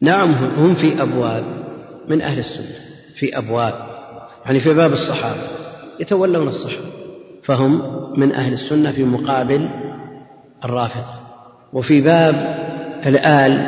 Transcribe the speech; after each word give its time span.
نعم 0.00 0.32
هم 0.32 0.74
في 0.74 1.02
أبواب 1.02 1.44
من 2.08 2.22
أهل 2.22 2.38
السنة 2.38 2.76
في 3.14 3.38
أبواب 3.38 3.74
يعني 4.46 4.60
في 4.60 4.74
باب 4.74 4.92
الصحابة 4.92 5.42
يتولون 6.00 6.48
الصحابة 6.48 6.94
فهم 7.42 7.82
من 8.16 8.32
أهل 8.32 8.52
السنة 8.52 8.92
في 8.92 9.04
مقابل 9.04 9.68
الرافضة 10.64 11.14
وفي 11.72 12.00
باب 12.00 12.34
الآل 13.06 13.66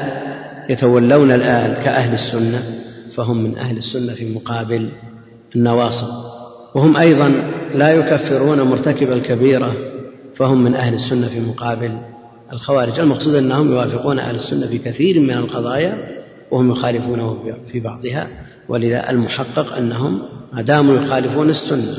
يتولون 0.71 1.33
الآل 1.33 1.75
كأهل 1.85 2.15
السنة 2.15 2.63
فهم 3.15 3.43
من 3.43 3.59
أهل 3.59 3.77
السنة 3.77 4.15
في 4.15 4.35
مقابل 4.35 4.89
النواصب 5.57 6.09
وهم 6.75 6.97
أيضا 6.97 7.29
لا 7.75 7.93
يكفرون 7.93 8.63
مرتكب 8.63 9.13
الكبيرة 9.13 9.73
فهم 10.35 10.65
من 10.65 10.75
أهل 10.75 10.95
السنة 10.95 11.29
في 11.29 11.41
مقابل 11.41 11.99
الخوارج 12.53 13.01
المقصود 13.01 13.35
أنهم 13.35 13.73
يوافقون 13.73 14.19
أهل 14.19 14.35
السنة 14.35 14.67
في 14.67 14.79
كثير 14.79 15.21
من 15.21 15.31
القضايا 15.31 16.16
وهم 16.51 16.71
يخالفونه 16.71 17.39
في 17.73 17.81
بعضها 17.81 18.29
ولذا 18.69 19.11
المحقق 19.11 19.77
أنهم 19.77 20.23
ما 20.53 20.63
داموا 20.63 20.97
يخالفون 20.97 21.51
السنة 21.51 21.97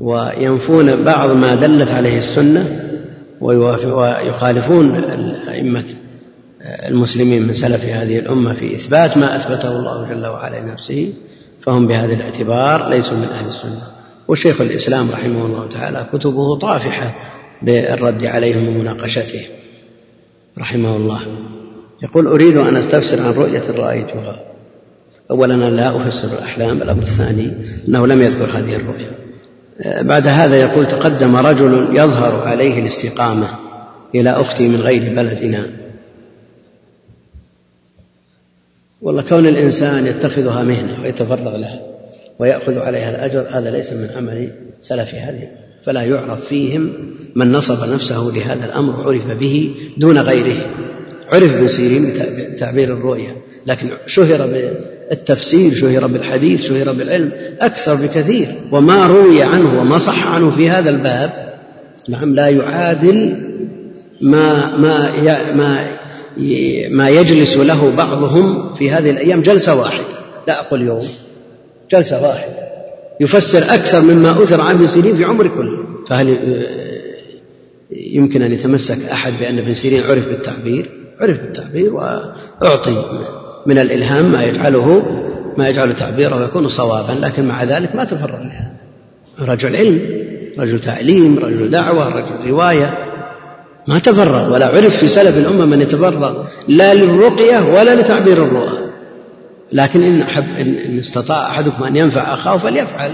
وينفون 0.00 1.04
بعض 1.04 1.30
ما 1.30 1.54
دلت 1.54 1.90
عليه 1.90 2.18
السنة 2.18 2.82
ويخالفون 3.40 4.94
أئمة 5.48 5.84
المسلمين 6.62 7.42
من 7.42 7.54
سلف 7.54 7.84
هذه 7.84 8.18
الأمة 8.18 8.54
في 8.54 8.76
إثبات 8.76 9.16
ما 9.16 9.36
أثبته 9.36 9.68
الله 9.68 10.08
جل 10.08 10.26
وعلا 10.26 10.60
لنفسه 10.60 11.12
فهم 11.60 11.86
بهذا 11.86 12.14
الاعتبار 12.14 12.88
ليسوا 12.88 13.16
من 13.16 13.24
أهل 13.24 13.46
السنة. 13.46 13.82
وشيخ 14.28 14.60
الإسلام 14.60 15.10
رحمه 15.10 15.46
الله 15.46 15.68
تعالى 15.68 16.06
كتبه 16.12 16.58
طافحة 16.58 17.14
بالرد 17.62 18.24
عليهم 18.24 18.68
ومناقشته 18.68 19.46
رحمه 20.58 20.96
الله. 20.96 21.20
يقول 22.02 22.26
أريد 22.26 22.56
أن 22.56 22.76
أستفسر 22.76 23.20
عن 23.20 23.32
رؤية 23.32 23.70
رأيتها. 23.70 24.42
أولا 25.30 25.54
أنا 25.54 25.70
لا 25.70 25.96
أفسر 25.96 26.28
الأحلام 26.38 26.82
الأمر 26.82 27.02
الثاني 27.02 27.52
أنه 27.88 28.06
لم 28.06 28.22
يذكر 28.22 28.44
هذه 28.44 28.76
الرؤيا 28.76 29.10
بعد 30.02 30.26
هذا 30.26 30.56
يقول 30.56 30.86
تقدم 30.86 31.36
رجل 31.36 31.88
يظهر 31.92 32.48
عليه 32.48 32.80
الاستقامة 32.80 33.48
إلى 34.14 34.30
أختي 34.30 34.68
من 34.68 34.80
غير 34.80 35.14
بلدنا 35.14 35.66
والله 39.02 39.22
كون 39.22 39.46
الإنسان 39.46 40.06
يتخذها 40.06 40.62
مهنة 40.62 41.02
ويتفرغ 41.02 41.56
لها 41.56 41.80
ويأخذ 42.38 42.78
عليها 42.78 43.10
الأجر 43.10 43.58
هذا 43.58 43.70
ليس 43.70 43.92
من 43.92 44.08
عمل 44.16 44.52
سلف 44.82 45.14
هذه. 45.14 45.48
فلا 45.84 46.02
يعرف 46.02 46.44
فيهم 46.44 46.92
من 47.36 47.52
نصب 47.52 47.92
نفسه 47.92 48.18
لهذا 48.18 48.64
الأمر 48.64 49.08
عرف 49.08 49.30
به 49.30 49.74
دون 49.96 50.18
غيره. 50.18 50.70
عرف 51.32 51.54
ابن 51.54 51.68
سيرين 51.68 52.12
بتعبير 52.54 52.92
الرؤيا 52.92 53.36
لكن 53.66 53.88
شهر 54.06 54.46
بالتفسير 54.46 55.74
شهر 55.74 56.06
بالحديث 56.06 56.62
شهر 56.62 56.92
بالعلم 56.92 57.32
أكثر 57.60 57.94
بكثير. 57.94 58.48
وما 58.72 59.06
روي 59.06 59.42
عنه 59.42 59.80
وما 59.80 59.98
صح 59.98 60.26
عنه 60.26 60.50
في 60.50 60.70
هذا 60.70 60.90
الباب 60.90 61.54
نعم 62.08 62.34
لا 62.34 62.48
يعادل 62.48 63.46
ما 64.20 64.76
ما 64.76 65.22
ما 65.54 65.86
ما 66.90 67.08
يجلس 67.08 67.56
له 67.56 67.96
بعضهم 67.96 68.74
في 68.74 68.90
هذه 68.90 69.10
الأيام 69.10 69.42
جلسة 69.42 69.74
واحدة. 69.74 70.04
لا 70.48 70.60
أقول 70.60 70.82
يوم 70.82 71.08
جلسة 71.90 72.22
واحدة. 72.22 72.66
يفسر 73.20 73.74
أكثر 73.74 74.00
مما 74.00 74.42
أثر 74.42 74.60
عن 74.60 74.74
ابن 74.74 74.86
سيرين 74.86 75.16
في 75.16 75.24
عمره 75.24 75.48
كله. 75.48 75.78
فهل 76.08 76.36
يمكن 77.90 78.42
أن 78.42 78.52
يتمسك 78.52 79.02
أحد 79.12 79.32
بأن 79.38 79.58
ابن 79.58 79.74
سيرين 79.74 80.02
عرف 80.02 80.28
بالتعبير؟ 80.28 80.86
عرف 81.20 81.40
بالتعبير 81.40 81.94
وأعطي 81.94 83.04
من 83.66 83.78
الإلهام 83.78 84.32
ما 84.32 84.44
يجعله 84.44 85.02
ما 85.58 85.68
يجعل 85.68 85.96
تعبيره 85.96 86.44
يكون 86.44 86.68
صوابا 86.68 87.12
لكن 87.12 87.44
مع 87.44 87.64
ذلك 87.64 87.94
ما 87.94 88.04
تفرغ 88.04 88.42
لها. 88.42 88.72
رجل 89.38 89.76
علم 89.76 90.00
رجل 90.58 90.80
تعليم 90.80 91.38
رجل 91.38 91.70
دعوة 91.70 92.08
رجل 92.08 92.50
رواية 92.50 92.98
ما 93.86 93.98
تفرغ 93.98 94.52
ولا 94.52 94.66
عرف 94.66 94.96
في 94.96 95.08
سلف 95.08 95.38
الأمة 95.38 95.64
من 95.64 95.80
يتفرغ 95.80 96.44
لا 96.68 96.94
للرقية 96.94 97.58
ولا 97.58 98.00
لتعبير 98.00 98.44
الرؤى 98.44 98.78
لكن 99.72 100.02
إن, 100.02 100.20
أحب 100.20 100.44
إن 100.58 100.98
استطاع 100.98 101.46
أحدكم 101.46 101.84
أن 101.84 101.96
ينفع 101.96 102.34
أخاه 102.34 102.56
فليفعل. 102.56 103.10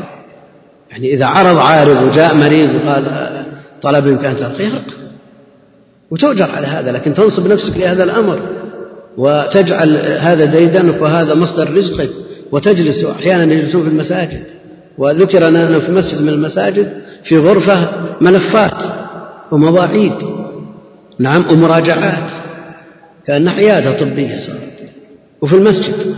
يعني 0.91 1.15
إذا 1.15 1.27
عرض 1.27 1.59
عارض 1.59 2.03
وجاء 2.03 2.35
مريض 2.35 2.75
وقال 2.75 3.45
طلب 3.83 4.07
إمكان 4.07 4.37
ترقية 4.37 4.83
وتؤجر 6.13 6.51
على 6.51 6.67
هذا 6.67 6.93
لكن 6.93 7.15
تنصب 7.15 7.47
نفسك 7.47 7.77
لهذا 7.77 8.05
الأمر 8.05 8.39
وتجعل 9.17 9.97
هذا 9.97 10.45
ديدنك 10.45 11.03
وهذا 11.03 11.35
مصدر 11.35 11.77
رزقك 11.77 12.11
وتجلس 12.53 13.05
أحيانا 13.05 13.55
يجلسون 13.55 13.83
في 13.83 13.89
المساجد. 13.89 14.45
وذكر 14.99 15.49
لنا 15.49 15.81
في 15.81 15.93
مسجد 15.93 16.23
من 16.23 16.29
المساجد 16.29 17.03
في 17.25 17.39
غرفة 17.39 17.89
ملفات 18.21 18.83
ومواعيد. 19.53 20.13
نعم 21.19 21.45
ومراجعات. 21.51 22.33
كأن 23.27 23.49
عيادة 23.49 23.93
طبية 23.93 24.39
صارت. 24.39 24.91
وفي 25.43 25.57
المسجد. 25.57 26.15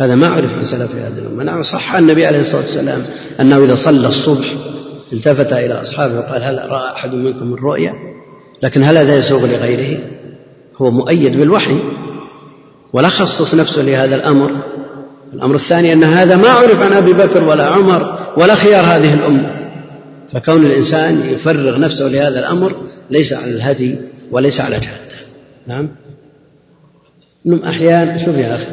هذا 0.00 0.14
ما 0.14 0.26
عرف 0.26 0.58
عن 0.58 0.64
سلف 0.64 0.94
هذه 0.94 1.18
الأمة. 1.18 1.44
نعم 1.44 1.62
صح 1.62 1.94
النبي 1.94 2.26
عليه 2.26 2.40
الصلاة 2.40 2.62
والسلام 2.62 3.06
أنه 3.40 3.64
إذا 3.64 3.74
صلى 3.74 4.08
الصبح 4.08 4.54
التفت 5.12 5.52
إلى 5.52 5.82
أصحابه 5.82 6.14
وقال 6.14 6.42
هل 6.42 6.58
رأى 6.70 6.92
أحد 6.92 7.14
منكم 7.14 7.54
الرؤيا؟ 7.54 8.13
لكن 8.64 8.82
هل 8.82 8.98
هذا 8.98 9.16
يسوغ 9.16 9.46
لغيره؟ 9.46 9.98
هو 10.76 10.90
مؤيد 10.90 11.36
بالوحي. 11.36 11.78
ولا 12.92 13.08
خصص 13.08 13.54
نفسه 13.54 13.82
لهذا 13.82 14.16
الأمر. 14.16 14.50
الأمر 15.34 15.54
الثاني 15.54 15.92
أن 15.92 16.04
هذا 16.04 16.36
ما 16.36 16.48
عرف 16.48 16.82
عن 16.82 16.92
أبي 16.92 17.12
بكر 17.12 17.44
ولا 17.44 17.66
عمر 17.66 18.18
ولا 18.36 18.54
خيار 18.54 18.84
هذه 18.84 19.14
الأمة. 19.14 19.50
فكون 20.32 20.66
الإنسان 20.66 21.30
يفرغ 21.30 21.78
نفسه 21.78 22.08
لهذا 22.08 22.38
الأمر 22.38 22.74
ليس 23.10 23.32
على 23.32 23.50
الهدي 23.50 23.98
وليس 24.30 24.60
على 24.60 24.76
جهده 24.76 25.14
نعم؟ 25.66 25.90
نم 27.46 27.62
أحيانا 27.64 28.18
شوف 28.18 28.36
يا 28.36 28.54
أخي. 28.54 28.66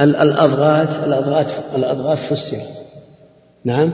الأضغاث 0.00 1.04
الأضغاث 1.04 1.60
الأضغاث 1.76 2.32
فسر 2.32 2.56
نعم؟ 3.64 3.92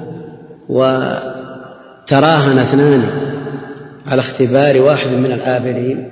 وتراهن 0.69 2.59
اثنان. 2.59 3.32
على 4.07 4.21
اختبار 4.21 4.81
واحد 4.81 5.11
من 5.13 5.33
العابرين 5.33 6.09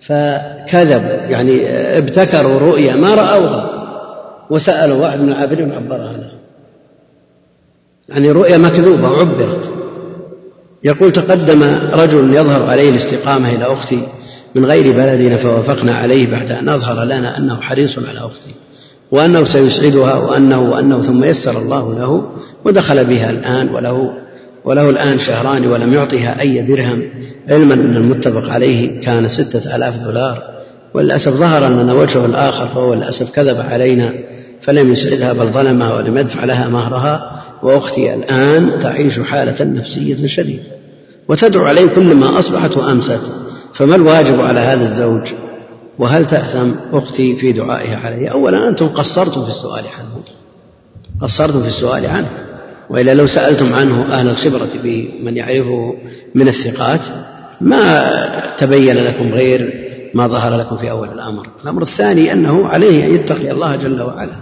فكذبوا 0.00 1.28
يعني 1.28 1.68
ابتكروا 1.98 2.58
رؤيا 2.58 2.96
ما 2.96 3.14
رأوها 3.14 3.70
وسألوا 4.50 5.02
واحد 5.02 5.20
من 5.20 5.28
العابرين 5.28 5.72
عبرها. 5.72 6.12
لهم 6.12 6.38
يعني 8.08 8.30
رؤيا 8.30 8.58
مكذوبة 8.58 9.10
وعبرت 9.10 9.70
يقول 10.84 11.12
تقدم 11.12 11.62
رجل 11.92 12.34
يظهر 12.34 12.70
عليه 12.70 12.90
الاستقامة 12.90 13.48
إلى 13.48 13.64
أختي 13.64 14.06
من 14.54 14.64
غير 14.64 14.96
بلدنا 14.96 15.36
فوافقنا 15.36 15.94
عليه 15.94 16.30
بعد 16.30 16.52
أن 16.52 16.68
أظهر 16.68 17.04
لنا 17.04 17.38
أنه 17.38 17.60
حريص 17.60 17.98
على 17.98 18.18
أختي 18.18 18.54
وأنه 19.10 19.44
سيسعدها 19.44 20.14
وأنه 20.14 20.70
وأنه 20.70 21.00
ثم 21.00 21.24
يسر 21.24 21.58
الله 21.58 21.94
له 21.94 22.28
ودخل 22.64 23.04
بها 23.04 23.30
الآن 23.30 23.68
وله 23.68 24.12
وله 24.64 24.90
الآن 24.90 25.18
شهران 25.18 25.66
ولم 25.66 25.94
يعطها 25.94 26.40
أي 26.40 26.62
درهم 26.62 27.02
علما 27.48 27.74
أن 27.74 27.96
المتفق 27.96 28.50
عليه 28.50 29.00
كان 29.00 29.28
ستة 29.28 29.76
آلاف 29.76 29.96
دولار. 30.04 30.42
وللأسف 30.94 31.32
ظهر 31.32 31.66
أننا 31.66 31.92
وجهه 31.92 32.26
الآخر 32.26 32.68
فهو 32.68 32.94
للأسف 32.94 33.30
كذب 33.30 33.60
علينا 33.60 34.12
فلم 34.62 34.92
يسعدها 34.92 35.32
بل 35.32 35.46
ظلمها 35.46 35.94
ولم 35.94 36.18
يدفع 36.18 36.44
لها 36.44 36.68
مهرها. 36.68 37.42
وأختي 37.62 38.14
الآن 38.14 38.78
تعيش 38.80 39.20
حالة 39.20 39.64
نفسية 39.64 40.26
شديدة. 40.26 40.62
وتدعو 41.28 41.64
عليه 41.64 41.86
كل 41.86 42.14
ما 42.14 42.38
أصبحت 42.38 42.76
وأمست. 42.76 43.20
فما 43.74 43.96
الواجب 43.96 44.40
على 44.40 44.60
هذا 44.60 44.82
الزوج؟ 44.82 45.32
وهل 45.98 46.26
تأثم 46.26 46.70
أختي 46.92 47.36
في 47.36 47.52
دعائها 47.52 47.96
عليه؟ 48.06 48.28
أولا 48.28 48.68
أنتم 48.68 48.88
قصرتم 48.88 49.42
في 49.42 49.48
السؤال 49.48 49.84
عنه. 49.98 50.22
قصرتم 51.20 51.62
في 51.62 51.68
السؤال 51.68 52.06
عنه. 52.06 52.43
وإلا 52.90 53.14
لو 53.14 53.26
سألتم 53.26 53.74
عنه 53.74 54.02
أهل 54.02 54.28
الخبرة 54.28 54.70
به 54.82 55.10
من 55.22 55.36
يعرفه 55.36 55.94
من 56.34 56.48
الثقات 56.48 57.06
ما 57.60 58.10
تبين 58.58 58.96
لكم 58.96 59.32
غير 59.34 59.84
ما 60.14 60.28
ظهر 60.28 60.56
لكم 60.56 60.76
في 60.76 60.90
أول 60.90 61.08
الأمر. 61.08 61.46
الأمر 61.64 61.82
الثاني 61.82 62.32
أنه 62.32 62.66
عليه 62.68 63.06
أن 63.06 63.14
يتقي 63.14 63.50
الله 63.50 63.76
جل 63.76 64.02
وعلا. 64.02 64.36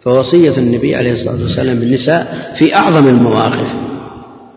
فوصية 0.00 0.56
النبي 0.58 0.96
عليه 0.96 1.12
الصلاة 1.12 1.42
والسلام 1.42 1.76
للنساء 1.76 2.52
في 2.58 2.74
أعظم 2.74 3.08
المواقف 3.08 3.68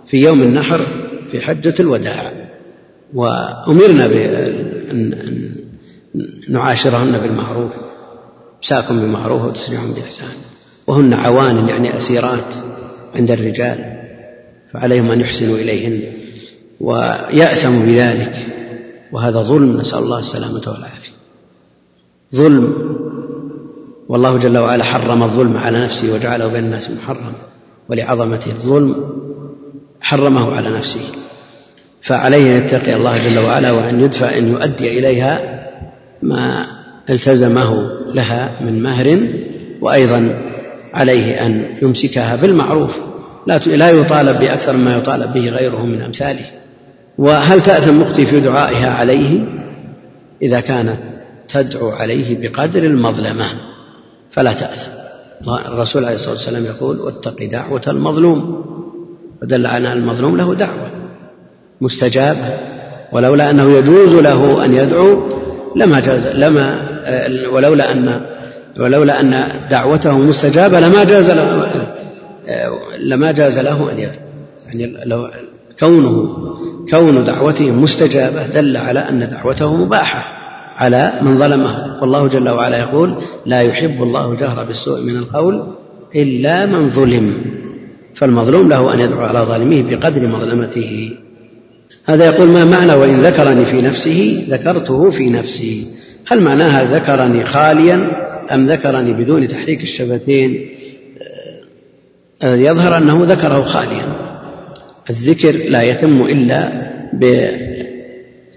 في 0.08 0.18
يوم 0.18 0.42
النحر 0.42 0.86
في 1.32 1.42
حجة 1.42 1.74
الوداع. 1.80 2.32
وأمرنا 3.14 4.08
بأن 4.08 5.16
نعاشرهن 6.50 7.18
بالمعروف 7.18 7.72
ساكم 8.62 9.02
بالمعروف 9.02 9.46
وتسرعهم 9.46 9.94
بإحسان. 9.94 10.36
وهن 10.88 11.14
عوان 11.14 11.68
يعني 11.68 11.98
أسيرات. 11.98 12.71
عند 13.16 13.32
الرجال 13.32 14.02
فعليهم 14.72 15.12
أن 15.12 15.22
يحسنوا 15.22 15.56
إليهن 15.56 16.02
ويأثموا 16.80 17.86
بذلك. 17.86 18.48
وهذا 19.12 19.42
ظلم 19.42 19.78
نسأل 19.78 20.00
الله 20.00 20.20
السلامة 20.20 20.62
والعافية. 20.68 21.12
ظلم. 22.36 22.74
والله 24.10 24.38
جل 24.38 24.58
وعلا 24.58 24.84
حرم 24.84 25.24
الظلم 25.24 25.58
على 25.58 25.84
نفسه 25.84 26.14
وجعله 26.14 26.48
بين 26.48 26.64
الناس 26.64 26.92
محرم 26.92 27.34
ولعظمته 27.90 28.52
الظلم 28.52 28.96
حرمه 30.02 30.56
على 30.56 30.70
نفسه. 30.70 31.02
فعليه 32.02 32.58
أن 32.58 32.66
يتقي 32.66 32.96
الله 32.96 33.18
جل 33.18 33.40
وعلا 33.40 33.72
وأن 33.72 34.00
يدفع 34.00 34.38
أن 34.38 34.48
يؤدي 34.48 35.00
إليها 35.00 35.62
ما 36.22 36.68
التزمه 37.10 37.90
لها 38.14 38.52
من 38.62 38.84
مهر 38.84 39.28
وأيضا 39.82 40.51
عليه 40.94 41.46
أن 41.46 41.66
يمسكها 41.82 42.36
بالمعروف. 42.36 43.00
لا 43.48 43.58
لا 43.58 43.90
يطالب 43.90 44.40
بأكثر 44.40 44.76
مما 44.76 44.98
يطالب 44.98 45.34
به 45.34 45.50
غيره 45.50 45.86
من 45.86 46.02
أمثاله. 46.02 46.46
وهل 47.18 47.62
تأثم 47.62 48.02
أختي 48.02 48.26
في 48.26 48.40
دعائها 48.40 48.90
عليه؟ 48.90 49.40
إذا 50.42 50.60
كانت 50.60 50.98
تدعو 51.50 51.90
عليه 51.90 52.38
بقدر 52.42 52.84
المظلمة 52.84 53.52
فلا 54.32 54.54
تأثم. 54.54 54.92
الرسول 55.66 56.06
عليه 56.06 56.16
الصلاة 56.16 56.34
والسلام 56.34 56.66
يقول 56.66 57.00
واتق 57.00 57.50
دعوة 57.52 57.82
المظلوم. 57.88 58.66
ودل 59.42 59.66
على 59.66 59.92
أن 59.92 59.98
المظلوم 59.98 60.38
له 60.38 60.56
دعوة 60.56 60.92
مستجابة 61.82 62.58
ولولا 63.12 63.50
أنه 63.50 63.78
يجوز 63.78 64.14
له 64.14 64.66
أن 64.66 64.74
يدعو 64.74 65.30
لما 65.76 66.00
جاز 66.00 66.28
لما 66.28 66.88
ولولا 67.52 67.92
أن 67.92 68.22
ولولا 68.80 69.22
أن 69.22 69.46
دعوته 69.70 70.18
مستجابة 70.18 70.80
لما 70.80 71.04
جاز 71.04 71.32
له 71.32 71.68
لما 73.00 73.32
جاز 73.32 73.60
له 73.60 73.92
أن 73.92 74.00
يدعو 74.00 74.16
يعني 74.68 74.98
لو 75.06 75.30
كونه 75.80 76.28
كون 76.90 77.24
دعوته 77.24 77.72
مستجابة 77.72 78.48
دل 78.48 78.78
على 78.78 79.00
أن 79.00 79.30
دعوته 79.30 79.76
مباحة 79.76 80.24
على 80.76 81.14
من 81.22 81.38
ظلمه. 81.38 82.02
والله 82.02 82.28
جل 82.28 82.50
وعلا 82.50 82.78
يقول 82.78 83.16
لا 83.46 83.62
يحب 83.62 84.04
الله 84.04 84.36
جهر 84.36 84.64
بالسوء 84.64 85.02
من 85.02 85.16
القول 85.18 85.74
إلا 86.16 86.66
من 86.66 86.90
ظلم. 86.90 87.34
فالمظلوم 88.16 88.70
له 88.70 88.94
أن 88.94 89.00
يدعو 89.00 89.22
على 89.22 89.40
ظالمه 89.40 89.82
بقدر 89.90 90.28
مظلمته. 90.28 91.12
هذا 92.06 92.26
يقول 92.26 92.48
ما 92.48 92.66
معنى 92.66 92.94
وإن 92.94 93.22
ذكرني 93.22 93.66
في 93.66 93.82
نفسه 93.82 94.46
ذكرته 94.50 95.10
في 95.10 95.30
نفسي. 95.30 95.88
هل 96.28 96.42
معناها 96.42 96.96
ذكرني 96.96 97.46
خاليا؟ 97.46 98.31
أم 98.52 98.66
ذكرني 98.66 99.14
بدون 99.14 99.48
تحريك 99.48 99.82
الشفتين 99.82 100.70
آه، 102.42 102.56
يظهر 102.56 102.98
أنه 102.98 103.26
ذكره 103.26 103.62
خاليا. 103.62 104.06
الذكر 105.10 105.52
لا 105.52 105.82
يتم 105.82 106.22
إلا 106.22 106.72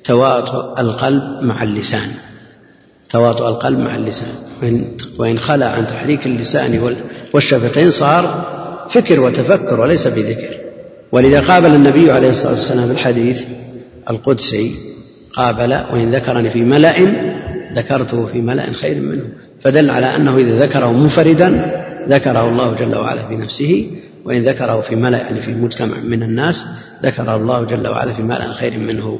بتواطؤ 0.00 0.80
القلب 0.80 1.22
مع 1.42 1.62
اللسان. 1.62 2.08
تواطؤ 3.10 3.48
القلب 3.48 3.78
مع 3.78 3.96
اللسان. 3.96 4.34
وإن 5.18 5.38
خلى 5.38 5.64
عن 5.64 5.86
تحريك 5.86 6.26
اللسان 6.26 6.96
والشفتين 7.34 7.90
صار 7.90 8.44
فكر 8.90 9.20
وتفكر 9.20 9.80
وليس 9.80 10.06
بذكر. 10.06 10.54
ولذا 11.12 11.40
قابل 11.40 11.74
النبي 11.74 12.10
عليه 12.10 12.28
الصلاة 12.30 12.52
والسلام 12.52 12.86
في 12.86 12.92
الحديث 12.92 13.48
القدسي 14.10 14.74
قابل 15.32 15.72
وإن 15.92 16.10
ذكرني 16.14 16.50
في 16.50 16.60
ملأ 16.60 16.94
ذكرته 17.72 18.26
في 18.26 18.40
ملأ 18.40 18.72
خير 18.72 19.00
منه. 19.00 19.24
فدل 19.64 19.90
على 19.90 20.06
أنه 20.06 20.36
إذا 20.36 20.58
ذكره 20.66 20.92
منفردا 20.92 21.70
ذكره 22.08 22.48
الله 22.48 22.74
جل 22.74 22.96
وعلا 22.96 23.28
في 23.28 23.36
نفسه 23.36 23.90
وإن 24.24 24.42
ذكره 24.42 24.80
في 24.80 24.96
ملأ 24.96 25.18
يعني 25.18 25.40
في 25.40 25.54
مجتمع 25.54 25.98
من 25.98 26.22
الناس 26.22 26.66
ذكره 27.02 27.36
الله 27.36 27.64
جل 27.64 27.88
وعلا 27.88 28.12
في 28.12 28.22
ملأ 28.22 28.52
خير 28.52 28.78
منه. 28.78 29.18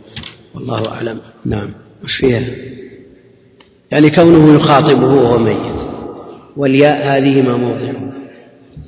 والله 0.54 0.88
أعلم. 0.88 1.20
نعم. 1.44 1.74
وش 2.04 2.16
فيها؟ 2.16 2.42
يعني 3.90 4.10
كونه 4.10 4.54
يخاطبه 4.54 5.06
وهو 5.06 5.38
ميت. 5.38 5.80
والياء 6.56 7.06
هذه 7.06 7.42
ما 7.42 7.56
موضعه 7.56 8.12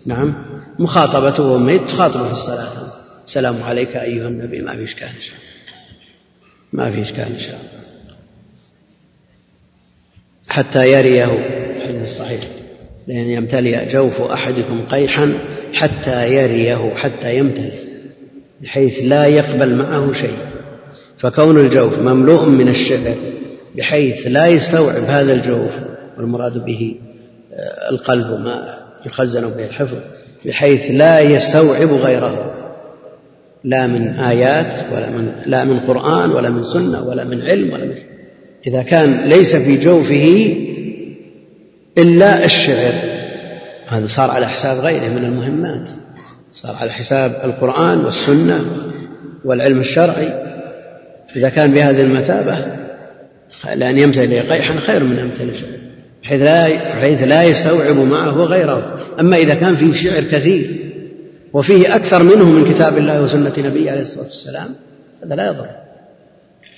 نعم. 0.07 0.35
مخاطبته 0.79 1.43
وهو 1.43 1.59
ميت 1.59 1.89
تخاطبه 1.89 2.27
في 2.27 2.33
الصلاة. 2.33 2.93
السلام 3.25 3.63
عليك 3.63 3.97
أيها 3.97 4.29
النبي. 4.29 4.61
ما 4.61 4.77
في 4.77 4.85
إشكال 4.85 5.09
إن 5.09 5.21
شاء 5.21 5.37
الله. 5.37 6.85
ما 6.85 6.91
في 6.91 7.01
إشكال 7.01 7.33
إن 7.33 7.39
شاء 7.39 7.61
الله. 7.61 7.86
حتى 10.49 10.93
يريه. 10.93 11.39
الحديث 11.77 12.03
الصحيح. 12.03 12.41
لأن 13.07 13.27
يمتلئ 13.27 13.93
جوف 13.93 14.21
أحدكم 14.21 14.87
قيحا 14.91 15.39
حتى 15.73 16.29
يريه 16.29 16.95
حتى 16.95 17.39
يمتلئ 17.39 17.79
بحيث 18.63 19.01
لا 19.05 19.27
يقبل 19.27 19.75
معه 19.75 20.13
شيء. 20.13 20.37
فكون 21.19 21.61
الجوف 21.61 21.99
مملوء 21.99 22.49
من 22.49 22.69
الشعر 22.69 23.15
بحيث 23.77 24.27
لا 24.27 24.47
يستوعب 24.47 25.03
هذا 25.03 25.33
الجوف 25.33 25.73
والمراد 26.19 26.65
به 26.65 26.95
آه، 27.55 27.91
القلب 27.91 28.41
ما 28.41 28.79
يخزن 29.07 29.51
به 29.51 29.65
الحفظ 29.65 29.97
بحيث 30.47 30.91
لا 30.91 31.21
يستوعب 31.21 31.93
غيره. 31.93 32.53
لا 33.65 33.87
من 33.87 34.09
آيات 34.09 34.93
ولا 34.93 35.11
من 35.11 35.33
لا 35.47 35.65
من 35.65 35.81
قرآن 35.81 36.31
ولا 36.31 36.51
من 36.51 36.65
سنة 36.65 37.03
ولا 37.09 37.25
من 37.25 37.43
علم 37.43 37.73
ولا 37.73 37.85
من 37.85 37.95
إذا 38.67 38.83
كان 38.83 39.29
ليس 39.29 39.57
في 39.57 39.77
جوفه 39.77 40.57
إلا 41.99 42.45
الشعر. 42.45 42.93
هذا 43.89 44.07
صار 44.07 44.31
على 44.31 44.49
حساب 44.49 44.79
غيره 44.79 45.09
من 45.09 45.25
المهمات. 45.25 45.89
صار 46.53 46.77
على 46.77 46.93
حساب 46.93 47.31
القرآن 47.31 48.05
والسنة 48.05 48.65
والعلم 49.45 49.79
الشرعي. 49.79 50.29
إذا 51.37 51.49
كان 51.49 51.73
بهذه 51.73 52.01
المثابة 52.01 52.59
لأن 53.75 53.99
يمتلئ 53.99 54.41
قيحا 54.41 54.81
خير 54.81 55.05
من 55.05 55.19
يمتلئ 55.19 55.55
شعر 55.55 55.71
بحيث 56.23 56.43
لا 56.43 56.69
بحيث 56.99 57.23
لا 57.23 57.45
يستوعب 57.45 57.97
معه 57.97 58.33
غيره. 58.33 58.99
أما 59.21 59.37
إذا 59.37 59.55
كان 59.55 59.77
فيه 59.77 59.95
شعر 59.95 60.23
كثير 60.23 60.77
وفيه 61.53 61.97
أكثر 61.97 62.23
منه 62.23 62.45
من 62.45 62.73
كتاب 62.73 62.99
الله 62.99 63.23
وسنة 63.23 63.53
نبيه 63.59 63.91
عليه 63.91 64.03
الصلاة 64.03 64.25
والسلام 64.25 64.69
هذا 65.25 65.35
لا 65.35 65.47
يضر. 65.47 65.86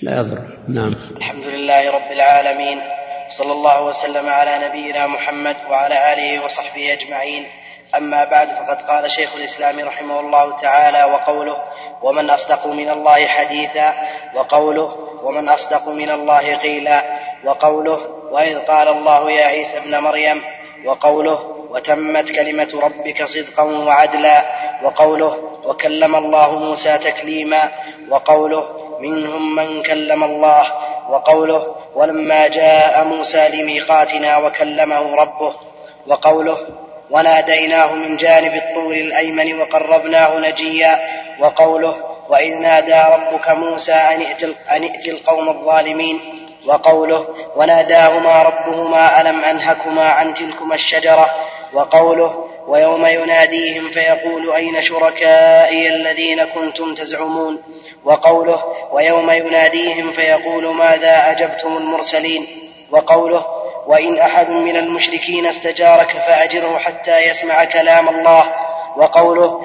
لا 0.03 0.21
يضر. 0.21 0.39
نعم. 0.69 0.93
الحمد 1.17 1.47
لله 1.47 1.91
رب 1.91 2.13
العالمين. 2.13 2.81
صلى 3.31 3.53
الله 3.53 3.85
وسلم 3.85 4.29
على 4.29 4.69
نبينا 4.69 5.07
محمد 5.07 5.57
وعلى 5.71 6.13
آله 6.13 6.45
وصحبه 6.45 6.93
أجمعين. 6.93 7.47
أما 7.97 8.25
بعد 8.25 8.49
فقد 8.49 8.83
قال 8.83 9.11
شيخ 9.11 9.35
الإسلام 9.35 9.81
رحمه 9.81 10.21
الله 10.21 10.61
تعالى 10.61 11.05
وقوله 11.05 11.57
ومن 12.03 12.31
أصدق 12.31 12.67
من 12.67 12.89
الله 12.89 13.27
حديثا 13.27 13.95
وقوله 14.35 14.97
ومن 15.23 15.49
أصدق 15.49 15.89
من 15.89 16.11
الله 16.11 16.57
قيلا 16.57 17.05
وقوله 17.45 18.01
وإذ 18.31 18.59
قال 18.59 18.89
الله 18.89 19.31
يا 19.31 19.47
عيسى 19.47 19.79
ابن 19.79 19.99
مريم 19.99 20.43
وقوله 20.85 21.39
وتمت 21.71 22.33
كلمة 22.33 22.69
ربك 22.83 23.25
صدقا 23.25 23.63
وعدلا 23.63 24.45
وقوله 24.83 25.39
وكلم 25.65 26.17
الله 26.17 26.59
موسى 26.59 26.99
تكليما 26.99 27.71
وقوله 28.09 28.88
منهم 29.01 29.55
من 29.55 29.83
كلم 29.83 30.25
الله 30.25 30.73
وقوله 31.11 31.75
ولما 31.95 32.49
جاء 32.49 33.05
موسى 33.05 33.49
لميقاتنا 33.49 34.37
وكلمه 34.37 35.15
ربه 35.15 35.55
وقوله 36.07 36.59
وناديناه 37.11 37.93
من 37.95 38.17
جانب 38.17 38.55
الطور 38.55 38.93
الأيمن 38.95 39.61
وقربناه 39.61 40.39
نجيا 40.39 41.01
وقوله 41.41 41.97
وإذ 42.29 42.55
نادى 42.55 43.03
ربك 43.15 43.49
موسى 43.49 43.93
أن 43.93 44.21
ائت 44.83 45.09
القوم 45.09 45.49
الظالمين 45.49 46.21
وقوله 46.67 47.27
وناداهما 47.57 48.43
ربهما 48.43 49.21
ألم 49.21 49.45
أنهكما 49.45 50.05
عن 50.09 50.35
تلكما 50.35 50.75
الشجرة 50.75 51.31
وقوله 51.73 52.48
ويوم 52.69 53.07
يناديهم 53.07 53.91
فيقول 53.91 54.53
أين 54.53 54.83
شركائي 54.83 55.89
الذين 55.89 56.45
كنتم 56.45 56.95
تزعمون؟ 56.95 57.63
وقوله 58.05 58.63
ويوم 58.93 59.31
يناديهم 59.31 60.11
فيقول 60.11 60.75
ماذا 60.75 61.31
أجبتم 61.31 61.77
المرسلين؟ 61.77 62.47
وقوله 62.91 63.47
وإن 63.87 64.19
أحد 64.19 64.51
من 64.51 64.77
المشركين 64.77 65.47
استجارك 65.47 66.11
فأجره 66.11 66.79
حتى 66.79 67.19
يسمع 67.19 67.65
كلام 67.65 68.09
الله. 68.09 68.55
وقوله 68.97 69.61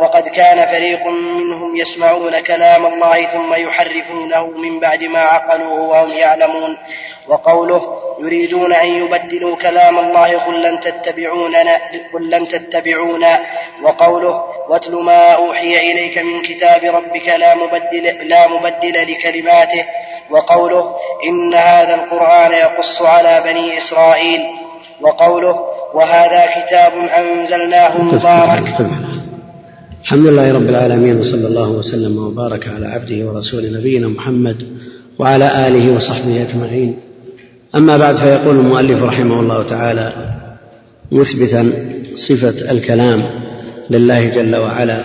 وقد 0.00 0.28
كان 0.28 0.66
فريق 0.66 1.06
منهم 1.06 1.76
يسمعون 1.76 2.40
كلام 2.40 2.86
الله 2.86 3.26
ثم 3.26 3.54
يحرفونه 3.54 4.46
من 4.46 4.80
بعد 4.80 5.04
ما 5.04 5.20
عقلوه 5.20 5.80
وهم 5.80 6.10
يعلمون. 6.10 6.78
وقوله 7.28 7.82
يريدون 8.20 8.72
أن 8.72 8.86
يبدلوا 8.86 9.56
كلام 9.56 9.98
الله 9.98 10.38
قل 10.38 10.62
لن 10.62 10.80
تتبعوننا 10.80 11.74
قل 12.12 12.30
لن 12.30 12.48
تتبعونا. 12.48 13.40
وقوله 13.84 14.42
واتل 14.70 14.94
ما 14.94 15.30
أوحي 15.30 15.70
إليك 15.90 16.18
من 16.18 16.42
كتاب 16.42 16.82
ربك 16.84 17.28
لا 17.38 17.54
مبدل, 17.54 18.28
لا 18.28 18.48
مبدل 18.48 18.96
لكلماته. 19.12 19.84
وقوله 20.30 20.84
إن 21.28 21.54
هذا 21.54 21.94
القرآن 21.94 22.52
يقص 22.52 23.02
على 23.02 23.42
بني 23.46 23.78
إسرائيل. 23.78 24.40
وقوله 25.00 25.56
وهذا 25.94 26.42
كتاب 26.56 26.92
أنزلناه 27.20 28.02
مبارك. 28.02 28.66
الحمد 30.02 30.26
لله 30.26 30.52
رب 30.52 30.68
العالمين 30.68 31.20
وصلى 31.20 31.46
الله 31.46 31.70
وسلم 31.70 32.26
وبارك 32.26 32.68
على 32.68 32.86
عبده 32.86 33.26
ورسوله 33.26 33.78
نبينا 33.78 34.08
محمد 34.08 34.78
وعلى 35.18 35.68
آله 35.68 35.94
وصحبه 35.96 36.46
أجمعين. 36.48 37.13
أما 37.76 37.96
بعد 37.96 38.16
فيقول 38.16 38.56
المؤلف 38.56 39.02
رحمه 39.02 39.40
الله 39.40 39.62
تعالى 39.62 40.12
مثبتا 41.12 41.72
صفة 42.14 42.70
الكلام 42.70 43.22
لله 43.90 44.24
جل 44.24 44.56
وعلا 44.56 45.04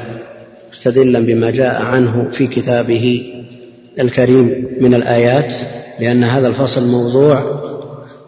مستدلا 0.72 1.20
بما 1.20 1.52
جاء 1.52 1.82
عنه 1.82 2.30
في 2.32 2.48
كتابه 2.48 3.34
الكريم 4.00 4.68
من 4.82 4.94
الآيات 4.94 5.54
لأن 6.00 6.24
هذا 6.24 6.48
الفصل 6.48 6.88
موضوع 6.88 7.44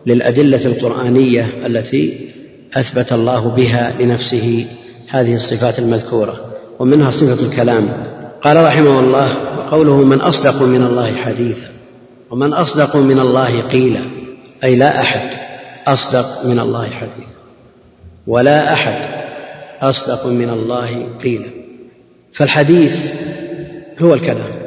للأدلة 0.05 0.65
القرآنية 0.65 1.65
التي 1.65 2.31
أثبت 2.73 3.13
الله 3.13 3.47
بها 3.49 3.93
لنفسه 3.99 4.65
هذه 5.09 5.33
الصفات 5.33 5.79
المذكورة 5.79 6.45
ومنها 6.79 7.11
صفة 7.11 7.45
الكلام. 7.45 7.87
قال 8.41 8.65
رحمه 8.65 8.99
الله 8.99 9.35
قوله 9.69 9.95
من 10.03 10.21
أصدق 10.21 10.61
من 10.61 10.83
الله 10.83 11.15
حديثا 11.15 11.67
ومن 12.31 12.53
أصدق 12.53 12.95
من 12.95 13.19
الله 13.19 13.61
قيلا. 13.61 14.20
أي 14.63 14.75
لا 14.75 15.01
أحد 15.01 15.29
أصدق 15.87 16.45
من 16.45 16.59
الله 16.59 16.89
حديثا. 16.89 17.41
ولا 18.27 18.73
أحد 18.73 19.09
أصدق 19.81 20.27
من 20.27 20.49
الله 20.49 21.17
قيلا. 21.23 21.49
فالحديث 22.33 22.95
هو 24.01 24.13
الكلام 24.13 24.61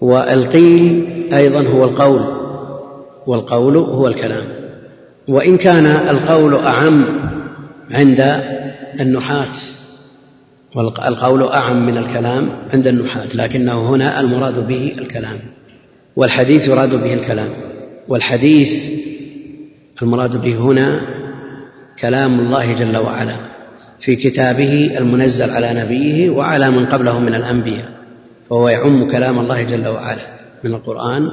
والقيل 0.00 1.06
أيضا 1.32 1.62
هو 1.62 1.84
القول 1.84 2.38
والقول 3.26 3.76
هو 3.76 4.08
الكلام. 4.08 4.58
وإن 5.28 5.56
كان 5.56 5.86
القول 5.86 6.54
أعم 6.66 7.04
عند 7.90 8.20
النحاة 9.00 9.54
والقول 10.76 11.42
أعم 11.42 11.86
من 11.86 11.96
الكلام 11.96 12.48
عند 12.72 12.86
النحاة 12.86 13.26
لكنه 13.34 13.90
هنا 13.90 14.20
المراد 14.20 14.66
به 14.68 14.94
الكلام 14.98 15.38
والحديث 16.16 16.68
يراد 16.68 16.94
به 16.94 17.14
الكلام 17.14 17.48
والحديث 18.08 18.68
المراد 20.02 20.42
به 20.42 20.56
هنا 20.56 21.00
كلام 22.00 22.40
الله 22.40 22.72
جل 22.72 22.96
وعلا 22.96 23.36
في 24.00 24.16
كتابه 24.16 24.98
المنزل 24.98 25.50
على 25.50 25.84
نبيه 25.84 26.30
وعلى 26.30 26.70
من 26.70 26.86
قبله 26.86 27.18
من 27.18 27.34
الأنبياء 27.34 27.88
فهو 28.50 28.68
يعم 28.68 29.10
كلام 29.10 29.38
الله 29.38 29.62
جل 29.62 29.88
وعلا 29.88 30.38
من 30.64 30.74
القرآن 30.74 31.30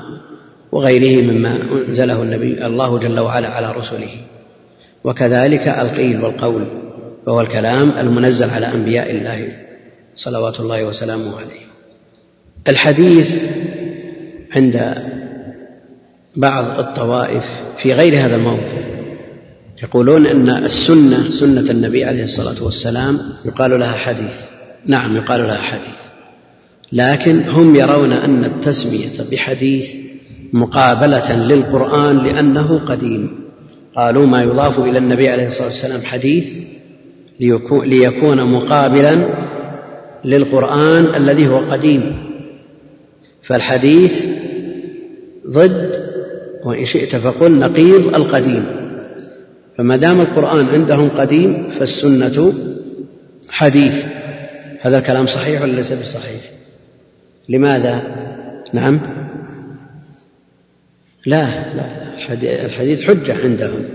وغيره 0.72 1.24
مما 1.32 1.60
أنزله 1.88 2.22
النبي 2.22 2.66
الله 2.66 3.00
جل 3.00 3.20
وعلا 3.20 3.48
على 3.48 3.72
رسله. 3.72 4.10
وكذلك 5.04 5.68
القيل 5.68 6.24
والقول 6.24 6.68
وهو 7.28 7.42
الكلام 7.42 7.92
المنزل 8.00 8.50
على 8.50 8.74
أنبياء 8.74 9.12
الله 9.12 9.52
صلوات 10.16 10.60
الله 10.60 10.84
وسلامه 10.86 11.38
عليه. 11.38 11.66
الحديث 12.68 13.44
عند 14.56 14.76
بعض 16.36 16.80
الطوائف 16.80 17.46
في 17.78 17.94
غير 17.94 18.26
هذا 18.26 18.36
الموضوع. 18.36 18.86
يقولون 19.84 20.26
أن 20.26 20.50
السنة 20.50 21.30
سنة 21.30 21.72
النبي 21.72 22.06
عليه 22.06 22.24
الصلاة 22.24 22.64
والسلام 22.64 23.20
يقال 23.46 23.80
لها 23.80 23.92
حديث. 23.92 24.36
نعم 24.86 25.16
يقال 25.16 25.48
لها 25.48 25.58
حديث. 25.58 26.00
لكن 26.92 27.50
هم 27.50 27.76
يرون 27.76 28.12
أن 28.12 28.46
التسمية 28.46 29.30
بحديث 29.32 29.86
مقابلة 30.54 31.36
للقرآن 31.36 32.18
لأنه 32.18 32.80
قديم. 32.86 33.40
قالوا 33.96 34.28
ما 34.28 34.44
يضاف 34.44 34.80
إلى 34.80 34.98
النبي 34.98 35.30
عليه 35.30 35.48
الصلاة 35.48 35.68
والسلام 35.68 36.02
حديث 36.02 36.46
ليكون 37.86 38.52
مقابلا 38.52 39.28
للقرآن 40.26 41.16
الذي 41.16 41.48
هو 41.48 41.58
قديم. 41.58 42.26
فالحديث 43.44 44.28
ضد 45.50 46.15
وإن 46.66 46.86
شئت 46.86 47.16
فقل 47.16 47.60
نقيض 47.60 48.16
القديم. 48.16 48.66
فما 49.78 49.98
دام 49.98 50.22
القرآن 50.22 50.66
عندهم 50.66 51.10
قديم 51.10 51.72
فالسنة 51.72 52.54
حديث. 53.50 54.06
هذا 54.82 54.98
الكلام 54.98 55.26
صحيح 55.26 55.62
ولا 55.62 55.72
ليس 55.72 55.92
بصحيح؟ 55.92 56.42
لماذا؟ 57.50 58.02
نعم. 58.74 59.00
لا 61.26 61.46
لا 61.76 61.86
الحديث 62.66 63.04
حجة 63.04 63.34
عندهم. 63.44 63.86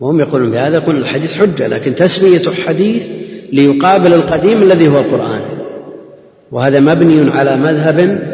وهم 0.00 0.20
يقولون 0.20 0.50
بهذا 0.50 0.76
يقول 0.76 0.96
الحديث 0.96 1.32
حجة 1.32 1.66
لكن 1.66 1.94
تسمية 1.94 2.50
حديث 2.66 3.08
ليقابل 3.52 4.14
القديم 4.14 4.62
الذي 4.62 4.88
هو 4.88 4.98
القرآن. 4.98 5.40
وهذا 6.52 6.80
مبني 6.80 7.30
على 7.30 7.56
مذهب 7.56 8.33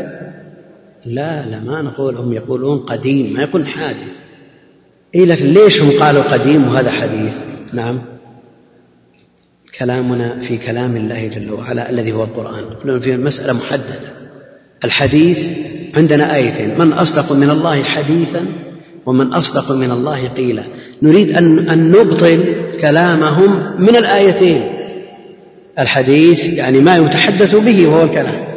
لا 1.06 1.46
لا 1.46 1.60
ما 1.60 1.82
نقول 1.82 2.16
هم 2.16 2.32
يقولون 2.32 2.78
قديم 2.78 3.32
ما 3.32 3.42
يكون 3.42 3.66
حادث. 3.66 4.20
إيه 5.14 5.24
لكن 5.26 5.46
ليش 5.46 5.82
هم 5.82 6.02
قالوا 6.02 6.22
قديم 6.22 6.68
وهذا 6.68 6.90
حديث؟ 6.90 7.34
نعم. 7.72 8.00
كلامنا 9.78 10.40
في 10.40 10.56
كلام 10.56 10.96
الله 10.96 11.26
جل 11.26 11.52
وعلا 11.52 11.90
الذي 11.90 12.12
هو 12.12 12.24
القرآن. 12.24 12.64
كلنا 12.82 12.98
في 12.98 13.16
مسألة 13.16 13.52
محددة. 13.52 14.12
الحديث 14.84 15.38
عندنا 15.96 16.34
آيتين. 16.34 16.78
من 16.78 16.92
أصدق 16.92 17.32
من 17.32 17.50
الله 17.50 17.82
حديثا 17.82 18.46
ومن 19.06 19.32
أصدق 19.32 19.72
من 19.72 19.90
الله 19.90 20.28
قيلا. 20.28 20.64
نريد 21.02 21.32
أن, 21.32 21.68
أن 21.68 21.90
نبطل 21.90 22.54
كلامهم 22.80 23.82
من 23.82 23.96
الآيتين. 23.96 24.62
الحديث 25.78 26.44
يعني 26.44 26.78
ما 26.78 26.96
يتحدث 26.96 27.54
به 27.54 27.86
وهو 27.88 28.04
الكلام. 28.04 28.49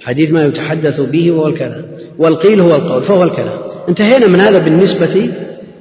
حديث 0.00 0.30
ما 0.32 0.44
يتحدث 0.44 1.00
به 1.00 1.30
وهو 1.30 1.46
الكلام 1.46 1.84
والقيل 2.18 2.60
هو 2.60 2.76
القول 2.76 3.02
فهو 3.02 3.24
الكلام 3.24 3.58
انتهينا 3.88 4.26
من 4.26 4.40
هذا 4.40 4.58
بالنسبة 4.58 5.30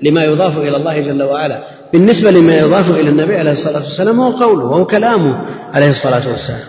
لما 0.04 0.24
يضاف 0.24 0.58
إلى 0.58 0.78
الله 0.78 1.00
جل 1.02 1.24
وعلا. 1.24 1.64
بالنسبة 1.94 2.32
لما 2.32 2.58
يضاف 2.58 2.92
إلى 2.92 3.10
النبي 3.10 3.36
عليه 3.36 3.52
الصلاة 3.52 3.84
والسلام 3.84 4.20
هو 4.20 4.32
قوله 4.32 4.66
وهو 4.66 4.86
كلامه 4.86 5.42
عليه 5.74 5.90
الصلاة 5.90 6.30
والسلام. 6.30 6.68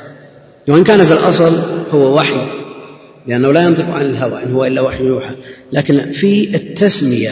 وإن 0.68 0.84
كان 0.84 1.06
في 1.06 1.12
الأصل 1.12 1.58
هو 1.94 2.16
وحي 2.16 2.46
لأنه 3.26 3.52
لا 3.52 3.62
ينطق 3.62 3.84
عن 3.84 4.02
الهوى 4.02 4.42
إن 4.42 4.52
هو 4.52 4.64
إلا 4.64 4.80
وحي 4.80 5.04
يوحى. 5.04 5.34
لكن 5.72 6.10
في 6.10 6.56
التسمية 6.56 7.30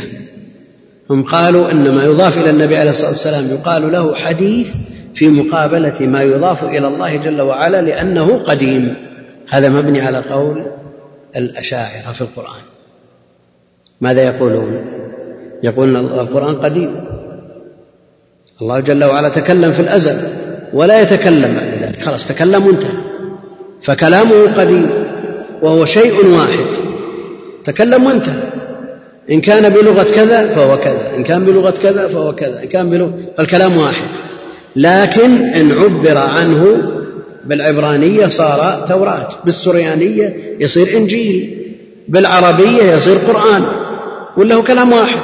هم 1.11 1.23
قالوا 1.23 1.71
أن 1.71 1.95
ما 1.95 2.05
يضاف 2.05 2.39
إلى 2.39 2.51
النبي 2.51 2.77
عليه 2.77 2.91
الصلاة 2.91 3.11
والسلام 3.11 3.51
يقال 3.51 3.93
له 3.93 4.15
حديث 4.15 4.69
في 5.15 5.29
مقابلة 5.29 6.01
ما 6.01 6.23
يضاف 6.23 6.65
إلى 6.65 6.87
الله 6.87 7.17
جل 7.17 7.41
وعلا 7.41 7.83
لأنه 7.83 8.39
قديم. 8.39 9.06
هذا 9.51 9.69
مبني 9.69 10.01
على 10.01 10.19
قول 10.19 10.67
الأشاعرة 11.37 12.13
في 12.13 12.21
القرآن. 12.21 12.63
ماذا 14.01 14.23
يقولون؟ 14.23 14.85
يقولون 15.63 15.97
القرآن 15.97 16.55
قديم. 16.55 17.05
الله 18.63 18.81
جل 18.81 19.05
وعلا 19.05 19.29
تكلم 19.29 19.73
في 19.73 19.81
الأزل 19.81 20.29
ولا 20.73 21.01
يتكلم 21.01 21.55
بعد 21.55 21.83
ذلك. 21.83 22.03
خلاص 22.03 22.29
تكلم 22.29 22.67
وانتهى. 22.67 22.93
فكلامه 23.83 24.55
قديم 24.61 24.91
وهو 25.63 25.85
شيء 25.85 26.27
واحد. 26.27 26.67
تكلم 27.65 28.07
وانتهى. 28.07 28.43
إن 29.31 29.41
كان 29.41 29.69
بلغة 29.73 30.15
كذا 30.15 30.55
فهو 30.55 30.77
كذا 30.77 31.17
إن 31.17 31.25
كان 31.25 31.45
بلغة 31.45 31.71
كذا 31.71 32.09
فهو 32.09 32.35
كذا 32.35 32.63
إن 32.63 32.69
كان 32.69 32.91
بلغة 32.91 33.13
فالكلام 33.39 33.77
واحد. 33.77 34.09
لكن 34.77 35.31
إن 35.55 35.73
عبر 35.73 36.19
عنه 36.19 36.93
بالعبرانية 37.49 38.27
صار 38.27 38.87
توراة 38.89 39.29
بالسريانية 39.45 40.57
يصير 40.61 40.97
إنجيل 40.97 41.57
بالعربية 42.09 42.83
يصير 42.83 43.19
قرآن 43.19 43.63
ولا 44.37 44.55
هو 44.55 44.63
كلام 44.63 44.93
واحد؟ 44.93 45.21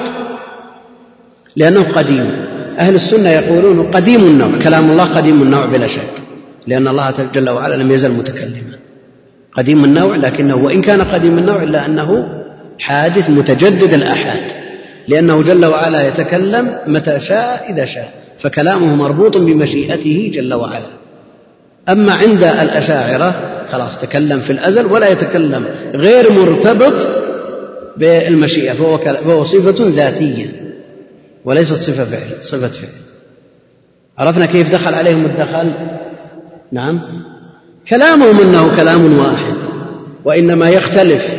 لأنه 1.57 1.93
قديم. 1.93 2.53
أهل 2.79 2.95
السنة 2.95 3.31
يقولون 3.31 3.91
قديم 3.91 4.21
النوع 4.21 4.59
كلام 4.59 4.91
الله 4.91 5.05
قديم 5.05 5.43
النوع 5.43 5.65
بلا 5.65 5.87
شك 5.87 6.13
لأن 6.67 6.89
الله 6.89 7.15
جل 7.35 7.51
وعلا 7.51 7.75
لم 7.75 7.91
يزل 7.91 8.13
متكلما. 8.13 8.77
قديم 9.53 9.85
النوع 9.85 10.17
لكنه 10.17 10.57
وإن 10.57 10.83
كان 10.83 11.03
قديم 11.03 11.39
النوع 11.39 11.63
إلا 11.63 11.87
أنه 11.87 12.29
حادث 12.79 13.31
متجدد 13.31 13.95
الآحاد 13.95 14.53
لأنه 15.09 15.43
جل 15.43 15.65
وعلا 15.67 16.09
يتكلم 16.09 16.79
متى 16.87 17.21
شاء 17.21 17.67
إذا 17.71 17.85
شاء 17.85 18.13
فكلامه 18.39 18.95
مربوط 18.95 19.37
بمشيئته 19.37 20.31
جل 20.35 20.55
وعلا. 20.55 21.02
أما 21.89 22.13
عند 22.13 22.45
الأشاعرة 22.45 23.53
خلاص 23.73 23.99
تكلم 23.99 24.41
في 24.41 24.53
الأزل 24.53 24.87
ولا 24.87 25.09
يتكلم 25.09 25.65
غير 25.95 26.33
مرتبط 26.33 27.09
بالمشيئة 27.97 28.73
فهو, 28.73 28.99
فهو 28.99 29.45
صفة 29.45 29.75
ذاتية 29.89 30.47
وليست 31.45 31.83
صفة 31.83 32.05
فعل 32.05 32.31
صفة 32.43 32.69
فعل. 32.69 32.91
عرفنا 34.19 34.47
كيف 34.47 34.73
دخل 34.73 34.95
عليهم 34.95 35.25
الدخل؟ 35.25 35.73
نعم. 36.73 37.01
كلامهم 37.89 38.41
أنه 38.41 38.77
كلام 38.77 39.19
واحد 39.19 39.55
وإنما 40.25 40.71
يختلف 40.71 41.35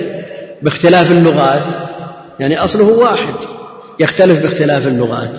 باختلاف 0.62 1.12
اللغات 1.12 1.64
يعني 2.40 2.58
أصله 2.58 2.88
واحد 2.88 3.34
يختلف 4.00 4.40
باختلاف 4.40 4.88
اللغات. 4.88 5.34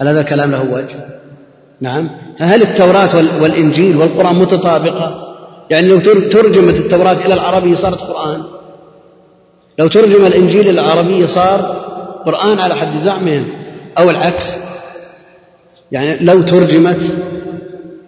هل 0.00 0.08
هذا 0.08 0.20
الكلام 0.20 0.50
له 0.50 0.62
وجه؟ 0.62 1.17
نعم. 1.80 2.10
هل 2.38 2.62
التوراة 2.62 3.16
والإنجيل 3.42 3.96
والقرآن 3.96 4.34
متطابقة؟ 4.34 5.28
يعني 5.70 5.88
لو 5.88 5.98
ترجمت 6.28 6.76
التوراة 6.76 7.12
إلى 7.12 7.34
العربية 7.34 7.74
صارت 7.74 8.00
قرآن. 8.00 8.42
لو 9.78 9.88
ترجم 9.88 10.26
الإنجيل 10.26 10.60
إلى 10.60 10.80
العربية 10.80 11.26
صار 11.26 11.60
قرآن 12.26 12.60
على 12.60 12.74
حد 12.74 12.98
زعمهم 12.98 13.44
أو 13.98 14.10
العكس. 14.10 14.44
يعني 15.92 16.24
لو 16.24 16.42
ترجمت 16.42 17.14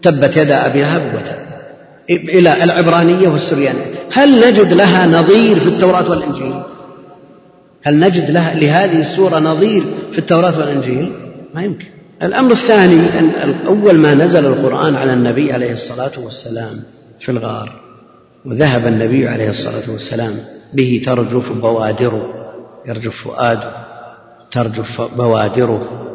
تبت 0.03 0.37
يدا 0.37 0.67
أبي 0.67 0.81
لهب 0.81 1.15
وتب 1.15 1.51
إلى 2.11 2.65
العبرانية 2.65 3.29
والسريانية. 3.29 3.95
هل 4.13 4.49
نجد 4.49 4.73
لها 4.73 5.07
نظير 5.07 5.61
في 5.61 5.67
التوراة 5.67 6.11
والإنجيل؟ 6.11 6.63
هل 7.83 7.99
نجد 7.99 8.31
لها 8.31 8.55
لهذه 8.55 9.01
السورة 9.01 9.39
نظير 9.39 9.85
في 10.13 10.19
التوراة 10.19 10.59
والإنجيل؟ 10.59 11.13
ما 11.55 11.63
يمكن. 11.63 12.00
الأمر 12.23 12.53
الثاني 12.53 13.19
أن 13.19 13.55
أول 13.67 13.99
ما 13.99 14.15
نزل 14.15 14.47
القرآن 14.47 14.97
على 14.97 15.13
النبي 15.13 15.53
عليه 15.53 15.73
الصلاة 15.73 16.25
والسلام 16.25 16.83
في 17.21 17.29
الغار 17.29 17.81
وذهب 18.45 18.87
النبي 18.87 19.29
عليه 19.29 19.51
الصلاة 19.51 19.91
والسلام 19.91 20.35
به 20.75 21.03
ترجف 21.05 21.53
بوادره 21.53 22.23
يرجف 22.87 23.25
فؤاده 23.25 23.73
ترجف 24.51 25.03
بوادره 25.17 26.07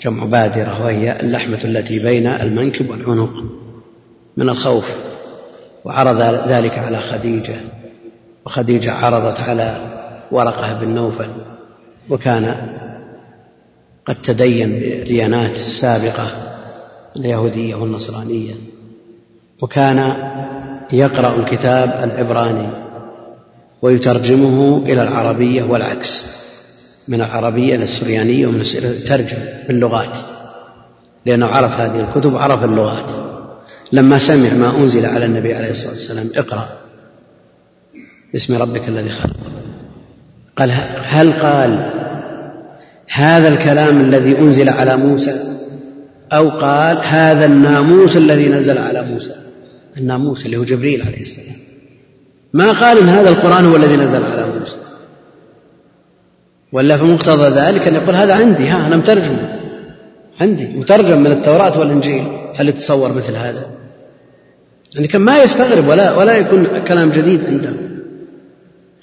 جمع 0.00 0.24
بادرة 0.24 0.84
وهي 0.84 1.20
اللحمة 1.20 1.58
التي 1.64 1.98
بين 1.98 2.26
المنكب 2.26 2.90
والعنق 2.90 3.44
من 4.36 4.48
الخوف 4.48 4.92
وعرض 5.84 6.20
ذلك 6.48 6.78
على 6.78 7.00
خديجة 7.00 7.56
وخديجة 8.46 8.92
عرضت 8.92 9.40
على 9.40 9.76
ورقة 10.30 10.72
بن 10.72 10.88
نوفل 10.88 11.28
وكان 12.10 12.72
قد 14.06 14.22
تدين 14.22 14.72
بالديانات 14.72 15.56
السابقة 15.56 16.30
اليهودية 17.16 17.74
والنصرانية 17.74 18.54
وكان 19.62 20.16
يقرأ 20.92 21.36
الكتاب 21.36 21.88
العبراني 22.04 22.68
ويترجمه 23.82 24.78
إلى 24.78 25.02
العربية 25.02 25.62
والعكس 25.62 26.26
من 27.08 27.22
العربية 27.22 27.74
إلى 27.74 27.84
السريانية 27.84 28.46
ومن 28.46 28.62
ترجم 29.06 29.38
باللغات 29.68 30.18
لأنه 31.26 31.46
عرف 31.46 31.72
هذه 31.72 32.00
الكتب 32.00 32.32
وعرف 32.32 32.64
اللغات. 32.64 33.10
لما 33.92 34.18
سمع 34.18 34.54
ما 34.54 34.76
أنزل 34.76 35.06
على 35.06 35.24
النبي 35.24 35.54
عليه 35.54 35.70
الصلاة 35.70 35.92
والسلام 35.92 36.30
اقرأ. 36.34 36.68
باسم 38.32 38.56
ربك 38.56 38.88
الذي 38.88 39.10
خلق. 39.10 39.36
قال 40.56 40.72
هل 41.04 41.32
قال 41.32 42.01
هذا 43.14 43.48
الكلام 43.48 44.00
الذي 44.00 44.38
أنزل 44.38 44.68
على 44.68 44.96
موسى 44.96 45.58
أو 46.32 46.50
قال 46.50 46.98
هذا 47.02 47.44
الناموس 47.46 48.16
الذي 48.16 48.48
نزل 48.48 48.78
على 48.78 49.02
موسى. 49.02 49.34
الناموس 49.96 50.46
اللي 50.46 50.56
هو 50.56 50.64
جبريل 50.64 51.02
عليه 51.02 51.20
السلام. 51.20 51.56
ما 52.52 52.72
قال 52.72 52.98
إن 52.98 53.08
هذا 53.08 53.28
القرآن 53.28 53.64
هو 53.64 53.76
الذي 53.76 53.96
نزل 53.96 54.24
على 54.24 54.46
موسى. 54.58 54.76
ولا 56.72 56.96
في 56.96 57.04
مقتضى 57.04 57.48
ذلك 57.60 57.88
أن 57.88 57.94
يقول 57.94 58.14
هذا 58.14 58.34
عندي 58.34 58.66
ها 58.68 58.86
أنا 58.86 58.96
مترجمه 58.96 59.58
عندي 60.40 60.66
مترجم 60.66 61.20
من 61.20 61.32
التوراة 61.32 61.78
والإنجيل. 61.78 62.24
هل 62.54 62.68
يتصور 62.68 63.12
مثل 63.12 63.36
هذا؟ 63.36 63.66
يعني 64.94 65.08
كان 65.08 65.20
ما 65.20 65.42
يستغرب 65.42 65.88
ولا 65.88 66.16
ولا 66.16 66.36
يكون 66.36 66.84
كلام 66.84 67.10
جديد 67.10 67.44
عنده. 67.44 67.72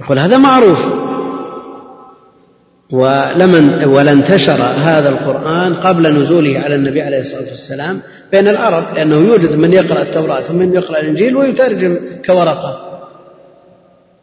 يقول 0.02 0.20
هذا 0.20 0.38
معروف. 0.38 0.99
ولمن 2.92 3.84
ولا 3.84 4.12
انتشر 4.12 4.62
هذا 4.62 5.10
القرآن 5.10 5.74
قبل 5.74 6.22
نزوله 6.22 6.60
على 6.60 6.76
النبي 6.76 7.02
عليه 7.02 7.20
الصلاة 7.20 7.50
والسلام 7.50 8.02
بين 8.32 8.48
العرب 8.48 8.96
لأنه 8.96 9.16
يوجد 9.16 9.56
من 9.56 9.74
يقرأ 9.74 10.02
التوراة 10.02 10.52
ومن 10.52 10.74
يقرأ 10.74 11.00
الإنجيل 11.00 11.36
ويترجم 11.36 11.98
كورقة. 12.26 12.86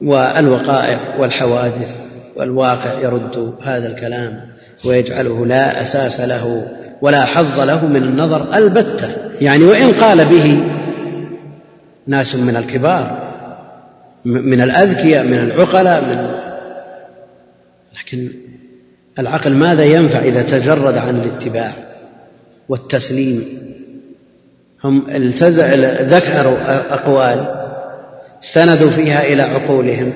والوقائع 0.01 1.01
والحوادث 1.19 1.91
والواقع 2.37 3.01
يرد 3.01 3.55
هذا 3.63 3.87
الكلام 3.87 4.41
ويجعله 4.87 5.47
لا 5.47 5.83
أساس 5.83 6.21
له 6.21 6.67
ولا 7.03 7.25
حظ 7.25 7.61
له 7.61 7.87
من 7.87 8.03
النظر 8.03 8.55
البتة. 8.55 9.09
يعني 9.41 9.65
وإن 9.65 9.93
قال 9.93 10.25
به 10.25 10.61
ناس 12.07 12.35
من 12.35 12.57
الكبار 12.57 13.27
من 14.25 14.61
الأذكياء 14.61 15.25
من 15.25 15.39
العقلاء 15.39 16.01
من 16.05 16.31
لكن 17.99 18.46
العقل 19.19 19.55
ماذا 19.55 19.85
ينفع 19.85 20.19
إذا 20.19 20.43
تجرد 20.43 20.97
عن 20.97 21.17
الاتباع 21.17 21.75
والتسليم؟ 22.69 23.67
هم 24.85 25.07
ذكروا 26.01 26.59
أقوال 26.95 27.47
استندوا 28.45 28.91
فيها 28.91 29.23
إلى 29.23 29.43
عقولهم 29.43 30.13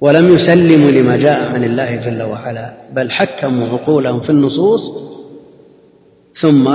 ولم 0.00 0.34
يسلموا 0.34 0.90
لما 0.90 1.16
جاء 1.16 1.44
عن 1.44 1.64
الله 1.64 1.96
جل 1.96 2.22
وعلا 2.22 2.72
بل 2.92 3.10
حكموا 3.10 3.68
عقولهم 3.68 4.20
في 4.20 4.30
النصوص 4.30 4.82
ثم 6.34 6.74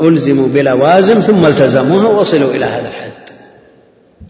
ألزموا 0.00 0.48
بلوازم 0.48 1.20
ثم 1.20 1.46
التزموها 1.46 2.08
ووصلوا 2.08 2.50
إلى 2.50 2.64
هذا 2.64 2.88
الحد. 2.88 3.10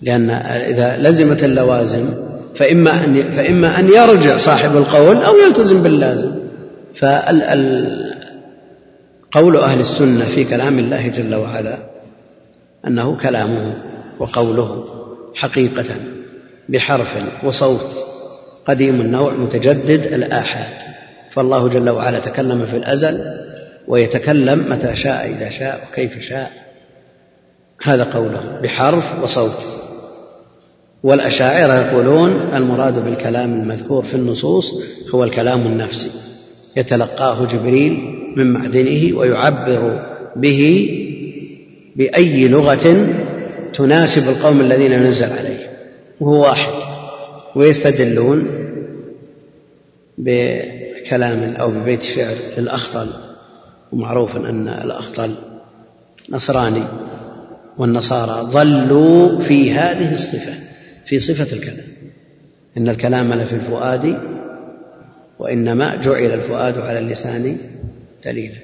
لأن 0.02 0.30
إذا 0.30 0.96
لزمت 0.96 1.44
اللوازم 1.44 2.29
فإما 2.54 3.04
أن 3.04 3.30
فإما 3.36 3.78
أن 3.78 3.88
يرجع 3.88 4.36
صاحب 4.36 4.76
القول 4.76 5.16
أو 5.16 5.36
يلتزم 5.36 5.82
باللازم. 5.82 6.40
فقول 9.32 9.56
أهل 9.56 9.80
السنة 9.80 10.24
في 10.24 10.44
كلام 10.44 10.78
الله 10.78 11.08
جل 11.08 11.34
وعلا 11.34 11.78
أنه 12.86 13.16
كلامه 13.16 13.74
وقوله 14.18 14.84
حقيقة 15.34 15.94
بحرف 16.68 17.16
وصوت 17.44 17.86
قديم 18.66 19.00
النوع 19.00 19.32
متجدد 19.34 20.06
الآحاد. 20.06 20.78
فالله 21.30 21.68
جل 21.68 21.90
وعلا 21.90 22.18
تكلم 22.18 22.66
في 22.66 22.76
الأزل 22.76 23.20
ويتكلم 23.88 24.66
متى 24.70 24.96
شاء 24.96 25.26
إذا 25.30 25.48
شاء 25.48 25.88
وكيف 25.88 26.18
شاء. 26.18 26.50
هذا 27.82 28.04
قوله 28.04 28.60
بحرف 28.62 29.04
وصوت. 29.22 29.79
والأشاعرة 31.02 31.74
يقولون 31.74 32.30
المراد 32.54 33.04
بالكلام 33.04 33.52
المذكور 33.52 34.04
في 34.04 34.14
النصوص 34.14 34.72
هو 35.14 35.24
الكلام 35.24 35.66
النفسي. 35.66 36.10
يتلقاه 36.76 37.46
جبريل 37.46 37.98
من 38.36 38.52
معدنه 38.52 39.18
ويعبر 39.18 40.02
به 40.36 40.88
بأي 41.96 42.48
لغة 42.48 43.06
تناسب 43.74 44.28
القوم 44.28 44.60
الذين 44.60 45.02
نزل 45.02 45.32
عليهم 45.32 45.70
وهو 46.20 46.42
واحد. 46.42 46.72
ويستدلون 47.56 48.48
بكلام 50.18 51.54
أو 51.54 51.70
ببيت 51.70 52.02
شعر 52.02 52.34
للأخطل. 52.58 53.08
ومعروف 53.92 54.36
أن 54.36 54.68
الأخطل 54.68 55.34
نصراني. 56.30 56.84
والنصارى 57.78 58.50
ظلوا 58.50 59.40
في 59.40 59.72
هذه 59.72 60.12
الصفة. 60.12 60.69
في 61.10 61.18
صفة 61.18 61.56
الكلام. 61.56 61.86
إن 62.76 62.88
الكلام 62.88 63.32
لفي 63.32 63.52
الفؤاد 63.52 64.20
وإنما 65.38 65.96
جعل 65.96 66.30
الفؤاد 66.30 66.78
على 66.78 66.98
اللسان 66.98 67.56
دليلا. 68.24 68.58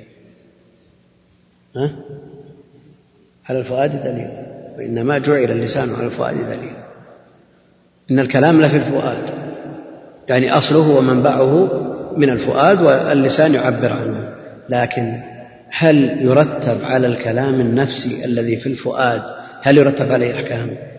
ها؟ 1.77 1.97
على 3.49 3.59
الفؤاد 3.59 3.91
دليلا 3.91 4.47
وإنما 4.79 5.19
جعل 5.19 5.51
اللسان 5.51 5.95
على 5.95 6.07
الفؤاد 6.07 6.35
دليلا. 6.35 6.87
إن 8.11 8.19
الكلام 8.19 8.61
لفي 8.61 8.77
الفؤاد 8.77 9.25
يعني 10.29 10.53
أصله 10.59 10.91
ومنبعه 10.91 11.83
من 12.17 12.31
الفؤاد 12.31 12.83
واللسان 12.83 13.55
يعبر 13.55 13.93
عنه. 13.93 14.35
لكن 14.69 15.23
هل 15.71 16.23
يرتب 16.23 16.85
على 16.85 17.07
الكلام 17.07 17.61
النفسي 17.61 18.25
الذي 18.25 18.57
في 18.57 18.67
الفؤاد 18.67 19.23
هل 19.63 19.79
يرتب 19.79 20.13
عليه 20.13 20.35
أحكام 20.35 20.96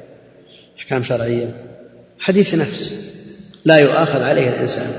أحكام 0.80 1.04
شرعية. 1.04 1.50
حديث 2.20 2.56
نفس. 2.56 3.12
لا 3.66 3.78
يؤاخذ 3.78 4.22
عليه 4.22 4.50
الإنسان. 4.50 4.92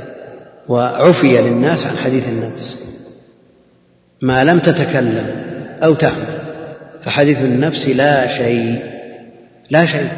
وعفي 0.68 1.26
للناس 1.26 1.86
عن 1.86 1.96
حديث 1.96 2.28
النفس. 2.28 2.82
ما 4.22 4.44
لم 4.44 4.58
تتكلم 4.58 5.26
أو 5.82 5.94
تعمل 5.94 6.38
فحديث 7.02 7.42
النفس 7.42 7.88
لا 7.88 8.26
شيء. 8.26 8.82
لا 9.70 9.86
شيء. 9.86 10.08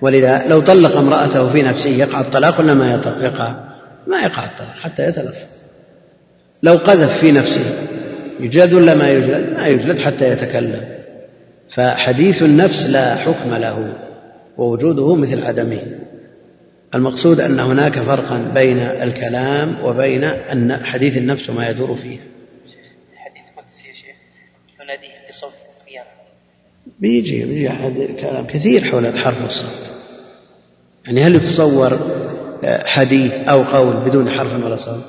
ولذا 0.00 0.46
لو 0.48 0.60
طلق 0.60 0.96
امرأته 0.96 1.48
في 1.48 1.62
نفسه 1.62 1.90
يقع 1.90 2.20
الطلاق 2.20 2.60
ولا 2.60 2.74
ما 2.74 3.00
يقع. 3.20 3.54
ما 4.06 4.20
يقع 4.20 4.44
الطلاق 4.44 4.74
حتى 4.82 5.02
يتلفظ. 5.02 5.46
لو 6.62 6.72
قذف 6.72 7.18
في 7.18 7.32
نفسه 7.32 7.64
يجلد 8.40 8.72
ولا 8.72 8.94
ما 8.94 9.08
يجلد؟ 9.08 9.56
ما 9.56 9.66
يجلد 9.66 9.98
حتى 9.98 10.28
يتكلم. 10.28 10.80
فحديث 11.68 12.42
النفس 12.42 12.86
لا 12.86 13.14
حكم 13.14 13.54
له. 13.54 13.92
ووجوده 14.58 15.14
مثل 15.14 15.44
عدمه. 15.44 15.82
المقصود 16.94 17.40
أن 17.40 17.60
هناك 17.60 17.98
فرقا 17.98 18.38
بين 18.38 18.78
الكلام 18.78 19.84
وبين 19.84 20.24
أن 20.24 20.84
حديث 20.84 21.16
النفس 21.16 21.50
وما 21.50 21.70
يدور 21.70 21.96
فيه. 21.96 22.18
حديث 23.16 23.44
قدسي 23.56 23.88
يا 23.88 23.94
شيخ 23.94 24.16
يناديه 24.82 25.28
بصوت 25.28 25.52
القيامة. 25.80 26.08
بيجي 27.00 27.44
بيجي 27.44 27.68
كلام 28.20 28.46
كثير 28.46 28.84
حول 28.84 29.06
الحرف 29.06 29.42
والصوت. 29.42 29.92
يعني 31.06 31.22
هل 31.22 31.34
يتصور 31.34 31.98
حديث 32.64 33.32
أو 33.32 33.62
قول 33.62 33.96
بدون 33.96 34.30
حرف 34.30 34.64
ولا 34.64 34.76
صوت؟ 34.76 35.04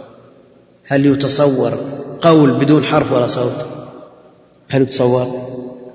هل 0.87 1.05
يتصور 1.05 1.73
قول 2.21 2.59
بدون 2.59 2.83
حرف 2.83 3.11
ولا 3.11 3.27
صوت؟ 3.27 3.65
هل 4.69 4.81
يتصور؟ 4.81 5.25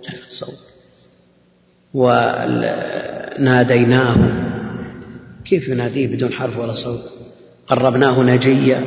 لا 0.08 0.14
يتصور. 0.14 0.54
وناديناه 3.38 4.16
كيف 5.44 5.68
يناديه 5.68 6.06
بدون 6.06 6.32
حرف 6.32 6.58
ولا 6.58 6.74
صوت؟ 6.74 7.00
قربناه 7.66 8.22
نجيا. 8.22 8.80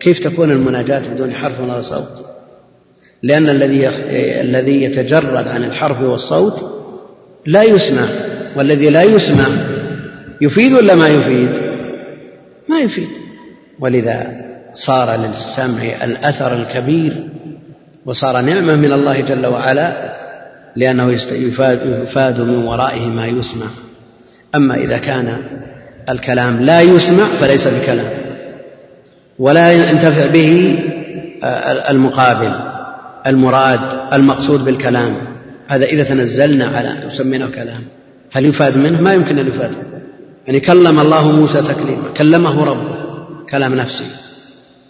كيف 0.00 0.18
تكون 0.18 0.50
المناجاة 0.50 1.14
بدون 1.14 1.34
حرف 1.34 1.60
ولا 1.60 1.80
صوت؟ 1.80 2.26
لأن 3.22 3.48
الذي 3.48 3.88
الذي 4.40 4.82
يتجرد 4.82 5.48
عن 5.48 5.64
الحرف 5.64 6.00
والصوت 6.00 6.64
لا 7.46 7.62
يسمع 7.62 8.08
والذي 8.56 8.90
لا 8.90 9.02
يسمع 9.02 9.46
يفيد 10.40 10.72
ولا 10.72 10.94
ما 10.94 11.08
يفيد؟ 11.08 11.50
ما 12.68 12.78
يفيد. 12.80 13.08
ولذا 13.80 14.26
صار 14.74 15.16
للسمع 15.16 15.82
الأثر 16.04 16.62
الكبير 16.62 17.28
وصار 18.06 18.40
نعمة 18.40 18.76
من 18.76 18.92
الله 18.92 19.20
جل 19.20 19.46
وعلا 19.46 20.19
لأنه 20.76 21.12
يفاد 21.32 22.40
من 22.40 22.64
ورائه 22.64 23.06
ما 23.06 23.26
يسمع. 23.26 23.66
أما 24.54 24.74
إذا 24.74 24.98
كان 24.98 25.36
الكلام 26.08 26.60
لا 26.60 26.80
يسمع 26.80 27.24
فليس 27.40 27.68
بكلام 27.68 28.10
ولا 29.38 29.72
ينتفع 29.72 30.26
به 30.26 30.78
آه، 31.44 31.90
المقابل 31.90 32.54
المراد 33.26 34.14
المقصود 34.14 34.64
بالكلام. 34.64 35.14
هذا 35.68 35.84
إذا 35.84 36.04
تنزلنا 36.04 36.66
على 36.66 36.96
يسمينه 37.06 37.50
كلام 37.50 37.82
هل 38.32 38.46
يفاد 38.46 38.76
منه؟ 38.76 39.00
ما 39.00 39.14
يمكن 39.14 39.38
أن 39.38 39.48
يفاد. 39.48 39.72
يعني 40.46 40.60
كلم 40.60 41.00
الله 41.00 41.32
موسى 41.32 41.62
تكليما 41.62 42.08
كلمه 42.16 42.64
ربه 42.64 42.96
كلام 43.50 43.74
نفسي 43.74 44.04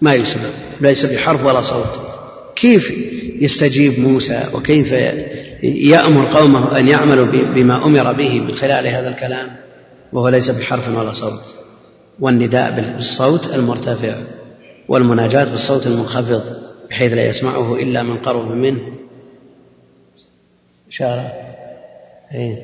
ما 0.01 0.15
يسمع 0.15 0.51
ليس 0.81 1.07
بحرف 1.07 1.45
ولا 1.45 1.61
صوت. 1.61 2.11
كيف 2.57 2.93
يستجيب 3.41 4.01
موسى؟ 4.01 4.45
وكيف 4.55 4.93
يأمر 5.63 6.27
قومه 6.39 6.79
أن 6.79 6.89
يعملوا 6.89 7.27
بما 7.55 7.85
أمر 7.85 8.13
به 8.13 8.41
من 8.41 8.55
خلال 8.55 8.87
هذا 8.87 9.09
الكلام 9.09 9.49
وهو 10.13 10.29
ليس 10.29 10.51
بحرف 10.51 10.89
ولا 10.89 11.13
صوت. 11.13 11.45
والنداء 12.21 12.71
بالصوت 12.71 13.55
المرتفع 13.55 14.15
والمناجاة 14.89 15.45
بالصوت 15.45 15.87
المنخفض 15.87 16.43
بحيث 16.91 17.13
لا 17.13 17.29
يسمعه 17.29 17.75
إلا 17.75 18.03
من 18.03 18.17
قرب 18.17 18.51
منه. 18.51 18.81
إشارة؟ 20.89 21.33
إيه. 22.35 22.57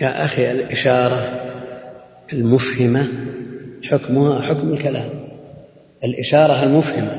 يا 0.00 0.24
أخي 0.24 0.50
الإشارة 0.50 1.42
المفهمة 2.32 3.08
حكمها 3.90 4.42
حكم 4.42 4.72
الكلام. 4.72 5.08
الإشارة 6.04 6.62
المفهمة. 6.62 7.12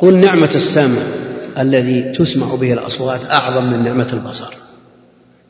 قل 0.00 0.16
نعمة 0.16 0.54
السمع. 0.54 1.19
الذي 1.58 2.12
تسمع 2.12 2.54
به 2.54 2.72
الأصوات 2.72 3.24
أعظم 3.24 3.70
من 3.72 3.84
نعمة 3.84 4.12
البصر. 4.12 4.54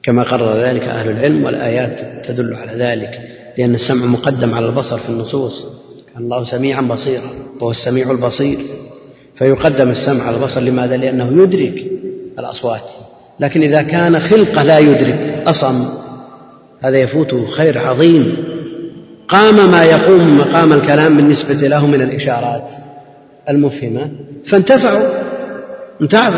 كما 0.03 0.23
قرر 0.23 0.57
ذلك 0.57 0.83
أهل 0.83 1.11
العلم 1.11 1.45
والآيات 1.45 2.27
تدل 2.27 2.55
على 2.55 2.73
ذلك 2.73 3.21
لأن 3.59 3.75
السمع 3.75 4.07
مقدم 4.07 4.55
على 4.55 4.67
البصر 4.67 4.99
في 4.99 5.09
النصوص. 5.09 5.67
كان 6.15 6.23
الله 6.23 6.45
سميعا 6.45 6.83
بصيرا 6.83 7.31
وهو 7.61 7.71
السميع 7.71 8.11
البصير. 8.11 8.59
فيقدم 9.35 9.89
السمع 9.89 10.23
على 10.25 10.37
البصر 10.37 10.61
لماذا؟ 10.61 10.97
لأنه 10.97 11.43
يدرك 11.43 11.85
الأصوات. 12.39 12.91
لكن 13.41 13.63
إذا 13.63 13.83
كان 13.83 14.21
خلقة 14.21 14.63
لا 14.63 14.79
يدرك 14.79 15.49
أصم 15.49 15.89
هذا 16.81 16.99
يفوته 16.99 17.47
خير 17.47 17.79
عظيم. 17.79 18.37
قام 19.29 19.71
ما 19.71 19.85
يقوم 19.85 20.39
مقام 20.39 20.73
الكلام 20.73 21.17
بالنسبة 21.17 21.55
له 21.55 21.87
من 21.87 22.03
الإشارات 22.03 22.71
المفهمة. 23.49 24.11
فانتفعوا. 24.47 25.30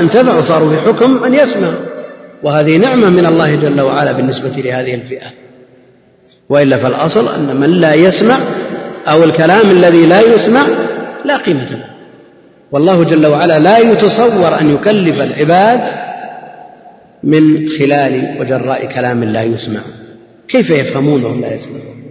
انتفعوا 0.01 0.41
صاروا 0.41 0.71
في 0.71 0.81
حكم 0.81 1.23
من 1.23 1.35
يسمع. 1.35 1.75
وهذه 2.43 2.77
نعمة 2.77 3.09
من 3.09 3.27
الله 3.27 3.55
جل 3.55 3.81
وعلا 3.81 4.13
بالنسبة 4.13 4.49
لهذه 4.49 4.95
الفئة. 4.95 5.27
وإلا 6.49 6.79
فالأصل 6.79 7.35
أن 7.35 7.61
من 7.61 7.71
لا 7.71 7.95
يسمع 7.95 8.39
أو 9.09 9.25
الكلام 9.25 9.71
الذي 9.71 10.07
لا 10.07 10.21
يسمع 10.21 10.67
لا 11.25 11.37
قيمة 11.37 11.71
له. 11.71 11.87
والله 12.73 13.05
جل 13.05 13.27
وعلا 13.27 13.59
لا 13.59 13.79
يتصور 13.79 14.61
أن 14.61 14.71
يكلف 14.75 15.21
العباد 15.21 15.81
من 17.23 17.43
خلال 17.79 18.41
وجراء 18.41 18.95
كلام 18.95 19.25
لا 19.25 19.43
يسمع. 19.43 19.81
كيف 20.49 20.71
يفهمون 20.71 21.25
وهم 21.25 21.41
لا 21.41 21.55
يسمعون؟ 21.55 22.03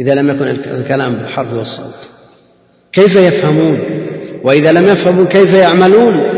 إذا 0.00 0.14
لم 0.14 0.28
يكن 0.28 0.70
الكلام 0.74 1.14
بالحرف 1.14 1.52
والصوت. 1.52 2.08
كيف 2.92 3.16
يفهمون؟ 3.16 3.78
وإذا 4.44 4.72
لم 4.72 4.84
يفهموا 4.84 5.24
كيف 5.24 5.54
يعملون؟ 5.54 6.33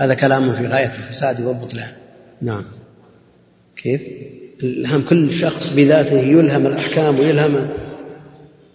هذا 0.00 0.14
كلام 0.14 0.52
في 0.52 0.66
غاية 0.66 0.94
الفساد 0.94 1.40
والبطلان. 1.40 1.92
نعم. 2.42 2.64
كيف؟ 3.76 4.00
الهام 4.62 5.02
كل 5.02 5.32
شخص 5.32 5.72
بذاته 5.72 6.20
يلهم 6.20 6.66
الأحكام 6.66 7.20
ويلهم 7.20 7.68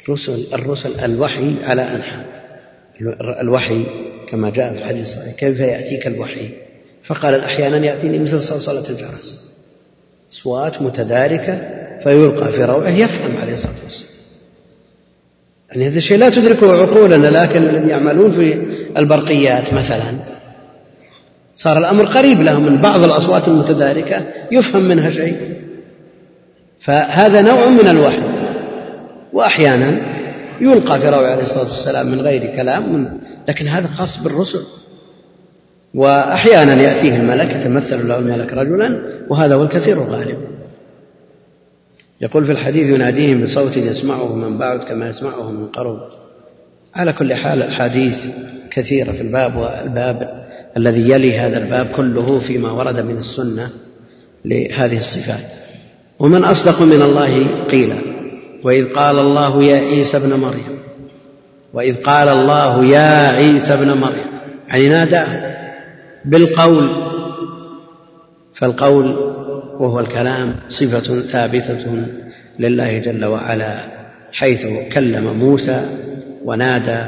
الرسل 0.04 0.46
الرسل 0.54 1.00
الوحي 1.00 1.64
على 1.64 1.82
أنحاء. 1.82 2.26
الوحي 3.42 3.86
كما 4.30 4.50
جاء 4.50 4.74
في 4.74 4.80
الحديث 4.80 5.08
الصحيح 5.08 5.36
كيف 5.36 5.60
يأتيك 5.60 6.08
الوحي؟ 6.08 6.50
فقال 7.04 7.40
أحيانا 7.40 7.78
يأتيني 7.78 8.20
مثل 8.20 8.42
صلصلة 8.42 8.90
الجرس. 8.90 9.56
أصوات 10.32 10.82
متداركة 10.82 11.60
فيلقى 12.04 12.52
في 12.52 12.64
روعه 12.64 12.90
يفهم 12.90 13.38
عليه 13.38 13.54
الصلاة 13.54 13.84
والسلام. 13.84 14.16
يعني 15.70 15.88
هذا 15.88 15.98
الشيء 15.98 16.18
لا 16.18 16.30
تدركه 16.30 16.82
عقولنا 16.82 17.28
لكن 17.28 17.64
الذين 17.64 17.90
يعملون 17.90 18.32
في 18.32 18.76
البرقيات 18.98 19.74
مثلا. 19.74 20.35
صار 21.56 21.78
الأمر 21.78 22.06
قريب 22.06 22.42
لهم 22.42 22.66
من 22.66 22.82
بعض 22.82 23.04
الأصوات 23.04 23.48
المتداركة 23.48 24.26
يفهم 24.52 24.84
منها 24.84 25.10
شيء. 25.10 25.38
فهذا 26.80 27.42
نوع 27.42 27.70
من 27.70 27.88
الوحي. 27.88 28.22
وأحيانا 29.34 30.16
يلقى 30.62 31.00
في 31.00 31.10
روعه 31.10 31.32
عليه 31.32 31.44
الصلاة 31.44 31.64
والسلام 31.64 32.12
من 32.12 32.22
غير 32.22 32.56
كلام 32.56 33.20
لكن 33.48 33.68
هذا 33.68 33.88
خاص 33.88 34.24
بالرسل. 34.24 34.66
وأحيانا 35.94 36.74
يأتيه 36.74 37.16
الملك 37.16 37.56
يتمثل 37.56 38.08
له 38.08 38.20
الملك 38.20 38.54
رجلا 38.54 39.02
وهذا 39.30 39.56
هو 39.56 39.64
الكثير 39.64 40.04
الغالب. 40.04 40.38
يقول 42.22 42.46
في 42.46 42.52
الحديث 42.52 42.90
يناديهم 42.90 43.44
بصوت 43.44 43.78
يسمعه 43.78 44.36
من 44.36 44.58
بعد 44.58 44.80
كما 44.84 45.10
يسمعه 45.10 45.52
من 45.52 45.68
قرب. 45.68 46.00
على 46.96 47.14
كل 47.14 47.34
حال 47.34 47.64
الأحاديث 47.64 48.26
كثيرة 48.72 49.12
في 49.12 49.22
الباب 49.22 49.56
والباب. 49.56 50.45
الذي 50.78 51.02
يلي 51.12 51.40
هذا 51.40 51.58
الباب 51.58 51.86
كله 51.96 52.40
فيما 52.40 52.72
ورد 52.72 53.00
من 53.00 53.18
السنة 53.18 53.70
لهذه 54.46 54.98
الصفات. 54.98 55.46
ومن 56.20 56.44
أصدق 56.44 56.82
من 56.82 57.02
الله 57.02 57.48
قيلا 57.72 57.98
وإذ 58.64 58.94
قال 58.94 59.20
الله 59.20 59.64
يا 59.64 59.78
عيسى 59.78 60.18
ابن 60.18 60.34
مريم 60.34 60.80
وإذ 61.74 61.96
قال 61.96 62.28
الله 62.28 62.86
يا 62.86 63.28
عيسى 63.30 63.74
ابن 63.74 63.98
مريم 63.98 64.26
يعني 64.68 64.90
ناداه 64.90 65.56
بالقول 66.26 66.90
فالقول 68.54 69.06
وهو 69.80 70.00
الكلام 70.00 70.56
صفة 70.70 71.22
ثابتة 71.22 72.06
لله 72.60 72.98
جل 73.00 73.26
وعلا 73.26 73.78
حيث 74.32 74.68
كلم 74.94 75.40
موسى 75.40 75.90
ونادى 76.44 77.04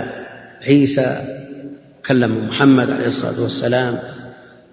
عيسى 0.68 1.22
كلم 2.08 2.48
محمد 2.48 2.90
عليه 2.90 3.08
الصلاة 3.08 3.42
والسلام 3.42 4.00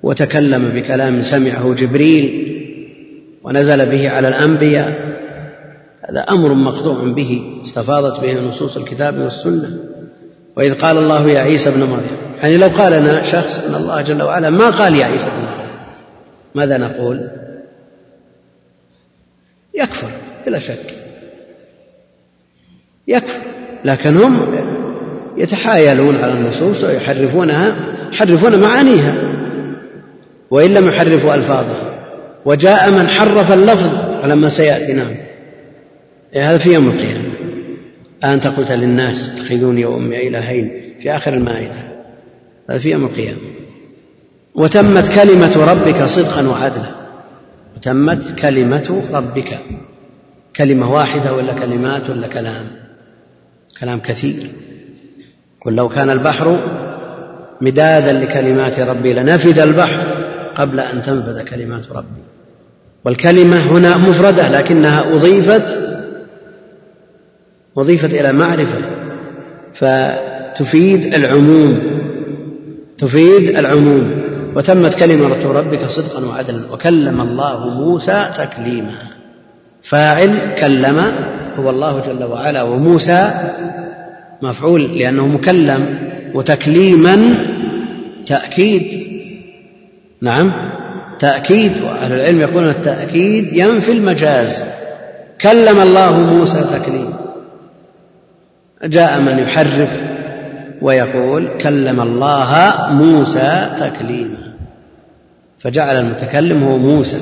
وتكلم 0.03 0.69
بكلام 0.69 1.23
سمعه 1.23 1.75
جبريل 1.75 2.55
ونزل 3.43 3.91
به 3.91 4.11
على 4.11 4.29
الأنبياء 4.29 5.15
هذا 6.09 6.21
أمر 6.21 6.55
مقطوع 6.55 7.13
به 7.13 7.61
استفاضت 7.63 8.21
به 8.21 8.41
نصوص 8.41 8.77
الكتاب 8.77 9.19
والسنة. 9.19 9.79
وإذ 10.57 10.75
قال 10.75 10.99
الله 10.99 11.31
يا 11.31 11.41
عيسى 11.41 11.69
ابن 11.69 11.81
مريم 11.81 12.17
يعني 12.43 12.57
لو 12.57 12.69
قال 12.69 12.93
لنا 12.93 13.23
شخص 13.23 13.59
أن 13.59 13.75
الله 13.75 14.03
جل 14.03 14.23
وعلا 14.23 14.51
ما 14.51 14.71
قال 14.71 14.95
يا 14.95 15.05
عيسى 15.05 15.27
ابن 15.27 15.37
مريم؟ 15.37 15.71
ماذا 16.55 16.79
نقول؟ 16.79 17.31
يكفر 19.75 20.11
بلا 20.47 20.59
شك. 20.59 20.95
يكفر 23.09 23.43
لكن 23.85 24.17
هم 24.17 24.55
يتحايلون 25.37 26.17
على 26.17 26.33
النصوص 26.33 26.85
ويحرفونها 26.85 27.77
يحرفون 28.13 28.61
معانيها 28.61 29.15
وإن 30.51 30.71
لم 30.71 30.89
يحرفوا 30.89 31.35
ألفاظها. 31.35 31.95
وجاء 32.45 32.91
من 32.91 33.09
حرف 33.09 33.53
اللفظ 33.53 34.23
على 34.23 34.37
ما 34.37 34.49
سيأتي 34.49 34.93
نعم. 34.93 35.15
إيه، 36.35 36.51
هذا 36.51 36.59
في 36.59 36.75
يوم 36.75 36.89
القيامة. 36.89 37.35
أنت 38.25 38.47
قلت 38.47 38.73
للناس 38.73 39.31
اتخذوني 39.31 39.85
وأمي 39.85 40.29
إلهين 40.29 40.83
في 41.01 41.17
آخر 41.17 41.35
المائدة. 41.35 41.95
هذا 42.71 42.79
في 42.79 42.91
يوم 42.91 43.05
القيامة. 43.05 43.39
وتمت 44.55 45.15
كلمة 45.15 45.73
ربك 45.73 46.05
صدقا 46.05 46.49
وعدلا. 46.49 46.95
وتمت 47.77 48.39
كلمة 48.39 49.03
ربك. 49.13 49.59
كلمة 50.57 50.93
واحدة 50.93 51.33
ولا 51.35 51.67
كلمات 51.67 52.11
ولا 52.11 52.27
كلام. 52.27 52.65
كلام 53.81 54.01
كثير. 54.01 54.51
قل 55.67 55.75
لو 55.75 55.89
كان 55.89 56.11
البحر 56.11 56.59
مدادا 57.61 58.13
لكلمات 58.13 58.81
ربي 58.81 59.15
لنفد 59.15 59.59
البحر 59.59 60.01
قبل 60.55 60.81
أن 60.81 61.03
تنفذ 61.03 61.45
كلمات 61.45 61.93
ربي. 61.93 62.23
والكلمة 63.05 63.57
هنا 63.57 63.97
مفردة 63.97 64.49
لكنها 64.49 65.15
أضيفت 65.15 65.79
أضيفت 67.77 68.15
إلى 68.15 68.33
معرفة 68.33 68.79
فتفيد 69.75 71.15
العموم 71.15 71.79
تفيد 72.99 73.59
العموم. 73.59 74.23
وتمت 74.57 74.95
كلمة 74.95 75.53
ربك 75.53 75.87
صدقا 75.87 76.27
وعدلا 76.27 76.73
وكلم 76.73 77.21
الله 77.21 77.69
موسى 77.69 78.31
تكليما. 78.37 78.95
فاعل 79.83 80.55
كلم 80.59 81.13
هو 81.59 81.71
الله 81.71 82.01
جل 82.01 82.25
وعلا 82.25 82.63
وموسى 82.63 83.51
مفعول 84.45 84.99
لأنه 84.99 85.27
مكلم 85.27 85.99
وتكليما 86.35 87.35
تأكيد. 88.27 89.05
نعم 90.23 90.53
تأكيد 91.19 91.73
وأهل 91.83 92.13
العلم 92.13 92.41
يقولون 92.41 92.71
التأكيد 92.71 93.53
ينفي 93.53 93.93
المجاز. 93.93 94.65
كلم 95.41 95.81
الله 95.81 96.21
موسى 96.21 96.61
تكليما. 96.61 97.19
جاء 98.85 99.21
من 99.21 99.39
يحرف 99.39 100.03
ويقول 100.83 101.59
كلم 101.59 102.01
الله 102.01 102.77
موسى 102.93 103.77
تكليما. 103.81 104.55
فجعل 105.59 105.97
المتكلم 105.97 106.63
هو 106.63 106.79
موسى 106.79 107.21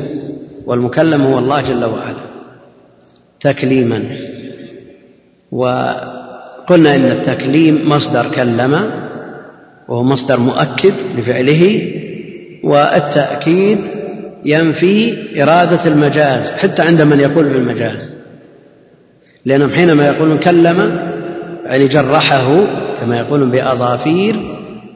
والمكلم 0.67 1.23
هو 1.23 1.39
الله 1.39 1.61
جل 1.61 1.85
وعلا 1.85 2.25
تكليما. 3.41 4.03
وقلنا 6.63 6.97
إن 6.97 7.05
التكليم 7.05 7.89
مصدر 7.89 8.31
كلم 8.35 8.91
وهو 9.89 10.03
مصدر 10.03 10.39
مؤكد 10.39 10.95
لفعله 11.19 11.93
والتأكيد 12.65 13.79
ينفي 14.45 15.19
إرادة 15.43 15.87
المجاز 15.87 16.53
حتى 16.53 16.83
عند 16.83 17.03
من 17.03 17.21
يقول 17.21 17.53
بالمجاز 17.53 18.15
لأنهم 19.45 19.71
حينما 19.71 20.07
يقولون 20.07 20.39
كلم 20.39 20.79
يعني 21.65 21.89
جرحه 21.89 22.65
كما 23.01 23.19
يقولون 23.19 23.51
بأظافير 23.51 24.37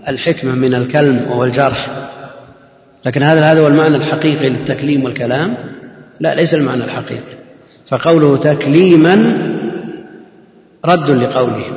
الحكمة 0.08 0.54
من 0.54 0.74
الكلم 0.74 1.26
وهو 1.30 1.44
الجرح 1.44 2.06
لكن 3.06 3.22
هذا 3.22 3.52
هذا 3.52 3.60
هو 3.60 3.66
المعنى 3.66 3.96
الحقيقي 3.96 4.48
للتكليم 4.48 5.04
والكلام. 5.04 5.54
لا 6.20 6.34
ليس 6.34 6.54
المعنى 6.54 6.84
الحقيقي. 6.84 7.36
فقوله 7.88 8.36
تكليما 8.36 9.38
رد 10.86 11.10
لقولهم. 11.10 11.76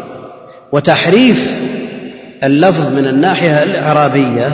وتحريف 0.71 1.59
اللفظ 2.43 2.93
من 2.93 3.07
الناحية 3.07 3.63
الإعرابية 3.63 4.51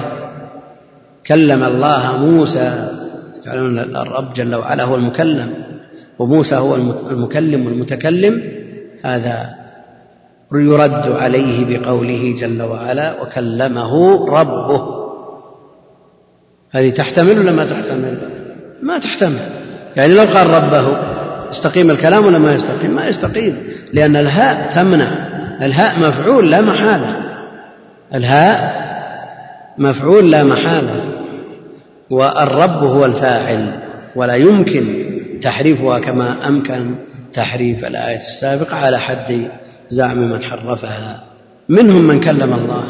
كلم 1.28 1.64
الله 1.64 2.18
موسى 2.18 2.90
تعلمون 3.46 3.80
الرب 3.80 4.34
جل 4.34 4.56
وعلا 4.56 4.84
هو 4.84 4.96
المكلم 4.96 5.54
وموسى 6.20 6.56
هو 6.56 6.76
المكلم 7.12 7.66
والمتكلم 7.66 8.42
هذا 9.04 9.56
يرد 10.54 11.08
عليه 11.12 11.66
بقوله 11.66 12.36
جل 12.40 12.62
وعلا 12.62 13.22
وكلمه 13.22 14.26
ربه. 14.30 15.06
هذه 16.72 16.90
تحتمل 16.90 17.40
ولا 17.40 17.52
ما 17.52 17.66
تحتمل؟ 17.66 18.18
ما 18.84 19.00
تحتمل. 19.00 19.50
يعني 19.96 20.14
لو 20.14 20.24
قال 20.24 20.48
ربه 20.48 20.98
يستقيم 21.50 21.92
الكلام 21.92 22.26
ولا 22.26 22.38
ما 22.38 22.54
يستقيم؟ 22.54 22.92
ما 22.92 23.08
يستقيم. 23.08 23.68
لأن 23.96 24.16
الهاء 24.16 24.72
تمنع. 24.76 25.08
الهاء 25.62 26.00
مفعول 26.00 26.52
لا 26.52 26.62
محالة. 26.62 27.16
الهاء 28.16 28.86
مفعول 29.78 30.32
لا 30.32 30.44
محالة. 30.44 31.04
والرب 32.10 32.84
هو 32.84 33.06
الفاعل 33.06 33.80
ولا 34.16 34.36
يمكن 34.36 35.06
تحريفها 35.42 36.00
كما 36.00 36.48
أمكن 36.48 36.96
تحريف 37.34 37.86
الآية 37.86 38.18
السابقة 38.18 38.76
على 38.76 39.00
حد 39.00 39.48
زعم 39.90 40.18
من 40.18 40.42
حرفها. 40.44 41.24
منهم 41.70 42.02
من 42.02 42.20
كلم 42.20 42.54
الله. 42.54 42.84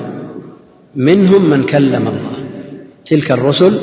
منهم 0.95 1.49
من 1.49 1.65
كلم 1.65 2.07
الله. 2.07 2.35
تلك 3.05 3.31
الرسل 3.31 3.79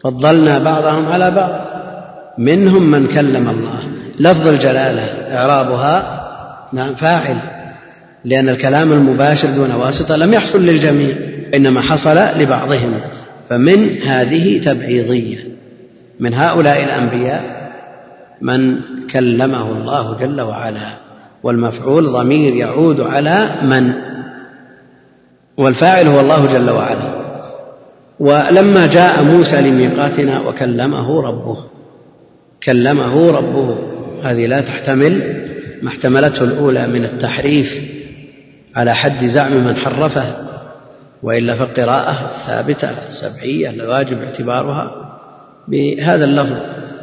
فضلنا 0.00 0.58
بعضهم 0.58 1.06
على 1.06 1.30
بعض. 1.30 1.50
منهم 2.38 2.90
من 2.90 3.06
كلم 3.06 3.50
الله. 3.50 3.87
لفظ 4.20 4.46
الجلالة 4.46 5.02
إعرابها 5.36 6.24
نعم 6.72 6.94
فاعل 6.94 7.36
لأن 8.24 8.48
الكلام 8.48 8.92
المباشر 8.92 9.50
دون 9.50 9.72
واسطة 9.72 10.16
لم 10.16 10.34
يحصل 10.34 10.62
للجميع 10.62 11.16
إنما 11.54 11.80
حصل 11.80 12.16
لبعضهم 12.16 13.00
فمن 13.48 14.02
هذه 14.02 14.60
تبعيضية. 14.60 15.38
من 16.20 16.34
هؤلاء 16.34 16.84
الأنبياء 16.84 17.72
من 18.42 18.80
كلمه 19.12 19.72
الله 19.72 20.16
جل 20.20 20.40
وعلا 20.40 20.88
والمفعول 21.42 22.06
ضمير 22.12 22.54
يعود 22.54 23.00
على 23.00 23.54
من؟ 23.62 23.92
والفاعل 25.56 26.06
هو 26.06 26.20
الله 26.20 26.46
جل 26.46 26.70
وعلا. 26.70 27.28
ولما 28.20 28.86
جاء 28.86 29.22
موسى 29.22 29.60
لميقاتنا 29.60 30.40
وكلمه 30.40 31.22
ربه 31.22 31.56
كلمه 32.62 33.30
ربه. 33.30 33.97
هذه 34.24 34.46
لا 34.46 34.60
تحتمل. 34.60 35.44
ما 35.82 35.88
احتملته 35.88 36.44
الأولى 36.44 36.86
من 36.88 37.04
التحريف 37.04 37.84
على 38.76 38.94
حد 38.94 39.24
زعم 39.24 39.64
من 39.64 39.76
حرفه 39.76 40.36
وإلا 41.22 41.54
فالقراءة 41.54 42.30
الثابتة 42.30 42.90
السبعية 43.08 43.70
الواجب 43.70 44.18
اعتبارها. 44.22 44.90
بهذا 45.68 46.24
اللفظ 46.24 46.56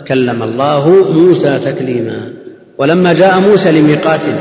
كلم 0.08 0.44
الله 0.44 1.12
موسى 1.12 1.60
تكليما. 1.60 2.34
ولما 2.78 3.14
جاء 3.14 3.40
موسى 3.40 3.72
لميقاتنا 3.72 4.40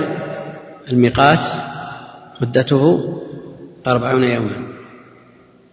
الميقات 0.93 1.41
مدته 2.41 3.15
أربعون 3.87 4.25
يوما. 4.25 4.75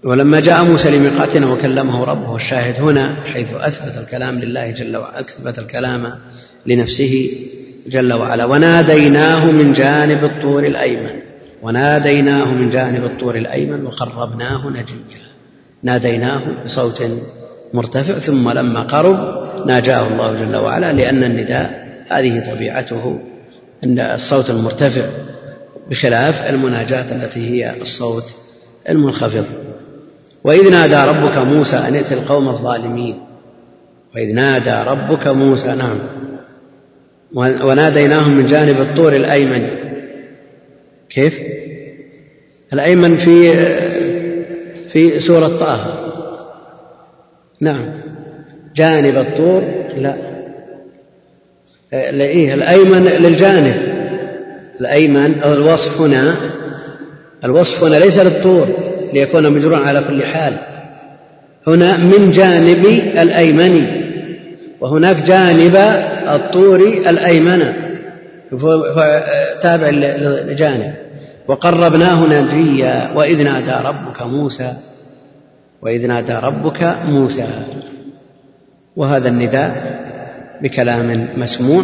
ولما 0.03 0.39
جاء 0.39 0.63
موسى 0.63 0.97
لميقاتنا 0.97 1.51
وكلمه 1.51 2.03
ربه 2.03 2.35
الشاهد 2.35 2.81
هنا 2.81 3.15
حيث 3.33 3.53
أثبت 3.53 3.97
الكلام 3.97 4.39
لله 4.39 4.71
جل 4.71 4.97
وعلا 4.97 5.19
أثبت 5.19 5.59
الكلام 5.59 6.13
لنفسه 6.65 7.37
جل 7.87 8.13
وعلا. 8.13 8.45
وناديناه 8.45 9.51
من 9.51 9.73
جانب 9.73 10.23
الطور 10.23 10.63
الأيمن. 10.63 11.21
وناديناه 11.61 12.53
من 12.53 12.69
جانب 12.69 13.03
الطور 13.03 13.35
الأيمن 13.35 13.85
وقربناه 13.85 14.69
نجيا. 14.69 15.21
ناديناه 15.83 16.41
بصوت 16.65 17.03
مرتفع 17.73 18.19
ثم 18.19 18.49
لما 18.49 18.79
قرب 18.79 19.41
ناجاه 19.67 20.07
الله 20.07 20.33
جل 20.33 20.55
وعلا 20.55 20.93
لأن 20.93 21.23
النداء 21.23 21.87
هذه 22.09 22.53
طبيعته 22.53 23.19
أن 23.83 23.99
الصوت 23.99 24.49
المرتفع 24.49 25.05
بخلاف 25.89 26.49
المناجاة 26.49 27.15
التي 27.15 27.49
هي 27.49 27.81
الصوت 27.81 28.35
المنخفض. 28.89 29.45
وإذ 30.43 30.71
نادى 30.71 30.95
ربك 30.95 31.37
موسى 31.37 31.75
أن 31.75 31.95
ائت 31.95 32.11
القوم 32.11 32.49
الظالمين. 32.49 33.19
وإذ 34.15 34.35
نادى 34.35 34.89
ربك 34.89 35.27
موسى 35.27 35.67
نعم. 35.67 35.99
وناديناهم 37.35 38.37
من 38.37 38.45
جانب 38.45 38.81
الطور 38.81 39.15
الأيمن. 39.15 39.69
كيف؟ 41.09 41.33
الأيمن 42.73 43.17
في 43.17 43.53
في 44.89 45.19
سورة 45.19 45.47
طه. 45.47 45.97
نعم. 47.61 47.85
جانب 48.75 49.17
الطور؟ 49.17 49.63
لا 49.97 50.15
إيه 51.93 52.53
الأيمن 52.53 53.03
للجانب. 53.03 53.75
الأيمن 54.81 55.43
الوصف 55.43 56.01
هنا 56.01 56.35
الوصف 57.45 57.83
هنا 57.83 57.95
ليس 57.95 58.17
للطور 58.17 58.67
ليكون 59.13 59.53
مجرورا 59.53 59.77
على 59.77 60.01
كل 60.01 60.23
حال. 60.23 60.57
هنا 61.67 61.97
من 61.97 62.31
جانب 62.31 62.85
الأيمن 63.17 63.85
وهناك 64.79 65.15
جانب 65.23 65.75
الطور 66.27 66.79
الأيمن 66.79 67.73
تابع 69.61 69.89
لجانب. 69.89 70.93
وقربناه 71.47 72.41
نجيا 72.41 73.11
وإذ 73.15 73.43
نادى 73.43 73.87
ربك 73.87 74.21
موسى 74.21 74.73
وإذ 75.81 76.07
نادى 76.07 76.33
ربك 76.33 76.83
موسى. 77.05 77.47
وهذا 78.95 79.29
النداء 79.29 80.01
بكلام 80.63 81.27
مسموع 81.37 81.83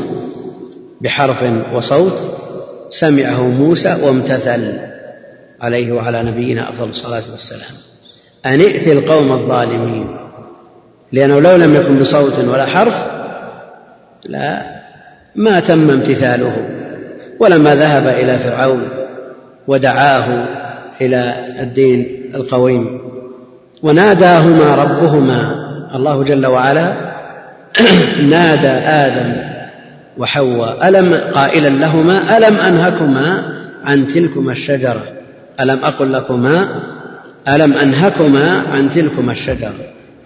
بحرف 1.02 1.45
وصوت 1.73 2.19
سمعه 2.89 3.47
موسى 3.47 3.97
وامتثل 4.04 4.73
عليه 5.62 5.91
وعلى 5.91 6.23
نبينا 6.23 6.69
أفضل 6.69 6.89
الصلاة 6.89 7.23
والسلام. 7.32 7.76
أن 8.45 8.60
ائت 8.62 8.88
القوم 8.88 9.32
الظالمين 9.32 10.17
لأنه 11.12 11.39
لو 11.39 11.56
لم 11.56 11.76
يكن 11.76 12.00
بصوت 12.00 12.39
ولا 12.39 12.65
حرف 12.65 13.16
لا 14.25 14.62
ما 15.36 15.60
تم 15.60 15.89
امتثاله 15.89 16.67
ولما 17.39 17.75
ذهب 17.75 18.08
إلى 18.08 18.39
فرعون 18.39 18.89
ودعاه 19.67 20.45
إلى 21.01 21.36
الدين 21.60 22.32
القويم 22.36 22.99
وناداهما 23.84 24.75
ربهما 24.75 25.67
الله 25.95 26.23
جل 26.23 26.45
وعلا 26.45 26.93
نادى 28.34 28.67
آدم 28.67 29.36
وحواء 30.17 30.89
ألم 30.89 31.13
قائلا 31.13 31.69
لهما 31.69 32.38
ألم 32.38 32.56
أنهكما 32.56 33.43
عن 33.84 34.08
تلكما 34.08 34.51
الشجرة؟ 34.51 35.03
ألم 35.62 35.80
أقل 35.84 36.13
لكما 36.13 36.67
ألم 37.47 37.73
أنهكما 37.73 38.63
عن 38.71 38.89
تلكما 38.89 39.32
الشجرة؟ 39.32 39.73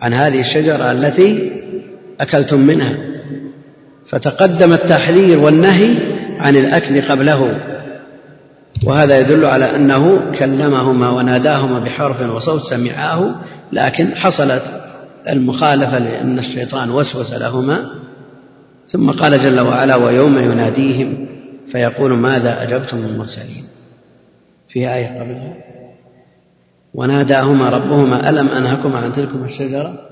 عن 0.02 0.14
هذه 0.14 0.40
الشجرة 0.40 0.92
التي 0.92 1.52
أكلتم 2.22 2.60
منها. 2.60 3.11
فتقدم 4.08 4.74
التحذير 4.74 5.40
والنهي 5.40 5.98
عن 6.40 6.56
الأكل 6.56 7.02
قبله. 7.02 7.60
وهذا 8.86 9.20
يدل 9.20 9.46
على 9.46 9.76
أنه 9.76 10.32
كلمهما 10.40 11.10
وناداهما 11.10 11.80
بحرف 11.80 12.30
وصوت 12.30 12.62
سمعاه 12.62 13.36
لكن 13.72 14.16
حصلت 14.16 14.64
المخالفة 15.30 16.00
لأن 16.00 16.40
الشيطان 16.40 16.92
وسوس 16.92 17.34
لهما. 17.34 17.90
ثم 18.88 19.12
قال 19.12 19.42
جل 19.42 19.60
وعلا 19.60 19.96
ويوم 19.96 20.38
يناديهم 20.38 21.28
فيقول 21.72 22.14
ماذا 22.14 22.64
أجبتم 22.64 22.98
المرسلين 22.98 23.64
في 24.70 24.94
آية 24.94 25.20
قبلها. 25.20 25.54
وناداهما 26.94 27.70
ربهما 27.70 28.30
ألم 28.30 28.48
أنهكما 28.48 28.98
عن 28.98 29.14
تلكم 29.14 29.44
الشجرة؟ 29.44 30.11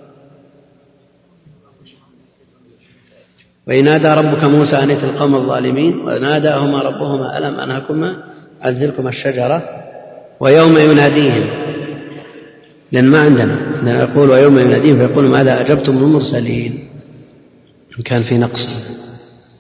وإن 3.70 3.84
نادى 3.84 4.08
ربك 4.08 4.44
موسى 4.44 4.76
أن 4.78 4.90
ائت 4.90 5.04
القوم 5.04 5.36
الظالمين 5.36 6.00
وناداهما 6.00 6.82
ربهما 6.82 7.38
ألم 7.38 7.60
أنهكما 7.60 8.24
عن 8.62 8.80
تلكما 8.80 9.10
الشجرة 9.10 9.64
ويوم 10.40 10.78
يناديهم. 10.78 11.44
لأن 12.92 13.06
ما 13.06 13.20
عندنا. 13.20 13.54
عندنا 13.54 14.04
يقول 14.04 14.30
ويوم 14.30 14.60
يناديهم 14.60 15.08
فيقول 15.08 15.26
ماذا 15.26 15.62
أجبتم 15.62 15.98
المرسلين. 15.98 16.90
إن 17.98 18.04
كان 18.04 18.24
في 18.24 18.38
نقص. 18.38 18.68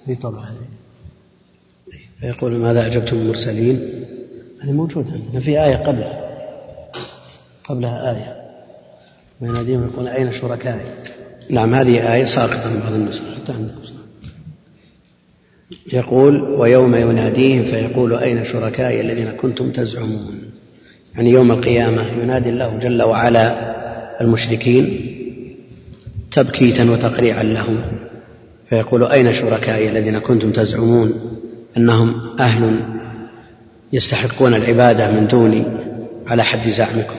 في 0.05 0.15
طبعا. 0.15 0.45
فيقول 2.19 2.51
ماذا 2.51 2.87
أجبتم 2.87 3.17
المرسلين. 3.17 4.05
هذه 4.61 4.71
موجودة 4.71 5.11
عندنا 5.11 5.39
في 5.41 5.63
آية 5.63 5.75
قبلها. 5.75 6.29
قبلها 7.63 8.11
آية. 8.11 8.35
ويناديهم 9.41 9.87
يقول 9.87 10.07
أين 10.07 10.31
شركائي؟ 10.31 10.85
نعم 11.49 11.75
هذه 11.75 12.13
آية 12.13 12.25
ساقطة 12.25 12.69
من 12.69 12.79
بعض 12.79 12.93
النسخ 12.93 13.21
حتى 13.21 13.53
عندكم. 13.53 13.98
يقول 15.93 16.41
ويوم 16.41 16.95
يناديهم 16.95 17.63
فيقول 17.63 18.13
أين 18.13 18.43
شركائي 18.43 19.01
الذين 19.01 19.31
كنتم 19.31 19.71
تزعمون؟ 19.71 20.41
يعني 21.15 21.29
يوم 21.29 21.51
القيامة 21.51 22.03
ينادي 22.23 22.49
الله 22.49 22.77
جل 22.77 23.03
وعلا 23.03 23.55
المشركين 24.21 24.99
تبكيتا 26.31 26.91
وتقريعا 26.91 27.43
لهم 27.43 27.81
فيقول 28.69 29.03
أين 29.03 29.33
شركائي 29.33 29.89
الذين 29.89 30.19
كنتم 30.19 30.51
تزعمون؟ 30.51 31.13
أنهم 31.77 32.21
أهل 32.39 32.79
يستحقون 33.93 34.53
العبادة 34.53 35.11
من 35.11 35.27
دوني 35.27 35.63
على 36.27 36.43
حد 36.43 36.69
زعمكم. 36.69 37.15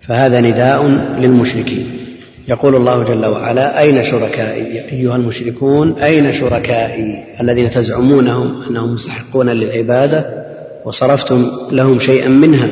فهذا 0.00 0.40
نداء 0.40 0.86
للمشركين. 1.20 2.03
يقول 2.48 2.76
الله 2.76 3.02
جل 3.02 3.26
وعلا 3.26 3.80
أين 3.80 4.02
شركائي 4.02 4.92
أيها 4.92 5.16
المشركون 5.16 5.98
أين 5.98 6.32
شركائي 6.32 7.24
الذين 7.40 7.70
تزعمونهم 7.70 8.62
أنهم 8.70 8.92
مستحقون 8.92 9.48
للعبادة 9.48 10.44
وصرفتم 10.84 11.50
لهم 11.70 12.00
شيئا 12.00 12.28
منها؟ 12.28 12.68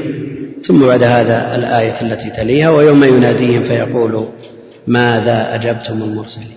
ثم 0.63 0.87
بعد 0.87 1.03
هذا 1.03 1.55
الآية 1.55 2.01
التي 2.03 2.31
تليها 2.31 2.71
ويوم 2.71 3.05
يناديهم 3.05 3.65
فيقول 3.65 4.29
ماذا 4.87 5.55
أجبتم 5.55 6.03
المرسلين؟ 6.03 6.57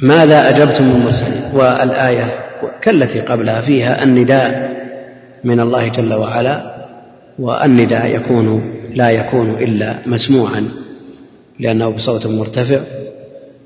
ماذا 0.00 0.48
أجبتم 0.48 0.84
المرسلين؟ 0.84 1.42
والآية 1.54 2.34
كالتي 2.82 3.20
قبلها 3.20 3.60
فيها 3.60 4.04
النداء 4.04 4.72
من 5.44 5.60
الله 5.60 5.88
جل 5.88 6.14
وعلا 6.14 6.72
والنداء 7.38 8.06
يكون 8.06 8.74
لا 8.94 9.10
يكون 9.10 9.50
إلا 9.50 9.94
مسموعا. 10.06 10.81
لأنه 11.60 11.88
بصوت 11.88 12.26
مرتفع 12.26 12.80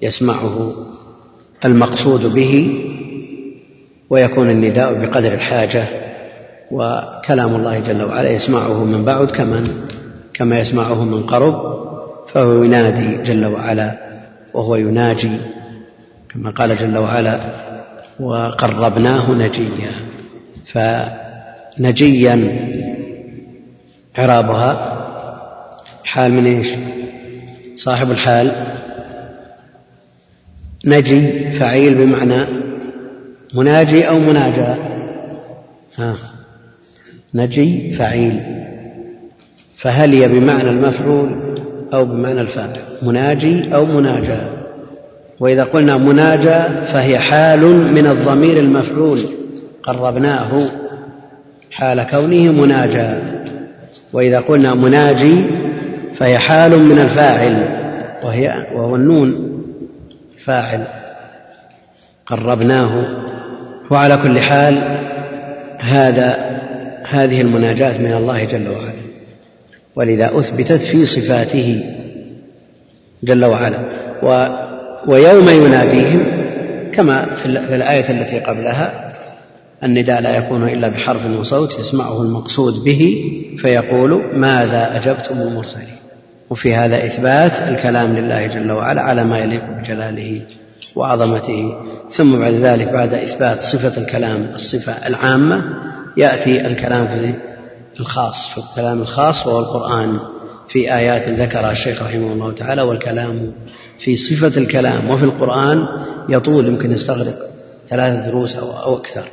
يسمعه 0.03 0.73
المقصود 1.65 2.27
به 2.35 2.83
ويكون 4.11 4.51
النداء 4.51 4.95
بقدر 4.95 5.33
الحاجة 5.33 5.85
وكلام 6.71 7.55
الله 7.55 7.81
جل 7.81 8.03
وعلا 8.03 8.31
يسمعه 8.31 8.85
من 8.85 9.05
بعد 9.05 9.31
كمن 9.31 9.65
كما 10.35 10.59
يسمعه 10.59 11.05
من 11.05 11.23
قرب 11.23 11.77
فهو 12.29 12.63
ينادي 12.63 13.23
جل 13.23 13.47
وعلا 13.47 13.99
وهو 14.55 14.77
يناجي 14.77 15.37
كما 16.29 16.51
قال 16.51 16.77
جل 16.77 16.99
وعلا 16.99 17.41
وقربناه 18.21 19.33
نجيا 19.33 19.93
فنجيا 20.67 22.59
إعرابها 24.19 24.97
حال 26.05 26.33
من 26.33 26.47
إيش؟ 26.47 26.69
صاحب 27.77 28.11
الحال 28.11 28.53
نجي 30.85 31.51
فعيل 31.51 31.95
بمعنى 31.95 32.47
مناجي 33.55 34.09
أو 34.09 34.19
مناجى 34.19 34.75
ها 35.99 36.17
نجي 37.35 37.93
فعيل. 37.93 38.41
فهل 39.77 40.15
هي 40.15 40.29
بمعنى 40.29 40.71
المفعول 40.71 41.55
أو 41.95 42.05
بمعنى 42.05 42.41
الفاعل؟ 42.41 42.73
مناجي 43.03 43.75
أو 43.75 43.85
مناجى 43.85 44.39
وإذا 45.41 45.65
قلنا 45.65 45.97
مناجى 45.97 46.87
فهي 46.93 47.19
حال 47.19 47.61
من 47.95 48.07
الضمير 48.07 48.59
المفعول 48.59 49.21
قربناه. 49.83 50.71
حال 51.73 52.03
كونه 52.03 52.53
مناجى 52.53 53.37
وإذا 54.13 54.41
قلنا 54.41 54.75
مناجي 54.75 55.45
فهي 56.15 56.39
حال 56.39 56.83
من 56.83 56.99
الفاعل. 56.99 57.66
وهي 58.25 58.67
وهو 58.75 58.97
النون 58.97 59.63
فاعل 60.45 60.87
قربناه 62.27 63.05
وعلى 63.91 64.17
كل 64.17 64.41
حال 64.41 64.99
هذا 65.79 66.61
هذه 67.09 67.41
المناجاة 67.41 67.99
من 67.99 68.13
الله 68.13 68.45
جل 68.45 68.69
وعلا 68.69 69.07
ولذا 69.97 70.39
أثبتت 70.39 70.83
في 70.83 71.07
صفاته 71.07 71.85
جل 73.23 73.45
وعلا 73.45 73.79
و 74.23 74.47
ويوم 75.07 75.49
يناديهم 75.49 76.27
كما 76.93 77.35
في 77.35 77.47
الآية 77.77 78.11
التي 78.11 78.41
قبلها 78.41 79.13
النداء 79.85 80.21
لا 80.21 80.37
يكون 80.37 80.69
إلا 80.69 80.89
بحرف 80.89 81.27
وصوت 81.27 81.79
يسمعه 81.79 82.23
المقصود 82.23 82.85
به 82.85 83.25
فيقول 83.59 84.23
ماذا 84.35 84.97
أجبتم 84.97 85.41
المرسلين 85.41 85.96
وفي 86.51 86.75
هذا 86.75 87.07
إثبات 87.07 87.53
الكلام 87.53 88.17
لله 88.17 88.47
جل 88.47 88.73
وعلا 88.73 89.03
على 89.03 89.25
ما 89.25 89.39
يليق 89.39 89.65
بجلاله 89.79 90.41
وعظمته. 90.97 91.75
ثم 92.11 92.39
بعد 92.39 92.53
ذلك 92.53 92.89
بعد 92.89 93.15
إثبات 93.15 93.63
صفة 93.63 94.03
الكلام 94.03 94.51
الصفة 94.55 94.93
العامة 94.93 95.65
يأتي 96.17 96.67
الكلام 96.67 97.09
في 97.95 98.01
الخاص 98.01 98.51
في 98.51 98.59
الكلام 98.59 99.03
الخاص 99.03 99.47
وهو 99.47 99.61
القرآن. 99.61 100.19
في 100.69 100.95
آيات 100.95 101.29
ذكرها 101.29 101.71
الشيخ 101.71 102.03
رحمه 102.03 102.33
الله 102.33 102.53
تعالى 102.53 102.83
والكلام 102.83 103.53
في 103.99 104.17
صفة 104.17 104.61
الكلام. 104.61 105.11
وفي 105.11 105.25
القرآن 105.25 105.87
يطول 106.29 106.67
يمكن 106.67 106.93
يستغرق 106.93 107.39
ثلاثة 107.89 108.27
دروس 108.31 108.57
أو, 108.57 108.79
أو 108.79 108.97
أكثر. 108.97 109.25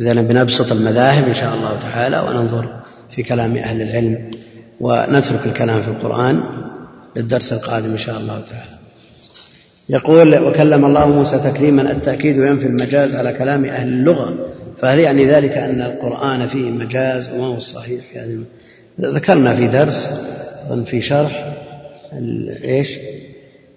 إذا 0.00 0.12
بنبسط 0.12 0.72
المذاهب 0.72 1.28
إن 1.28 1.34
شاء 1.34 1.54
الله 1.54 1.78
تعالى 1.78 2.20
وننظر 2.20 2.68
في 3.14 3.22
كلام 3.22 3.56
أهل 3.56 3.82
العلم. 3.82 4.30
ونترك 4.80 5.46
الكلام 5.46 5.82
في 5.82 5.88
القرآن 5.88 6.40
للدرس 7.16 7.52
القادم 7.52 7.90
إن 7.90 7.98
شاء 7.98 8.18
الله 8.18 8.40
تعالى. 8.40 8.74
يقول 9.88 10.38
وكلم 10.38 10.84
الله 10.84 11.08
موسى 11.08 11.38
تكريما 11.38 11.92
التأكيد 11.92 12.36
ينفي 12.36 12.66
المجاز 12.66 13.14
على 13.14 13.32
كلام 13.32 13.64
أهل 13.64 13.88
اللغة. 13.88 14.34
فهل 14.78 14.98
يعني 14.98 15.26
ذلك 15.26 15.50
أن 15.50 15.82
القرآن 15.82 16.46
فيه 16.46 16.70
مجاز 16.70 17.30
وما 17.34 17.46
هو 17.46 17.56
الصحيح 17.56 18.00
في 18.12 18.18
هذه 18.18 18.38
ذكرنا 19.00 19.54
في 19.56 19.66
درس 19.66 20.08
في 20.86 21.00
شرح 21.00 21.54
إيش؟ 22.64 22.98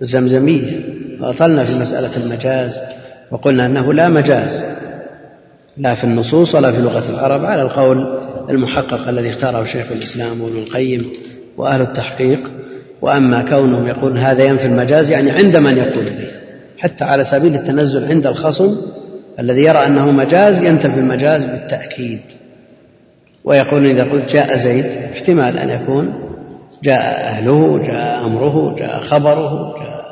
الزمزمية. 0.01 0.79
وأطلنا 1.21 1.63
في 1.63 1.73
مسألة 1.79 2.23
المجاز 2.23 2.75
وقلنا 3.31 3.65
أنه 3.65 3.93
لا 3.93 4.09
مجاز. 4.09 4.76
لا 5.77 5.95
في 5.95 6.03
النصوص 6.03 6.55
ولا 6.55 6.71
في 6.71 6.81
لغة 6.81 7.09
العرب 7.09 7.45
على 7.45 7.61
القول 7.61 8.19
المحقق 8.49 9.07
الذي 9.07 9.29
اختاره 9.29 9.63
شيخ 9.63 9.91
الإسلام 9.91 10.41
وابن 10.41 10.57
القيم 10.57 11.11
وأهل 11.57 11.81
التحقيق. 11.81 12.51
وأما 13.01 13.49
كونهم 13.49 13.87
يقولون 13.87 14.17
هذا 14.17 14.43
ينفي 14.43 14.65
المجاز 14.65 15.11
يعني 15.11 15.31
عند 15.31 15.57
من 15.57 15.77
يقول 15.77 16.05
به 16.05 16.27
حتى 16.77 17.03
على 17.03 17.23
سبيل 17.23 17.55
التنزل 17.55 18.05
عند 18.05 18.27
الخصم 18.27 18.77
الذي 19.39 19.61
يرى 19.61 19.77
أنه 19.77 20.11
مجاز 20.11 20.63
ينتفي 20.63 20.95
المجاز 20.95 21.45
بالتأكيد. 21.45 22.21
ويقول 23.43 23.85
إذا 23.85 24.03
قلت 24.11 24.31
جاء 24.31 24.57
زيد 24.57 24.85
احتمال 24.85 25.57
أن 25.57 25.69
يكون 25.69 26.13
جاء 26.83 27.27
أهله 27.27 27.77
جاء 27.87 28.25
أمره 28.25 28.75
جاء 28.75 28.99
خبره 28.99 29.75
جاء 29.79 30.05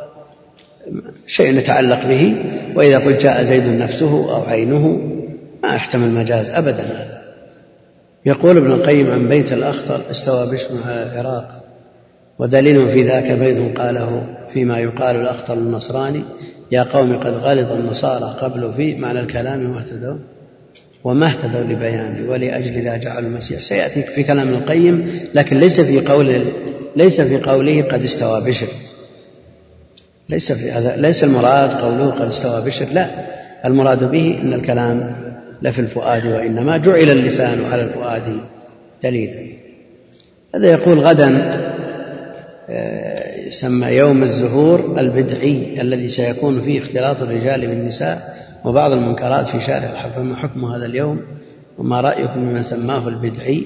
شيء 1.28 1.58
يتعلق 1.58 2.08
به. 2.08 2.36
وإذا 2.76 2.98
قلت 2.98 3.24
جاء 3.24 3.44
زيد 3.44 3.64
نفسه 3.64 4.36
أو 4.36 4.44
عينه 4.44 5.15
ما 5.64 5.76
يحتمل 5.76 6.10
مجاز 6.10 6.50
أبدا. 6.50 6.84
هذا 6.84 7.22
يقول 8.26 8.58
ابن 8.58 8.72
القيم 8.72 9.12
عن 9.12 9.30
بيت 9.30 9.54
الأخطر 9.54 10.02
استوى 10.12 10.52
بشر 10.52 10.70
على 10.86 11.04
العراق 11.04 11.64
ودليل 12.40 12.90
في 12.90 13.04
ذاك 13.04 13.32
بيت 13.32 13.78
قاله 13.78 14.24
فيما 14.54 14.80
يقال 14.80 15.16
الأخطر 15.16 15.54
النصراني 15.54 16.24
يا 16.72 16.84
قوم 16.84 17.18
قد 17.18 17.34
غلط 17.34 17.72
النصارى 17.72 18.36
قبل 18.42 18.74
في 18.74 18.96
معنى 18.96 19.20
الكلام 19.20 19.72
واهتدوا 19.72 20.18
وما 21.04 21.28
اهتدوا 21.28 21.74
لبيانه 21.74 22.30
ولأجل 22.30 22.84
لا 22.84 22.98
جعلوا 22.98 23.30
المسيح. 23.30 23.62
سيأتي 23.62 24.04
في 24.04 24.24
كلام 24.24 24.54
القيم 24.54 25.12
لكن 25.34 25.58
ليس 25.58 25.82
في 25.82 26.00
قول 26.00 26.46
ليس 26.96 27.22
في 27.22 27.38
قوله 27.38 27.82
قد 27.82 28.04
استوى 28.04 28.42
بشر. 28.42 28.68
ليس 30.30 30.52
في 30.52 30.72
هذا 30.72 30.96
ليس 30.96 31.24
المراد 31.24 31.72
قوله 31.72 32.12
قد 32.12 32.26
استوى 32.26 32.62
بشر 32.62 32.86
لا. 32.86 33.10
المراد 33.66 34.12
به 34.12 34.40
إن 34.42 34.54
الكلام 34.54 35.25
لفي 35.66 35.80
الفؤاد 35.80 36.26
وإنما 36.26 36.78
جعل 36.78 37.10
اللسان 37.10 37.66
على 37.66 37.82
الفؤاد 37.82 38.40
دليلا 39.04 39.46
هذا 40.56 40.72
يقول 40.72 41.00
غدا 41.00 41.30
آه، 42.70 43.48
يسمى 43.48 43.88
يوم 43.88 44.24
الزهور 44.24 45.00
البدعي 45.00 45.82
الذي 45.82 46.08
سيكون 46.08 46.62
فيه 46.62 46.82
اختلاط 46.82 47.22
الرجال 47.22 47.68
بالنساء 47.68 48.36
وبعض 48.66 48.92
المنكرات 48.92 49.48
في 49.48 49.62
شارع 49.62 49.92
الحرب. 49.92 50.26
ما 50.26 50.36
حكم 50.36 50.66
هذا 50.66 50.86
اليوم؟ 50.86 51.22
وما 51.78 52.02
رأيكم 52.02 52.36
بمن 52.36 52.62
سماه 52.62 53.08
البدعي؟ 53.08 53.64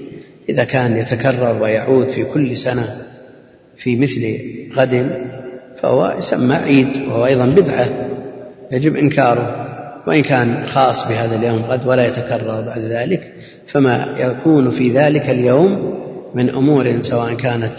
إذا 0.49 0.63
كان 0.63 0.97
يتكرر 0.97 1.61
ويعود 1.61 2.09
في 2.09 2.23
كل 2.23 2.57
سنة 2.57 2.97
في 3.77 3.95
مثل 3.95 4.37
غد 4.75 5.11
فهو 5.81 6.15
يسمى 6.17 6.55
عيد 6.55 6.87
وهو 7.07 7.25
أيضا 7.25 7.45
بدعة 7.45 7.87
يجب 8.71 8.95
إنكاره. 8.95 9.58
وإن 10.09 10.21
كان 10.21 10.67
خاص 10.67 11.07
بهذا 11.07 11.35
اليوم 11.35 11.61
غد 11.65 11.87
ولا 11.87 12.07
يتكرر 12.07 12.61
بعد 12.61 12.79
ذلك 12.79 13.33
فما 13.67 14.15
يكون 14.17 14.71
في 14.71 14.91
ذلك 14.91 15.29
اليوم 15.29 15.99
من 16.35 16.49
أمور 16.49 17.01
سواء 17.01 17.33
كانت 17.33 17.73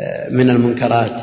آه، 0.00 0.30
من 0.30 0.50
المنكرات 0.50 1.22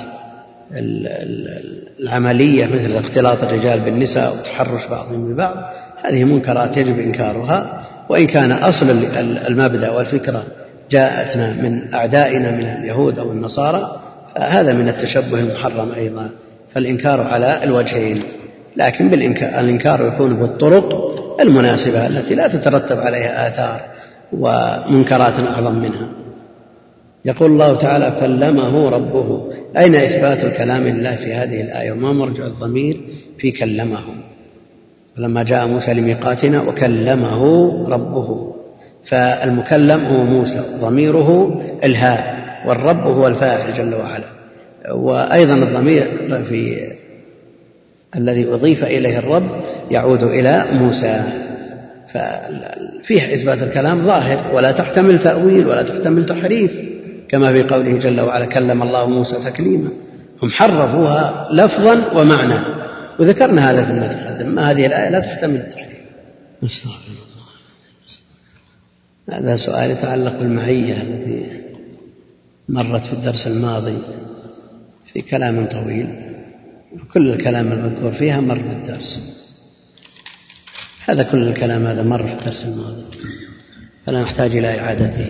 العملية 2.00 2.66
مثل 2.66 2.96
اختلاط 2.96 3.44
الرجال 3.44 3.80
بالنساء 3.80 4.34
وتحرش 4.34 4.88
بعضهم 4.88 5.34
ببعض 5.34 5.56
هذه 6.04 6.24
منكرات 6.24 6.78
يجب 6.78 7.00
إنكارها. 7.00 7.86
وإن 8.10 8.28
كان 8.28 8.52
أصل 8.52 8.90
المبدأ 9.48 9.90
والفكرة 9.90 10.44
جاءتنا 10.92 11.54
من 11.54 11.94
أعدائنا 11.94 12.52
من 12.52 12.66
اليهود 12.66 13.20
أو 13.20 13.32
النصارى 13.32 14.02
فهذا 14.36 14.74
من 14.74 14.90
التشبه 14.90 15.40
المحرم 15.40 15.92
أيضا 15.92 16.30
فالإنكار 16.74 17.22
على 17.22 17.64
الوجهين. 17.64 18.24
لكن 18.76 19.10
بالإنكار 19.10 19.60
الإنكار 19.60 20.08
يكون 20.08 20.36
بالطرق 20.36 21.10
المناسبة 21.42 22.08
التي 22.08 22.36
لا 22.36 22.48
تترتب 22.48 22.98
عليها 23.00 23.48
آثار 23.48 23.82
ومنكرات 24.34 25.40
أعظم 25.40 25.76
منها. 25.76 26.08
يقول 27.26 27.52
الله 27.52 27.78
تعالى 27.78 28.18
كلمه 28.20 28.90
ربه. 28.90 29.52
أين 29.78 29.96
إثبات 29.96 30.44
الكلام 30.44 30.84
لله 30.84 31.16
في 31.16 31.34
هذه 31.34 31.62
الآية؟ 31.62 31.92
وما 31.92 32.14
مرجع 32.14 32.46
الضمير 32.46 33.02
في 33.38 33.52
كلمه 33.52 34.00
فلما 35.18 35.44
جاء 35.44 35.68
موسى 35.68 35.94
لميقاتنا 35.94 36.62
وكلمه 36.62 37.44
ربه. 37.90 38.56
فالمكلم 39.04 40.06
هو 40.06 40.24
موسى 40.24 40.64
ضميره 40.82 41.62
الهاء 41.84 42.40
والرب 42.68 43.08
هو 43.08 43.28
الفاعل 43.28 43.74
جل 43.74 43.96
وعلا. 43.96 44.26
وأيضا 44.92 45.54
الضمير 45.54 46.06
في 46.44 46.90
الذي 48.16 48.54
أضيف 48.54 48.84
إليه 48.84 49.20
الرب 49.20 49.64
يعود 49.92 50.24
إلى 50.24 50.68
موسى. 50.72 51.24
ففيه 52.08 53.36
إثبات 53.36 53.64
الكلام 53.64 54.06
ظاهر 54.06 54.56
ولا 54.56 54.72
تحتمل 54.72 55.20
تأويل 55.20 55.68
ولا 55.68 55.84
تحتمل 55.84 56.26
تحريف 56.26 56.72
كما 57.30 57.52
في 57.52 57.64
قوله 57.64 57.98
جل 57.98 58.22
وعلا 58.22 58.46
كلم 58.46 58.84
الله 58.84 59.10
موسى 59.10 59.36
تكليما. 59.52 59.90
هم 60.44 60.50
حرفوها 60.50 61.48
لفظا 61.52 62.20
ومعنى 62.20 62.60
وذكرنا 63.20 63.72
هذا 63.72 63.86
فيما 63.86 64.08
تقدم 64.08 64.56
ما 64.56 64.72
هذه 64.72 64.86
الآية؟ 64.86 65.10
لا 65.10 65.20
تحتمل 65.20 65.56
التحريف. 65.56 66.00
الله 66.64 66.96
هذا 69.30 69.56
سؤال 69.56 69.92
يتعلق 69.92 70.40
بالمعية 70.40 71.02
التي 71.02 71.62
مرت 72.70 73.02
في 73.02 73.14
الدرس 73.14 73.48
الماضي 73.48 73.98
في 75.14 75.22
كلام 75.22 75.66
طويل. 75.66 76.29
كل 77.14 77.30
الكلام 77.30 77.72
المذكور 77.72 78.12
فيها 78.12 78.40
مر 78.40 78.60
في 78.60 78.72
الدرس. 78.72 79.22
هذا 81.06 81.24
كل 81.24 81.48
الكلام 81.48 81.86
هذا 81.86 82.04
مر 82.04 82.28
في 82.28 82.34
الدرس 82.34 82.66
الماضي. 82.66 83.04
فلا 84.06 84.22
نحتاج 84.22 84.56
إلى 84.56 84.80
إعادته. 84.80 85.28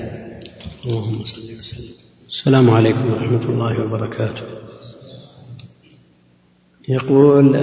اللهم 0.85 1.23
صل 1.25 1.59
وسلم. 1.59 1.93
السلام 2.27 2.69
عليكم 2.69 3.11
ورحمة 3.13 3.49
الله 3.49 3.85
وبركاته. 3.85 4.43
يقول 6.89 7.55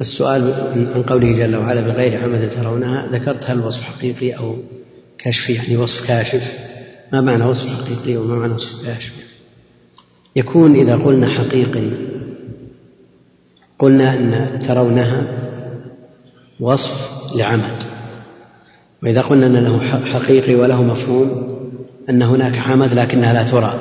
السؤال 0.00 0.52
عن 0.94 1.02
قوله 1.02 1.38
جل 1.38 1.56
وعلا 1.56 1.80
بغير 1.80 2.22
عمد 2.22 2.50
ترونها 2.50 3.06
ذكرت 3.12 3.50
هل 3.50 3.60
وصف 3.60 3.82
حقيقي 3.82 4.32
أو 4.32 4.56
كشف 5.18 5.50
يعني 5.50 5.76
وصف 5.76 6.06
كاشف. 6.06 6.52
ما 7.12 7.20
معنى 7.20 7.44
وصف 7.44 7.68
حقيقي 7.68 8.16
وما 8.16 8.34
معنى 8.34 8.52
وصف 8.52 8.86
كاشف؟ 8.86 9.12
يكون 10.36 10.74
إذا 10.74 10.96
قلنا 10.96 11.26
حقيقي 11.38 12.15
قلنا 13.78 14.14
أن 14.14 14.58
ترونها 14.58 15.22
وصف 16.60 16.90
لعمد. 17.34 17.82
وإذا 19.02 19.20
قلنا 19.20 19.46
أن 19.46 19.56
له 19.56 19.80
حقيقي 20.12 20.54
وله 20.54 20.82
مفهوم 20.82 21.56
أن 22.10 22.22
هناك 22.22 22.56
حمد 22.56 22.92
لكنها 22.94 23.32
لا 23.32 23.50
ترى. 23.50 23.80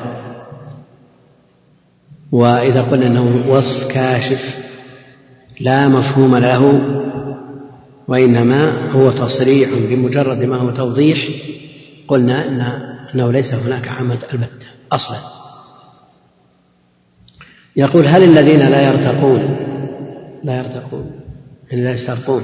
وإذا 2.32 2.82
قلنا 2.82 3.08
أنه 3.08 3.52
وصف 3.52 3.88
كاشف 3.92 4.56
لا 5.60 5.88
مفهوم 5.88 6.36
له 6.36 6.82
وإنما 8.08 8.92
هو 8.92 9.12
تصريح 9.12 9.70
بمجرد 9.70 10.38
ما 10.38 10.58
هو 10.58 10.72
توضيح 10.72 11.28
قلنا 12.08 12.48
إن 12.48 12.62
أنه 13.16 13.32
ليس 13.32 13.54
هناك 13.54 13.86
حمد 13.88 14.20
البتة 14.34 14.68
أصلا. 14.92 15.18
يقول 17.76 18.08
هل 18.08 18.24
الذين 18.24 18.60
لا 18.60 18.88
يرتقون 18.88 19.55
لا 20.46 20.58
يرتقون 20.58 21.12
يعني 21.72 21.84
لا 21.84 21.92
يسترقون 21.92 22.44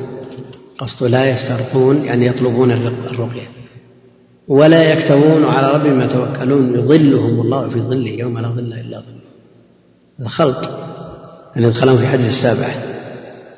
قصده 0.78 1.08
لا 1.08 1.30
يسترقون 1.30 2.06
يعني 2.06 2.26
يطلبون 2.28 2.72
الرقية. 2.72 3.48
ولا 4.48 4.84
يكتوون 4.84 5.46
على 5.46 5.72
ربهم 5.72 6.02
يتوكلون 6.02 6.76
يظلهم 6.76 7.42
الله 7.42 7.70
في 7.70 7.82
ظله 7.82 8.10
يوم 8.10 8.40
لا 8.40 8.48
ظل 8.48 8.74
إلا 8.74 9.00
ظله. 9.00 9.22
هذا 10.20 10.28
خلط 10.28 10.70
أن 11.58 11.64
يدخلون 11.64 11.98
في 11.98 12.08
حديث 12.08 12.28
السابع. 12.28 12.74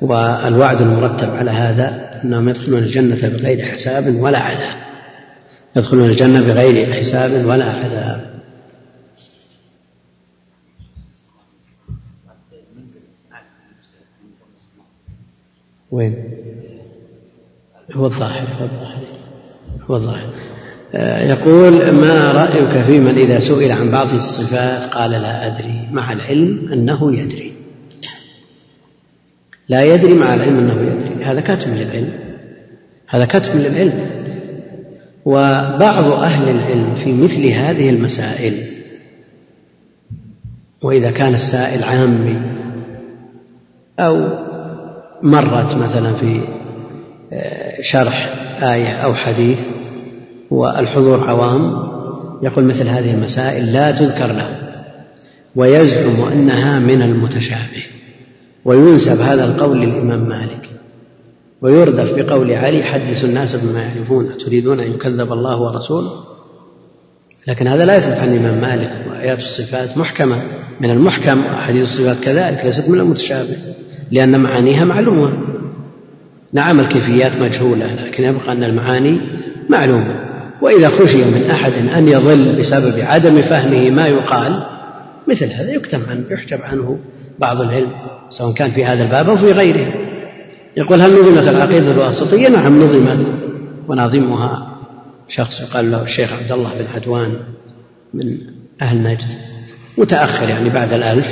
والوعد 0.00 0.80
المرتب 0.80 1.30
على 1.30 1.50
هذا 1.50 2.20
أنهم 2.24 2.48
يدخلون 2.48 2.82
الجنة 2.82 3.28
بغير 3.28 3.66
حساب 3.66 4.20
ولا 4.20 4.38
عذاب. 4.38 4.84
يدخلون 5.76 6.10
الجنة 6.10 6.40
بغير 6.40 6.92
حساب 6.92 7.46
ولا 7.46 7.64
عذاب. 7.64 8.33
وين؟ 15.90 16.14
هو 17.92 18.06
الظاهر 18.06 18.48
هو 18.60 18.64
الظاهر 18.64 19.04
هو 19.90 19.96
الظاهر. 19.96 20.30
يقول 21.28 21.90
ما 21.92 22.32
رأيك 22.32 22.86
في 22.86 23.00
من 23.00 23.18
إذا 23.18 23.38
سئل 23.38 23.72
عن 23.72 23.90
بعض 23.90 24.14
الصفات 24.14 24.92
قال 24.92 25.10
لا 25.10 25.46
أدري 25.46 25.88
مع 25.92 26.12
العلم 26.12 26.72
أنه 26.72 27.18
يدري. 27.18 27.52
لا 29.68 29.82
يدري 29.82 30.14
مع 30.14 30.34
العلم 30.34 30.58
أنه 30.58 30.80
يدري. 30.80 31.24
هذا 31.24 31.40
كتم 31.40 31.74
للعلم 31.74 32.12
هذا 33.08 33.24
كتم 33.24 33.58
للعلم. 33.58 34.10
وبعض 35.24 36.04
أهل 36.04 36.48
العلم 36.48 36.94
في 36.94 37.12
مثل 37.12 37.46
هذه 37.46 37.90
المسائل 37.90 38.66
وإذا 40.82 41.10
كان 41.10 41.34
السائل 41.34 41.84
عامي 41.84 42.36
أو 43.98 44.44
مرت 45.24 45.74
مثلا 45.74 46.14
في 46.14 46.40
آه، 47.32 47.82
شرح 47.82 48.34
آية 48.62 48.88
أو 48.88 49.14
حديث 49.14 49.60
والحضور 50.50 51.20
عوام 51.20 51.94
يقول 52.42 52.64
مثل 52.64 52.88
هذه 52.88 53.14
المسائل 53.14 53.72
لا 53.72 53.90
تذكر 53.90 54.26
له 54.26 54.64
ويزعم 55.56 56.20
أنها 56.20 56.78
من 56.78 57.02
المتشابه 57.02 57.84
وينسب 58.64 59.20
هذا 59.20 59.44
القول 59.44 59.80
للإمام 59.80 60.28
مالك 60.28 60.70
ويردف 61.62 62.14
بقول 62.14 62.52
علي 62.52 62.82
حدثوا 62.82 63.28
الناس 63.28 63.56
بما 63.56 63.82
يعرفون 63.82 64.36
تريدون 64.36 64.80
أن 64.80 64.92
يكذب 64.92 65.32
الله 65.32 65.60
ورسوله؟ 65.60 66.10
لكن 67.48 67.66
هذا 67.66 67.84
لا 67.84 67.96
يثبت 67.96 68.18
عن 68.18 68.34
الإمام 68.34 68.60
مالك 68.60 69.06
وآيات 69.10 69.38
الصفات 69.38 69.98
محكمة 69.98 70.42
من 70.80 70.90
المحكم 70.90 71.46
وأحاديث 71.46 71.82
الصفات 71.82 72.24
كذلك 72.24 72.64
ليست 72.64 72.88
من 72.88 73.00
المتشابه. 73.00 73.56
لأن 74.14 74.40
معانيها 74.40 74.84
معلومة. 74.84 75.32
نعم 76.52 76.80
الكيفيات 76.80 77.36
مجهولة 77.36 77.94
لكن 77.94 78.24
يبقى 78.24 78.52
أن 78.52 78.64
المعاني 78.64 79.20
معلومة. 79.70 80.24
وإذا 80.62 80.88
خشي 80.88 81.24
من 81.24 81.50
أحد 81.50 81.72
أن 81.72 82.08
يضل 82.08 82.58
بسبب 82.60 83.00
عدم 83.00 83.42
فهمه 83.42 83.90
ما 83.90 84.06
يقال 84.06 84.66
مثل 85.28 85.52
هذا 85.52 85.72
يكتم 85.72 86.00
عنه 86.10 86.24
يحجب 86.30 86.58
عنه 86.62 86.98
بعض 87.38 87.60
العلم 87.60 87.90
سواء 88.30 88.54
كان 88.54 88.70
في 88.70 88.84
هذا 88.84 89.02
الباب 89.02 89.28
أو 89.28 89.36
في 89.36 89.52
غيره. 89.52 89.94
يقول 90.76 91.00
هل 91.00 91.12
نظمت 91.12 91.48
العقيدة 91.48 91.90
الواسطية؟ 91.90 92.48
نعم 92.48 92.82
نظمت. 92.82 93.26
وناظمها 93.88 94.76
شخص 95.28 95.60
يقال 95.60 95.90
له 95.90 96.02
الشيخ 96.02 96.32
عبد 96.32 96.52
الله 96.52 96.70
بن 96.78 96.86
عدوان 96.94 97.32
من 98.14 98.38
أهل 98.82 99.02
نجد 99.02 99.28
متأخر 99.98 100.48
يعني 100.48 100.68
بعد 100.68 100.92
الألف 100.92 101.26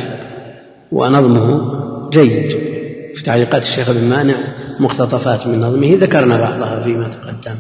ونظمه 0.93 1.83
جيد. 2.11 2.72
في 3.15 3.23
تعليقات 3.25 3.63
الشيخ 3.63 3.91
بن 3.91 4.05
مانع 4.05 4.35
مقتطفات 4.81 5.47
من 5.47 5.61
نظمه 5.61 5.97
ذكرنا 6.01 6.37
بعضها 6.37 6.81
فيما 6.81 7.09
تقدم. 7.09 7.57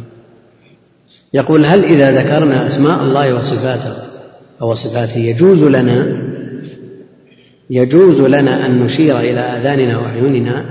يقول 1.34 1.66
هل 1.66 1.84
إذا 1.84 2.22
ذكرنا 2.22 2.66
أسماء 2.66 3.02
الله 3.02 3.34
وصفاته 3.34 3.94
أو 4.62 4.74
صفاته 4.74 5.18
يجوز 5.18 5.62
لنا 5.62 6.22
يجوز 7.70 8.20
لنا 8.20 8.66
أن 8.66 8.82
نشير 8.82 9.20
إلى 9.20 9.40
آذاننا 9.40 9.98
وعيوننا 9.98 10.64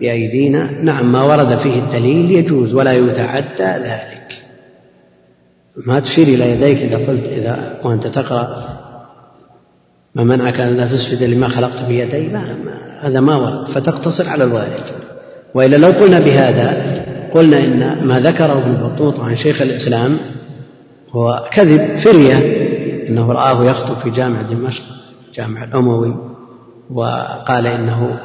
بأيدينا؟ 0.00 0.82
نعم 0.82 1.12
ما 1.12 1.22
ورد 1.22 1.58
فيه 1.58 1.78
الدليل 1.78 2.30
يجوز 2.30 2.74
ولا 2.74 2.92
يتعدى 2.92 3.88
ذلك. 3.88 4.42
ما 5.86 6.00
تشير 6.00 6.26
إلى 6.26 6.50
يديك 6.50 6.78
إذا 6.78 7.06
قلت 7.06 7.24
إذا 7.24 7.80
وأنت 7.84 8.06
تقرأ 8.06 8.73
ما 10.14 10.24
منعك 10.24 10.60
أن 10.60 10.76
لا 10.76 10.86
تسجد 10.86 11.22
لما 11.22 11.48
خلقت 11.48 11.82
بيدي؟ 11.82 12.28
ما 12.28 12.56
هذا 13.02 13.20
ما 13.20 13.36
ورد. 13.36 13.68
فتقتصر 13.68 14.28
على 14.28 14.44
الوارد. 14.44 14.84
وإلا 15.54 15.76
لو 15.76 15.88
قلنا 15.88 16.18
بهذا 16.18 16.94
قلنا 17.34 17.58
إن 17.64 18.06
ما 18.06 18.20
ذكره 18.20 18.58
ابن 18.58 18.88
بطوط 18.88 19.20
عن 19.20 19.34
شيخ 19.34 19.62
الإسلام 19.62 20.18
هو 21.10 21.48
كذب 21.52 21.96
فرية 21.96 22.64
أنه 23.08 23.32
رآه 23.32 23.64
يخطب 23.64 23.96
في 23.96 24.10
جامع 24.10 24.42
دمشق 24.42 24.82
جامع 25.34 25.64
الأموي 25.64 26.16
وقال 26.90 27.66
إنه 27.66 28.18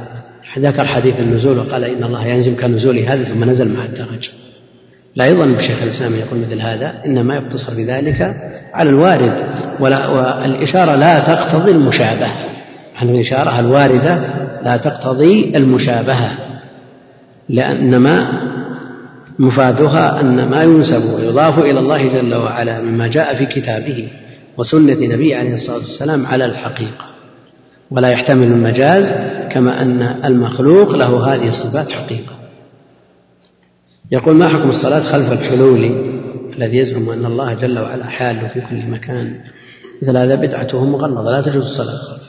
ذكر 0.60 0.86
حديث 0.86 1.20
النزول 1.20 1.58
وقال 1.58 1.84
إن 1.84 2.04
الله 2.04 2.26
ينزل 2.26 2.56
كنزول 2.56 3.00
هذا 3.00 3.24
ثم 3.24 3.44
نزل 3.44 3.74
مع 3.78 3.86
الدرج. 3.86 4.30
لا 5.16 5.28
يظن 5.28 5.54
بشيخ 5.54 5.84
الإسلام 5.84 6.16
يقول 6.16 6.40
مثل 6.40 6.62
هذا 6.62 6.94
إنما 7.06 7.36
يقتصر 7.36 7.74
بذلك 7.74 8.36
على 8.74 8.90
الوارد. 8.90 9.46
والإشارة 9.82 10.96
لا 10.96 11.20
تقتضي 11.20 11.72
المشابهة. 11.72 12.50
عن 12.96 13.10
الإشارة 13.10 13.60
الواردة 13.60 14.16
لا 14.64 14.78
تقتضي 14.78 15.52
المشابهة 15.56 16.32
لأنما 17.50 18.42
مفادها 19.40 20.22
أن 20.22 20.50
ما 20.50 20.64
ينسب 20.64 21.14
ويضاف 21.14 21.60
إلى 21.60 21.80
الله 21.80 22.08
جل 22.08 22.36
وعلا 22.36 22.82
مما 22.82 23.08
جاء 23.08 23.36
في 23.36 23.46
كتابه 23.46 24.10
وسنة 24.58 25.16
نبيه 25.16 25.38
عليه 25.38 25.54
الصلاة 25.54 25.78
والسلام 25.78 26.26
على 26.26 26.46
الحقيقة. 26.46 27.06
ولا 27.92 28.10
يحتمل 28.10 28.48
المجاز 28.48 29.12
كما 29.52 29.82
أن 29.82 30.02
المخلوق 30.26 30.96
له 30.96 31.34
هذه 31.34 31.48
الصفات 31.48 31.92
حقيقة. 31.92 32.34
يقول 34.12 34.36
ما 34.36 34.48
حكم 34.48 34.70
الصلاة 34.70 35.00
خلف 35.00 35.32
الحلول 35.32 36.10
الذي 36.58 36.78
يزعم 36.78 37.10
أن 37.10 37.26
الله 37.26 37.54
جل 37.54 37.80
وعلا 37.80 38.06
حال 38.06 38.50
في 38.54 38.62
كل 38.62 38.86
مكان 38.88 39.36
مثل 40.02 40.18
هذا 40.18 40.36
بدعته 40.36 40.86
مغلظة 40.86 41.32
لا 41.32 41.42
تجوز 41.42 41.64
الصلاة. 41.64 42.20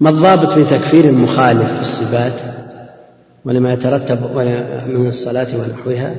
ما 0.00 0.10
الضابط 0.10 0.50
في 0.50 0.64
تكفير 0.64 1.04
المخالف 1.04 1.72
في 1.72 1.80
الصفات 1.80 2.54
ولما 3.44 3.72
يترتب 3.72 4.18
من 4.86 5.08
الصلاة 5.08 5.58
ونحوها؟ 5.58 6.14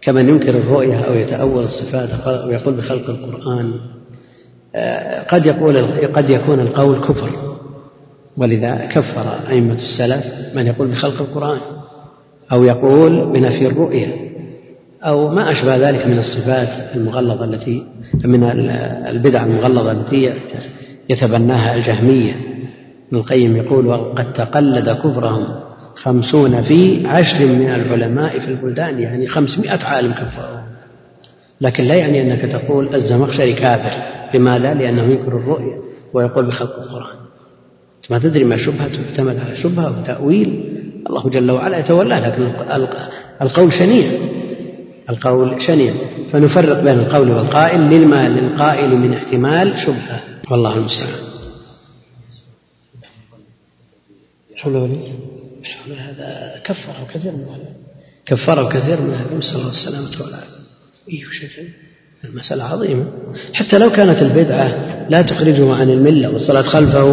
كمن 0.00 0.28
ينكر 0.28 0.58
الرؤية 0.58 1.00
أو 1.00 1.14
يتأول 1.14 1.64
الصفات 1.64 2.26
ويقول 2.46 2.74
بخلق 2.74 3.10
القرآن. 3.10 3.72
آه، 4.74 5.22
قد 5.22 5.46
يقول 5.46 5.76
قد 6.06 6.30
يكون 6.30 6.60
القول 6.60 7.00
كفر. 7.00 7.30
ولذا 8.36 8.76
كفر 8.76 9.48
أئمة 9.48 9.74
السلف 9.74 10.26
من 10.54 10.66
يقول 10.66 10.88
بخلق 10.88 11.20
القرآن 11.20 11.58
أو 12.52 12.64
يقول 12.64 13.32
بنفي 13.32 13.66
الرؤية. 13.66 14.31
أو 15.04 15.28
ما 15.28 15.52
أشبه 15.52 15.90
ذلك 15.90 16.06
من 16.06 16.18
الصفات 16.18 16.96
المغلظة 16.96 17.44
التي 17.44 17.86
من 18.24 18.44
البدع 19.06 19.44
المغلظة 19.44 19.92
التي 19.92 20.34
يتبناها 21.10 21.74
الجهمية. 21.74 22.32
ابن 23.08 23.20
القيم 23.20 23.56
يقول 23.56 23.86
وقد 23.86 24.32
تقلد 24.32 24.90
كفرهم 24.90 25.46
خمسون 25.94 26.62
في 26.62 27.06
عشر 27.06 27.46
من 27.46 27.68
العلماء 27.68 28.38
في 28.38 28.48
البلدان 28.48 28.98
يعني 28.98 29.28
خمسمائة 29.28 29.84
عالم 29.84 30.12
كفروا. 30.12 30.60
لكن 31.60 31.84
لا 31.84 31.94
يعني 31.94 32.22
أنك 32.22 32.52
تقول 32.52 32.94
الزمخشري 32.94 33.52
كافر. 33.52 34.02
لماذا؟ 34.34 34.74
لأنه 34.74 35.02
ينكر 35.02 35.36
الرؤية 35.36 35.76
ويقول 36.14 36.46
بخلق 36.46 36.80
القرآن. 36.82 37.16
ما 38.10 38.18
تدري 38.18 38.44
ما 38.44 38.56
شبهة 38.56 38.88
تعتمد 38.88 39.38
على 39.46 39.56
شبهة 39.56 40.00
وتأويل؟ 40.00 40.64
الله 41.06 41.30
جل 41.30 41.50
وعلا 41.50 41.78
يتولاه 41.78 42.28
لكن 42.28 42.48
القول 43.42 43.72
شنيع. 43.72 44.10
القول 45.10 45.62
شنيع. 45.62 45.94
فنفرق 46.32 46.80
بين 46.80 46.98
القول 46.98 47.30
والقائل 47.30 47.80
لما 47.80 48.28
للقائل 48.28 48.90
من 48.98 49.14
احتمال 49.14 49.78
شبهة. 49.78 50.20
والله 50.50 50.76
المستعان. 50.76 51.14
حول 54.56 54.76
ولا 54.76 56.10
هذا 56.10 56.60
كفره 56.64 57.06
كثير 57.14 57.32
من 57.32 57.42
العلماء. 57.42 57.72
كفره 58.26 58.68
كثير 58.68 59.00
من 59.00 59.10
العلماء 59.10 59.38
نسأل 59.38 59.56
الله 59.56 59.70
السلامة 59.70 60.24
والعافية 60.24 60.62
إيه 61.08 61.24
شكل 61.24 61.62
المسألة 62.24 62.64
عظيمة. 62.64 63.04
حتى 63.54 63.78
لو 63.78 63.90
كانت 63.90 64.22
البدعة 64.22 64.68
لا 65.08 65.22
تخرجه 65.22 65.74
عن 65.74 65.90
الملة 65.90 66.30
والصلاة 66.32 66.62
خلفه 66.62 67.06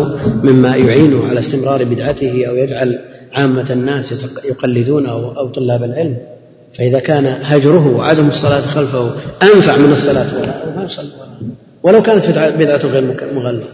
مما 0.43 0.75
يعينه 0.75 1.27
على 1.27 1.39
استمرار 1.39 1.83
بدعته 1.83 2.47
أو 2.49 2.55
يجعل 2.55 2.99
عامة 3.33 3.67
الناس 3.69 4.13
يقلدونه 4.45 5.11
أو 5.11 5.51
طلاب 5.51 5.83
العلم. 5.83 6.17
فإذا 6.79 6.99
كان 6.99 7.25
هجره 7.43 7.87
وعدم 7.87 8.27
الصلاة 8.27 8.61
خلفه 8.61 9.15
أنفع 9.43 9.77
من 9.77 9.91
الصلاة 9.91 10.39
وراءه 10.39 10.77
ما 10.77 10.83
يصلي 10.83 11.09
ولو 11.83 12.01
كانت 12.01 12.53
بدعته 12.59 12.87
غير 12.87 13.17
مغلظة. 13.33 13.67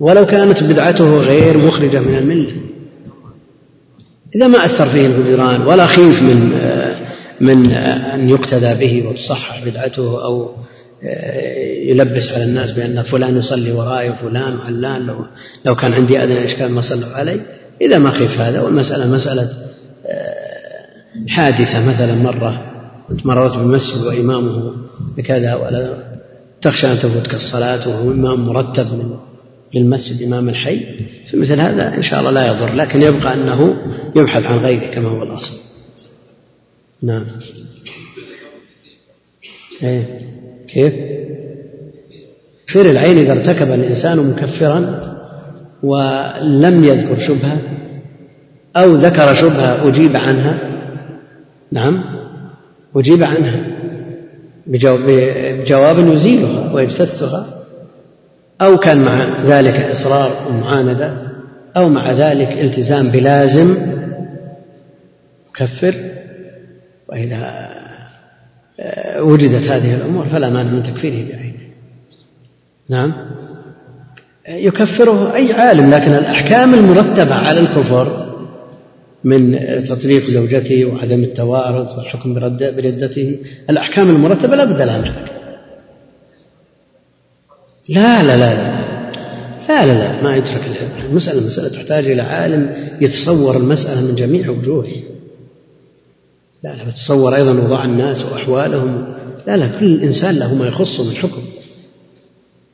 ولو 0.00 0.26
كانت 0.26 0.62
بدعته 0.62 1.18
غير 1.18 1.58
مخرجة 1.58 2.00
من 2.00 2.18
الملة. 2.18 2.52
إذا 4.36 4.46
ما 4.46 4.64
أثر 4.64 4.86
فيه 4.86 5.06
الهجران 5.06 5.62
ولا 5.62 5.86
خيف 5.86 6.22
من 6.22 6.52
من 7.40 7.70
أن 8.14 8.28
يقتدى 8.28 8.74
به 8.74 9.08
وتصحح 9.08 9.64
بدعته 9.64 10.24
أو 10.24 10.50
يلبس 11.88 12.32
على 12.32 12.44
الناس 12.44 12.72
بأن 12.72 13.02
فلان 13.02 13.38
يصلي 13.38 13.72
ورائي 13.72 14.10
وفلان 14.10 14.56
وعلان 14.56 15.06
لو 15.06 15.16
لو 15.64 15.74
كان 15.74 15.92
عندي 15.92 16.22
أدنى 16.22 16.44
إشكال 16.44 16.70
ما 16.70 16.80
صلوا 16.80 17.08
علي. 17.08 17.40
إذا 17.80 17.98
ما 17.98 18.10
خيف 18.10 18.40
هذا. 18.40 18.60
والمسألة 18.60 19.06
مسألة 19.06 19.48
حادثة 21.28 21.86
مثلا 21.86 22.14
مرة 22.14 22.74
أنت 23.10 23.26
مررت 23.26 23.56
بالمسجد 23.56 24.06
وإمامه 24.06 24.72
بكذا 25.16 25.54
ولا 25.54 25.96
تخشى 26.62 26.92
أن 26.92 26.98
تفوتك 26.98 27.34
الصلاة 27.34 27.88
وهو 27.88 28.10
إمام 28.10 28.44
مرتب 28.44 28.86
من 28.86 29.16
للمسجد 29.74 30.22
إمام 30.22 30.48
الحي. 30.48 30.80
فمثل 31.32 31.60
هذا 31.60 31.96
إن 31.96 32.02
شاء 32.02 32.20
الله 32.20 32.30
لا 32.30 32.46
يضر 32.46 32.74
لكن 32.74 33.02
يبقى 33.02 33.34
أنه 33.34 33.76
يبحث 34.16 34.46
عن 34.46 34.58
غيره 34.58 34.94
كما 34.94 35.08
هو 35.08 35.22
الأصل. 35.22 35.54
نعم. 37.02 37.26
إيه. 39.82 40.20
كيف؟ 40.68 40.94
كفر 42.66 42.90
العين 42.90 43.18
إذا 43.18 43.32
ارتكب 43.32 43.72
الإنسان 43.72 44.30
مكفرا 44.30 45.14
ولم 45.82 46.84
يذكر 46.84 47.18
شبهة 47.18 47.58
أو 48.76 48.94
ذكر 48.94 49.34
شبهة 49.34 49.88
أجيب 49.88 50.16
عنها 50.16 50.73
نعم. 51.74 52.04
أجيب 52.96 53.24
عنها. 53.24 53.60
بجواب 54.66 55.98
يزيلها 55.98 56.72
ويجتثها. 56.72 57.46
أو 58.60 58.76
كان 58.76 59.02
مع 59.02 59.42
ذلك 59.44 59.74
إصرار 59.74 60.46
ومعاندة 60.48 61.18
أو 61.76 61.88
مع 61.88 62.12
ذلك 62.12 62.48
التزام 62.48 63.08
بلازم. 63.08 63.76
مكفر. 65.48 65.94
وإذا 67.08 67.64
آه، 68.80 69.22
وجدت 69.22 69.68
هذه 69.68 69.94
الأمور 69.94 70.26
فلا 70.26 70.50
مانع 70.50 70.70
من 70.70 70.82
تكفيره 70.82 71.32
بعينه. 71.32 71.54
نعم. 72.88 73.14
يكفره 74.48 75.34
أي 75.34 75.52
عالم 75.52 75.90
لكن 75.90 76.14
الأحكام 76.14 76.74
المرتبة 76.74 77.34
على 77.34 77.60
الكفر 77.60 78.23
من 79.24 79.58
تطليق 79.84 80.30
زوجته 80.30 80.84
وعدم 80.84 81.22
التوارث 81.22 81.98
والحكم 81.98 82.34
بردته. 82.58 83.38
الأحكام 83.70 84.10
المرتبة 84.10 84.56
لا 84.56 84.64
بد 84.64 84.82
لها 84.82 84.98
من 84.98 85.12
لا 87.88 88.22
لا 88.22 88.36
لا 88.36 88.54
لا 88.54 88.84
لا 89.68 89.86
لا 89.86 89.94
لا 89.98 90.22
ما 90.22 90.36
يترك 90.36 90.62
العبرة 90.66 91.06
المسألة 91.06 91.46
مسألة 91.46 91.68
تحتاج 91.68 92.06
إلى 92.10 92.22
عالم 92.22 92.90
يتصور 93.00 93.56
المسألة 93.56 94.00
من 94.00 94.14
جميع 94.14 94.50
وجوهها 94.50 95.02
لا 96.64 96.74
لا 96.74 96.88
يتصور 96.88 97.34
أيضا 97.34 97.52
وضع 97.52 97.84
الناس 97.84 98.24
وأحوالهم. 98.24 99.14
لا 99.46 99.56
لا 99.56 99.78
كل 99.80 100.02
إنسان 100.02 100.38
له 100.38 100.54
ما 100.54 100.66
يخصه 100.66 101.04
من 101.04 101.16
حكم. 101.16 101.42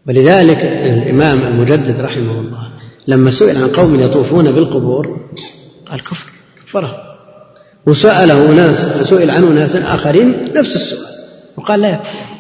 ولذلك 0.08 0.58
الإمام 0.64 1.38
المجدد 1.38 2.00
رحمه 2.00 2.40
الله 2.40 2.70
لما 3.08 3.30
سئل 3.30 3.56
عن 3.56 3.68
قوم 3.68 4.00
يطوفون 4.00 4.52
بالقبور 4.52 5.20
قال 5.86 6.00
كفر. 6.00 6.39
كفره 6.70 7.02
وسأله 7.86 8.50
ناس 8.50 8.76
سئل 9.02 9.30
عنه 9.30 9.46
ناس 9.46 9.76
آخرين 9.76 10.34
نفس 10.54 10.76
السؤال. 10.76 11.10
وقال 11.56 11.80
لا. 11.80 11.88
يكفر 11.88 12.30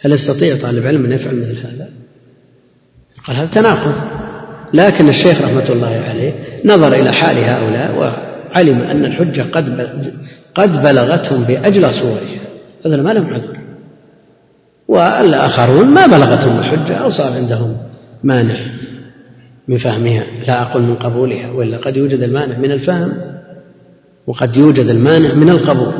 هل 0.00 0.12
يستطيع 0.12 0.56
طالب 0.56 0.86
علم 0.86 1.04
أن 1.04 1.12
يفعل 1.12 1.34
مثل 1.34 1.58
هذا؟ 1.58 1.88
قال 3.26 3.36
هذا 3.36 3.46
تناقض. 3.46 3.94
لكن 4.74 5.08
الشيخ 5.08 5.42
رحمة 5.42 5.70
الله 5.70 6.02
عليه 6.08 6.32
نظر 6.64 6.92
إلى 6.92 7.12
حال 7.12 7.44
هؤلاء 7.44 7.96
وعلم 7.96 8.82
أن 8.82 9.04
الحجة 9.04 9.42
قد 9.52 9.88
قد 10.54 10.82
بلغتهم 10.82 11.44
بأجلى 11.44 11.92
صورها. 11.92 12.40
هذا 12.86 12.96
ما 12.96 13.10
لهم 13.10 13.26
عذر 13.34 13.58
والآخرون 14.88 15.86
ما 15.86 16.06
بلغتهم 16.06 16.58
الحجة 16.58 16.94
أو 16.94 17.08
صار 17.08 17.32
عندهم 17.32 17.76
مانع 18.24 18.56
من 19.68 19.76
فهمها. 19.76 20.24
لا 20.46 20.62
أقول 20.62 20.82
من 20.82 20.94
قبولها 20.94 21.50
وإلا 21.50 21.76
قد 21.76 21.96
يوجد 21.96 22.20
المانع 22.20 22.58
من 22.58 22.70
الفهم. 22.72 23.33
وقد 24.26 24.56
يوجد 24.56 24.86
المانع 24.86 25.34
من 25.34 25.50
القبول 25.50 25.92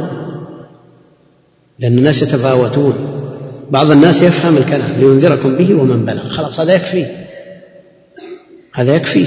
لأن 1.79 1.99
الناس 1.99 2.23
يتفاوتون. 2.23 2.95
بعض 3.71 3.91
الناس 3.91 4.23
يفهم 4.23 4.57
الكلام 4.57 4.91
لينذركم 4.99 5.57
به 5.57 5.75
ومن 5.75 6.05
بلغ. 6.05 6.29
خلاص 6.29 6.61
هذا 6.61 6.75
يكفيه 6.75 7.27
هذا 8.75 8.97
يكفيه 8.97 9.27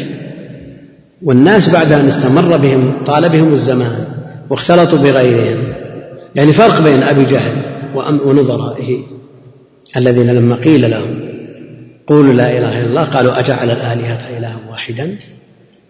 والناس 1.23 1.69
بعد 1.69 1.91
أن 1.91 2.07
استمر 2.07 2.57
بهم 2.57 3.03
طال 3.05 3.29
بهم 3.29 3.53
الزمان 3.53 4.05
واختلطوا 4.49 4.97
بغيرهم 4.97 5.73
يعني 6.35 6.53
فرق 6.53 6.81
بين 6.81 7.03
أبي 7.03 7.25
جهل 7.25 7.53
ونظرائه 8.25 9.03
الذين 9.97 10.35
لما 10.35 10.55
قيل 10.55 10.91
لهم 10.91 11.27
قولوا 12.07 12.33
لا 12.33 12.57
إله 12.57 12.79
إلا 12.79 12.87
الله 12.87 13.03
قالوا 13.03 13.39
أجعل 13.39 13.71
الآلهة 13.71 14.37
إلها 14.37 14.57
واحدا؟ 14.69 15.15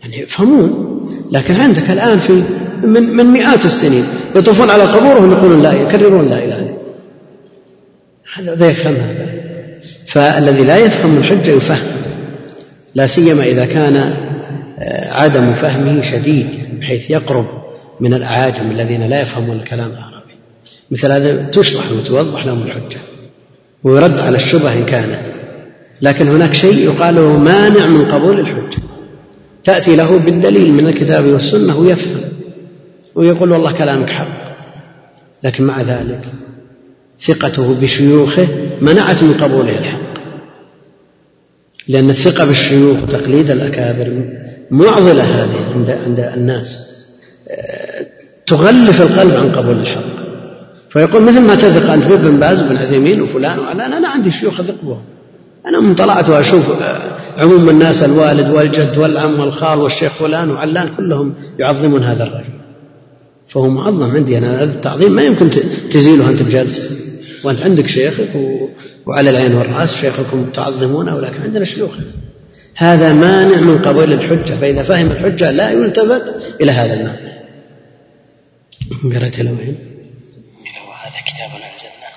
يعني 0.01 0.19
يفهمون. 0.19 0.97
لكن 1.31 1.53
عندك 1.53 1.91
الآن 1.91 2.19
في 2.19 2.43
من, 2.83 3.15
من 3.15 3.25
مئات 3.25 3.65
السنين. 3.65 4.05
يطوفون 4.35 4.69
على 4.69 4.83
قبورهم 4.83 5.31
يقولون 5.31 5.61
لا 5.61 5.73
يكررون 5.73 6.29
لا 6.29 6.45
إله 6.45 6.59
إلا 6.59 6.77
هذا 8.35 8.55
لا 8.55 8.67
يفهم 8.67 8.95
هذا. 8.95 9.25
فالذي 10.07 10.63
لا 10.63 10.77
يفهم 10.77 11.17
الحجة 11.17 11.51
يفهم. 11.51 11.87
لا 12.95 13.07
سيما 13.07 13.43
إذا 13.43 13.65
كان 13.65 13.95
آه، 14.79 15.13
عدم 15.13 15.53
فهمه 15.53 16.01
شديد 16.01 16.47
بحيث 16.79 17.09
يقرب 17.09 17.45
من 17.99 18.13
الأعاجم 18.13 18.71
الذين 18.71 19.09
لا 19.09 19.21
يفهمون 19.21 19.57
الكلام 19.57 19.91
العربي. 19.91 20.33
مثل 20.91 21.11
هذا 21.11 21.49
تشرح 21.49 21.91
وتوضح 21.91 22.45
لهم 22.45 22.61
الحجة. 22.63 22.99
ويرد 23.83 24.19
على 24.19 24.35
الشبه 24.35 24.73
إن 24.73 24.85
كانت 24.85 25.19
لكن 26.01 26.27
هناك 26.27 26.53
شيء 26.53 26.77
يقال 26.77 27.15
له 27.15 27.37
مانع 27.37 27.85
من 27.85 28.11
قبول 28.11 28.39
الحجة 28.39 28.81
تأتي 29.63 29.95
له 29.95 30.17
بالدليل 30.17 30.73
من 30.73 30.87
الكتاب 30.87 31.25
والسنة 31.25 31.79
ويفهم. 31.79 32.21
ويقول 33.17 33.51
والله 33.51 33.71
كلامك 33.71 34.09
حق. 34.09 34.47
لكن 35.43 35.63
مع 35.63 35.81
ذلك 35.81 36.25
ثقته 37.27 37.73
بشيوخه 37.81 38.47
منعت 38.81 39.23
من 39.23 39.33
قبوله 39.33 39.77
الحق. 39.77 40.17
لأن 41.87 42.09
الثقة 42.09 42.45
بالشيوخ 42.45 43.03
وتقليد 43.03 43.51
الأكابر 43.51 44.21
معضلة 44.71 45.23
هذه 45.23 45.73
عند 45.73 45.89
عند 45.89 46.19
الناس. 46.19 46.67
تغلف 48.47 49.01
القلب 49.01 49.35
عن 49.35 49.51
قبول 49.51 49.75
الحق. 49.75 50.17
فيقول 50.89 51.23
مثل 51.23 51.41
ما 51.41 51.55
تثق 51.55 51.91
أنت 51.91 52.07
بابن 52.07 52.39
باز 52.39 52.63
وابن 52.63 52.77
عثيمين 52.77 53.21
وفلان 53.21 53.59
وعلان 53.59 53.93
أنا 53.93 54.07
عندي 54.07 54.31
شيوخ 54.31 54.59
أثق 54.59 54.81
بهم 54.83 55.01
أنا 55.67 55.79
من 55.79 55.95
طلعت 55.95 56.29
وأشوف 56.29 56.65
عموم 57.37 57.69
الناس 57.69 58.03
الوالد 58.03 58.49
والجد 58.49 58.97
والعم 58.97 59.39
والخال 59.39 59.79
والشيخ 59.79 60.13
فلان 60.19 60.51
وعلان 60.51 60.95
كلهم 60.95 61.33
يعظمون 61.59 62.03
هذا 62.03 62.23
الرجل. 62.23 62.66
فهو 63.47 63.69
معظم 63.69 64.15
عندي 64.15 64.37
أنا 64.37 64.63
هذا 64.63 64.73
التعظيم 64.73 65.11
ما 65.11 65.21
يمكن 65.21 65.49
تزيله 65.89 66.29
أنت 66.29 66.43
بجلسة 66.43 66.89
وأنت 67.43 67.61
عندك 67.61 67.87
شيخك 67.87 68.29
وعلى 69.05 69.29
العين 69.29 69.55
والرأس 69.55 69.95
شيخكم 69.95 70.45
تعظمونه 70.45 71.15
ولكن 71.15 71.41
عندنا 71.41 71.65
شيوخ. 71.65 71.91
هذا 72.75 73.13
مانع 73.13 73.61
من 73.61 73.77
قبول 73.77 74.13
الحجة 74.13 74.53
فإذا 74.53 74.83
فهم 74.83 75.11
الحجة 75.11 75.51
لا 75.51 75.71
يلتفت 75.71 76.23
إلى 76.61 76.71
هذا 76.71 76.93
المعنى. 76.93 77.37
قرأت 79.03 79.39
إلى 79.39 79.49
وين؟ 79.49 79.77
هذا 81.03 81.19
كتاب 81.25 81.49
أنزلناه 81.49 82.13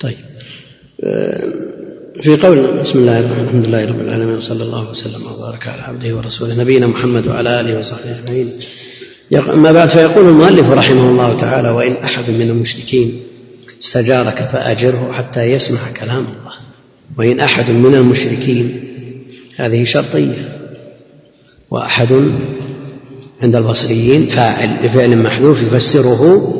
طيب. 0.00 0.18
آه، 1.04 1.70
في 2.22 2.36
قول 2.36 2.80
بسم 2.80 2.98
الله 2.98 3.18
الرحمن 3.18 3.32
الرحيم 3.32 3.48
الحمد 3.48 3.66
لله 3.66 3.84
رب 3.84 4.00
العالمين 4.00 4.36
وصلى 4.36 4.62
الله 4.62 4.90
وسلم 4.90 5.26
وبارك 5.26 5.66
على 5.66 5.82
عبده 5.82 6.16
ورسوله 6.16 6.54
نبينا 6.54 6.86
محمد 6.86 7.26
وعلى 7.26 7.60
آله 7.60 7.78
وصحبه 7.78 8.20
أجمعين. 8.20 8.60
اما 9.38 9.72
بعد 9.72 9.88
فيقول 9.88 10.28
المؤلف 10.28 10.70
رحمه 10.70 11.10
الله 11.10 11.36
تعالى 11.36 11.68
وإن 11.68 11.92
أحد 11.92 12.30
من 12.30 12.50
المشركين 12.50 13.20
استجارك 13.82 14.48
فأجره 14.52 15.12
حتى 15.12 15.40
يسمع 15.40 15.80
كلام 16.00 16.18
الله. 16.18 16.52
وإن 17.18 17.40
أحد 17.40 17.70
من 17.70 17.94
المشركين 17.94 18.84
هذه 19.56 19.84
شرطية. 19.84 20.58
وأحد 21.70 22.12
عند 23.42 23.56
البصريين 23.56 24.26
فاعل 24.26 24.86
لفعل 24.86 25.22
محذوف 25.22 25.62
يفسره 25.62 26.52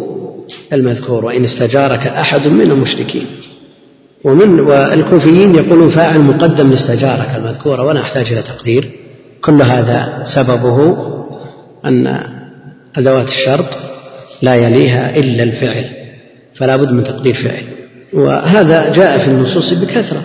المذكور 0.73 1.25
وإن 1.25 1.45
استجارك 1.45 2.07
أحد 2.07 2.49
من 2.49 2.71
المشركين. 2.71 3.27
ومن 4.25 4.61
والكوفيين 4.61 5.55
يقولون 5.55 5.89
فاعل 5.89 6.21
مقدم 6.21 6.71
لاستجارك 6.71 7.35
المذكورة 7.37 7.83
ولا 7.83 8.01
أحتاج 8.01 8.33
إلى 8.33 8.43
تقدير. 8.43 8.91
كل 9.43 9.63
هذا 9.63 10.23
سببه 10.25 10.97
أن 11.85 12.40
أدوات 12.97 13.29
الشرط 13.29 13.79
لا 14.43 14.55
يليها 14.55 15.17
إلا 15.17 15.43
الفعل 15.43 15.85
فلا 16.55 16.77
بد 16.77 16.93
من 16.93 17.05
تقدير 17.05 17.35
فعل. 17.35 17.63
وهذا 18.13 18.93
جاء 18.93 19.19
في 19.19 19.29
النصوص 19.29 19.73
بكثرة 19.73 20.23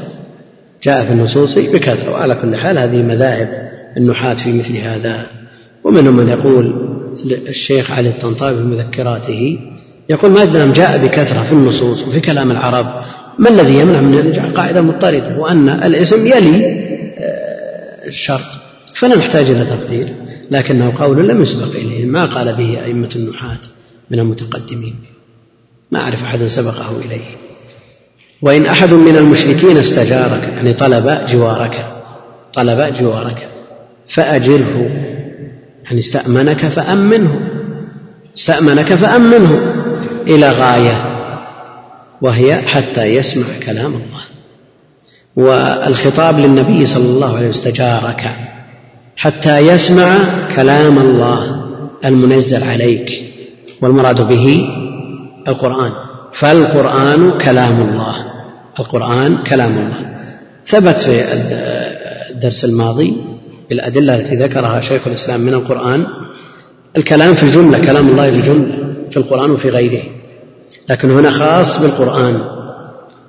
جاء 0.83 1.05
في 1.05 1.11
النصوص 1.11 1.57
بكثرة 1.57 2.11
وعلى 2.11 2.35
كل 2.35 2.55
حال 2.55 2.77
هذه 2.77 3.01
مذاهب 3.01 3.49
النحاة 3.97 4.33
في 4.33 4.51
مثل 4.51 4.77
هذا. 4.77 5.25
ومنهم 5.83 6.17
من 6.17 6.29
يقول 6.29 6.85
الشيخ 7.47 7.91
علي 7.91 8.09
الطنطاوي 8.09 8.57
في 8.57 8.63
مذكراته 8.63 9.59
يقول 10.09 10.31
ما 10.31 10.45
دام 10.45 10.71
جاء 10.71 11.05
بكثرة 11.05 11.43
في 11.43 11.51
النصوص 11.51 12.03
وفي 12.07 12.19
كلام 12.19 12.51
العرب 12.51 12.85
ما 13.39 13.49
الذي 13.49 13.79
يمنع 13.79 14.01
من 14.01 14.17
أن 14.17 14.51
قاعدة 14.51 14.81
مضطردة؟ 14.81 15.37
وأن 15.37 15.69
الاسم 15.69 16.27
يلي 16.27 16.65
آه، 17.17 18.07
الشرط. 18.07 18.64
فلا 18.95 19.17
نحتاج 19.17 19.49
إلى 19.49 19.65
تقدير 19.65 20.13
لكنه 20.51 20.97
قول 20.99 21.27
لم 21.27 21.41
يسبق 21.41 21.69
إليه 21.75 22.05
ما 22.05 22.25
قال 22.25 22.55
به 22.55 22.83
أئمة 22.85 23.09
النحاة 23.15 23.59
من 24.11 24.19
المتقدمين. 24.19 24.95
ما 25.91 25.99
أعرف 25.99 26.23
أحدا 26.23 26.47
سبقه 26.47 26.97
إليه. 27.05 27.37
وإن 28.41 28.65
أحد 28.65 28.93
من 28.93 29.17
المشركين 29.17 29.77
استجارك 29.77 30.43
يعني 30.43 30.73
طلب 30.73 31.25
جوارك 31.27 31.85
طلب 32.53 32.95
جوارك 32.99 33.49
فأجره. 34.07 34.89
يعني 35.85 35.99
استأمنك 35.99 36.67
فأمنه. 36.67 37.41
استأمنك 38.37 38.95
فأمنه 38.95 39.73
إلى 40.27 40.49
غاية 40.49 41.15
وهي 42.21 42.55
حتى 42.55 43.05
يسمع 43.05 43.45
كلام 43.65 43.93
الله. 43.93 44.25
والخطاب 45.35 46.39
للنبي 46.39 46.85
صلى 46.85 47.05
الله 47.05 47.37
عليه 47.37 47.49
وسلم 47.49 47.69
استجارك. 47.69 48.54
حتى 49.15 49.59
يسمع 49.59 50.17
كلام 50.55 50.99
الله 50.99 51.65
المنزل 52.05 52.63
عليك 52.63 53.11
والمراد 53.81 54.27
به 54.27 54.59
القرآن. 55.47 55.91
فالقرآن 56.31 57.31
كلام 57.31 57.81
الله. 57.81 58.15
القرآن 58.79 59.37
كلام 59.37 59.77
الله. 59.77 60.15
ثبت 60.65 60.99
في 60.99 61.33
الدرس 62.31 62.65
الماضي 62.65 63.13
بالأدلة 63.69 64.15
التي 64.15 64.35
ذكرها 64.35 64.81
شيخ 64.81 65.07
الإسلام 65.07 65.41
من 65.41 65.53
القرآن 65.53 66.05
الكلام 66.97 67.33
في 67.33 67.43
الجملة 67.43 67.79
كلام 67.79 68.09
الله 68.09 68.31
في 68.31 68.37
الجملة 68.37 68.71
في 69.11 69.17
القرآن 69.17 69.51
وفي 69.51 69.69
غيره. 69.69 70.03
لكن 70.89 71.11
هنا 71.11 71.31
خاص 71.31 71.79
بالقرآن 71.79 72.41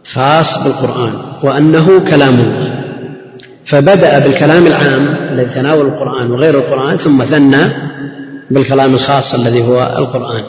خاص 0.07 0.59
بالقرآن 0.59 1.13
وأنه 1.43 2.11
كلام 2.11 2.35
الله. 2.41 2.86
فبدأ 3.67 4.19
بالكلام 4.19 4.67
العام 4.67 5.17
الذي 5.31 5.55
تناول 5.55 5.87
القرآن 5.87 6.31
وغير 6.31 6.59
القرآن 6.59 6.97
ثم 6.97 7.25
ثنى 7.25 7.69
بالكلام 8.51 8.95
الخاص 8.95 9.35
الذي 9.35 9.63
هو 9.63 9.95
القرآن. 9.99 10.43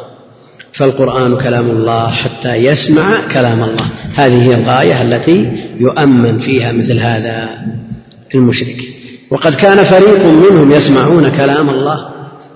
فالقرآن 0.73 1.37
كلام 1.37 1.69
الله 1.69 2.07
حتى 2.07 2.55
يسمع 2.55 3.03
كلام 3.33 3.63
الله. 3.63 3.85
هذه 4.15 4.41
هي 4.41 4.55
الغاية 4.55 5.01
التي 5.01 5.51
يؤمن 5.79 6.39
فيها 6.39 6.71
مثل 6.71 6.99
هذا 6.99 7.49
المشرك. 8.35 8.77
وقد 9.31 9.55
كان 9.55 9.83
فريق 9.83 10.25
منهم 10.25 10.71
يسمعون 10.71 11.29
كلام 11.29 11.69
الله 11.69 11.97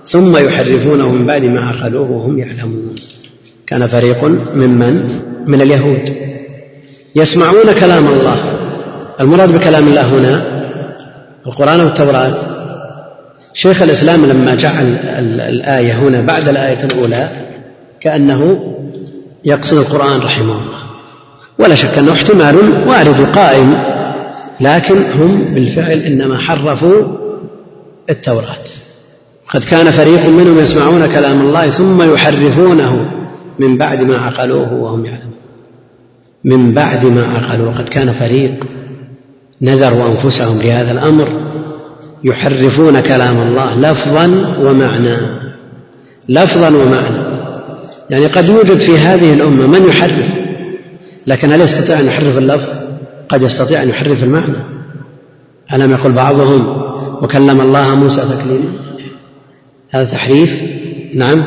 ثم 0.04 0.36
يحرفونه 0.36 1.08
من 1.08 1.26
بعد 1.26 1.44
ما 1.44 1.60
عقلوه 1.60 2.10
وهم 2.10 2.38
يعلمون. 2.38 2.94
كان 3.66 3.86
فريق 3.86 4.24
ممن؟ 4.54 5.20
من 5.46 5.60
اليهود. 5.60 6.16
يسمعون 7.16 7.72
كلام 7.80 8.08
الله. 8.08 8.58
المراد 9.20 9.52
بكلام 9.52 9.88
الله 9.88 10.06
هنا 10.18 10.51
القرآن 11.46 11.80
والتوراة. 11.80 12.34
شيخ 13.54 13.82
الإسلام 13.82 14.26
لما 14.26 14.54
جعل 14.54 14.84
الآية 15.48 15.98
هنا 15.98 16.20
بعد 16.20 16.48
الآية 16.48 16.84
الأولى 16.84 17.30
كأنه 18.00 18.72
يقصد 19.44 19.76
القرآن 19.76 20.20
رحمه 20.20 20.52
الله. 20.52 20.82
ولا 21.58 21.74
شك 21.74 21.98
أنه 21.98 22.12
احتمال 22.12 22.56
وارد 22.88 23.20
قائم 23.20 23.74
لكن 24.60 25.12
هم 25.12 25.54
بالفعل 25.54 25.98
إنما 25.98 26.38
حرفوا 26.38 27.02
التوراة. 28.10 28.64
قد 29.50 29.64
كان 29.64 29.90
فريق 29.90 30.28
منهم 30.28 30.58
يسمعون 30.58 31.06
كلام 31.06 31.40
الله 31.40 31.70
ثم 31.70 32.14
يحرفونه 32.14 33.10
من 33.58 33.78
بعد 33.78 34.02
ما 34.02 34.18
عقلوه 34.18 34.74
وهم 34.74 35.06
يعلمون. 35.06 35.32
من 36.44 36.74
بعد 36.74 37.06
ما 37.06 37.24
عقلوا 37.24 37.72
قد 37.72 37.88
كان 37.88 38.12
فريق 38.12 38.64
نذروا 39.62 40.08
أنفسهم 40.08 40.62
لهذا 40.62 40.92
الأمر 40.92 41.28
يحرفون 42.24 43.00
كلام 43.00 43.42
الله 43.42 43.78
لفظا 43.78 44.56
ومعنى 44.60 45.16
لفظا 46.28 46.68
ومعنى. 46.68 47.32
يعني 48.10 48.26
قد 48.26 48.48
يوجد 48.48 48.78
في 48.78 48.98
هذه 48.98 49.32
الأمة 49.32 49.66
من 49.66 49.88
يحرف 49.88 50.26
لكن 51.26 51.52
هل 51.52 51.60
يستطيع 51.60 52.00
أن 52.00 52.06
يحرف 52.06 52.38
اللفظ؟ 52.38 52.68
قد 53.28 53.42
يستطيع 53.42 53.82
أن 53.82 53.88
يحرف 53.88 54.24
المعنى. 54.24 54.56
ألم 55.72 55.90
يقل 55.90 56.12
بعضهم 56.12 56.82
وكلم 57.22 57.60
الله 57.60 57.94
موسى 57.94 58.20
تكليما؟ 58.20 58.72
هذا 59.90 60.04
تحريف؟ 60.04 60.62
نعم. 61.14 61.44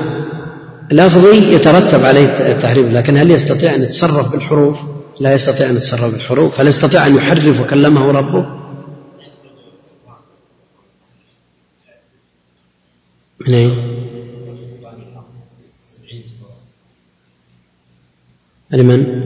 لفظي 0.91 1.55
يترتب 1.55 2.05
عليه 2.05 2.25
التحريف 2.25 2.91
لكن 2.91 3.17
هل 3.17 3.31
يستطيع 3.31 3.75
أن 3.75 3.83
يتصرف 3.83 4.31
بالحروف؟ 4.31 4.77
لا 5.19 5.33
يستطيع 5.33 5.69
أن 5.69 5.75
يتصرف 5.75 6.13
بالحروف 6.13 6.59
هل 6.59 6.67
يستطيع 6.67 7.07
أن 7.07 7.15
يحرف 7.15 7.61
وكلمه 7.61 8.11
ربه. 8.11 8.45
من 13.47 13.53
أين؟ 13.53 13.95
لمن 18.71 19.25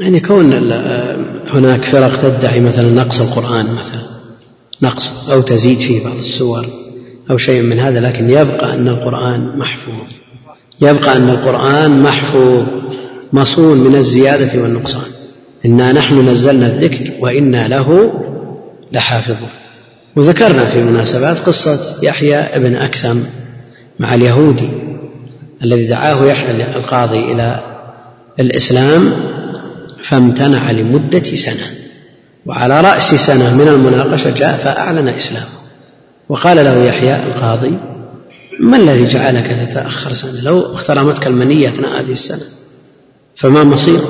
يعني 0.00 0.20
كون 0.20 0.52
هناك 1.48 1.84
فرق 1.84 2.22
تدعي 2.22 2.60
مثلا 2.60 2.90
نقص 2.90 3.20
القرآن 3.20 3.74
مثلا 3.74 4.14
نقص 4.82 5.28
أو 5.28 5.40
تزيد 5.40 5.78
فيه 5.78 6.04
بعض 6.04 6.16
السور. 6.18 6.83
أو 7.30 7.36
شيء 7.36 7.62
من 7.62 7.78
هذا 7.80 8.00
لكن 8.00 8.30
يبقى 8.30 8.74
أن 8.74 8.88
القرآن 8.88 9.58
محفوظ. 9.58 10.06
يبقى 10.82 11.16
أن 11.16 11.28
القرآن 11.28 12.02
محفوظ 12.02 12.64
مصون 13.32 13.78
من 13.78 13.94
الزيادة 13.94 14.62
والنقصان. 14.62 15.06
إنا 15.66 15.92
نحن 15.92 16.28
نزلنا 16.28 16.66
الذكر 16.66 17.12
وإنا 17.20 17.68
له 17.68 18.12
لحافظون. 18.92 19.48
وذكرنا 20.16 20.66
في 20.66 20.82
مناسبات 20.82 21.38
قصة 21.38 21.78
يحيى 22.02 22.36
ابن 22.36 22.76
أكثم 22.76 23.20
مع 23.98 24.14
اليهودي 24.14 24.68
الذي 25.64 25.86
دعاه 25.86 26.24
يحيى 26.24 26.76
القاضي 26.76 27.32
إلى 27.32 27.60
الإسلام 28.40 29.12
فامتنع 30.02 30.70
لمدة 30.70 31.24
سنة. 31.24 31.66
وعلى 32.46 32.80
رأس 32.80 33.14
سنة 33.14 33.54
من 33.56 33.68
المناقشة 33.68 34.30
جاء 34.30 34.56
فأعلن 34.56 35.08
إسلامه. 35.08 35.63
وقال 36.28 36.56
له 36.56 36.84
يحيى 36.84 37.16
القاضي 37.16 37.78
ما 38.60 38.76
الذي 38.76 39.08
جعلك 39.08 39.46
تتأخر 39.46 40.12
سنة؟ 40.12 40.40
لو 40.40 40.74
اخترمتك 40.74 41.26
المنية 41.26 41.68
أثناء 41.68 42.00
هذه 42.00 42.12
السنة 42.12 42.44
فما 43.36 43.64
مصير؟ 43.64 44.00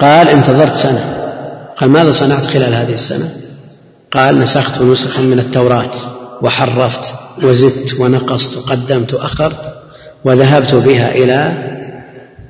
قال 0.00 0.28
انتظرت 0.28 0.76
سنة. 0.76 1.14
قال 1.76 1.90
ماذا 1.90 2.12
صنعت 2.12 2.46
خلال 2.46 2.74
هذه 2.74 2.94
السنة؟ 2.94 3.36
قال 4.12 4.38
نسخت 4.38 4.82
نسخا 4.82 5.22
من 5.22 5.38
التوراة 5.38 5.90
وحرفت 6.42 7.14
وزدت 7.42 8.00
ونقصت 8.00 8.56
وقدمت 8.56 9.14
وأخرت 9.14 9.74
وذهبت 10.24 10.74
بها 10.74 11.10
إلى 11.10 11.68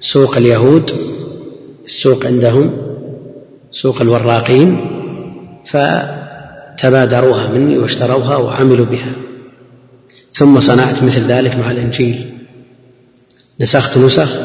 سوق 0.00 0.36
اليهود 0.36 0.92
السوق 1.86 2.26
عندهم 2.26 2.72
سوق 3.72 4.00
الوراقين 4.00 4.80
فتبادروها 6.78 7.48
مني 7.48 7.78
واشتروها 7.78 8.36
وعملوا 8.36 8.86
بها. 8.86 9.12
ثم 10.32 10.60
صنعت 10.60 11.02
مثل 11.02 11.24
ذلك 11.26 11.56
مع 11.56 11.70
الإنجيل. 11.70 12.26
نسخت 13.60 13.98
نسخ 13.98 14.36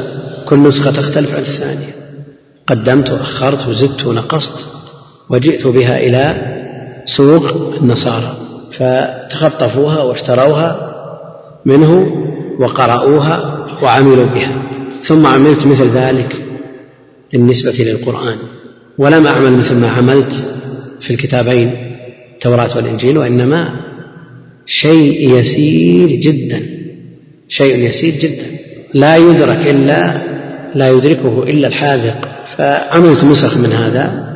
كل 0.45 0.59
نسخة 0.59 0.91
تختلف 0.91 1.34
عن 1.34 1.41
الثانية. 1.41 1.95
قدمت 2.67 3.09
وأخرت 3.09 3.67
وزدت 3.67 4.05
ونقصت 4.05 4.65
وجئت 5.29 5.67
بها 5.67 5.97
إلى 5.97 6.53
سوق 7.05 7.75
النصارى. 7.81 8.38
فتخطفوها 8.71 10.03
واشتروها 10.03 10.93
منه 11.65 12.07
وقرأوها 12.59 13.67
وعملوا 13.81 14.25
بها. 14.25 14.61
ثم 15.01 15.25
عملت 15.25 15.65
مثل 15.65 15.89
ذلك 15.89 16.45
بالنسبة 17.34 17.71
للقرآن. 17.71 18.38
ولم 18.97 19.27
أعمل 19.27 19.51
مثل 19.51 19.75
ما 19.75 19.91
عملت 19.91 20.34
في 21.01 21.13
الكتابين. 21.13 21.82
التوراة 22.46 22.78
والإنجيل 22.78 23.18
وإنما 23.18 23.74
شيء 24.66 25.39
يسير 25.39 26.10
جدا. 26.10 26.62
شيء 27.48 27.89
يسير 27.89 28.14
جدا. 28.16 28.46
لا 28.94 29.18
يدرك 29.18 29.70
إلا 29.70 30.22
لا 30.76 30.89
يدركه 30.89 31.44
إلا 31.44 31.68
الحاذق. 31.68 32.28
فعملت 32.58 33.24
نسخ 33.24 33.58
من 33.58 33.72
هذا 33.72 34.34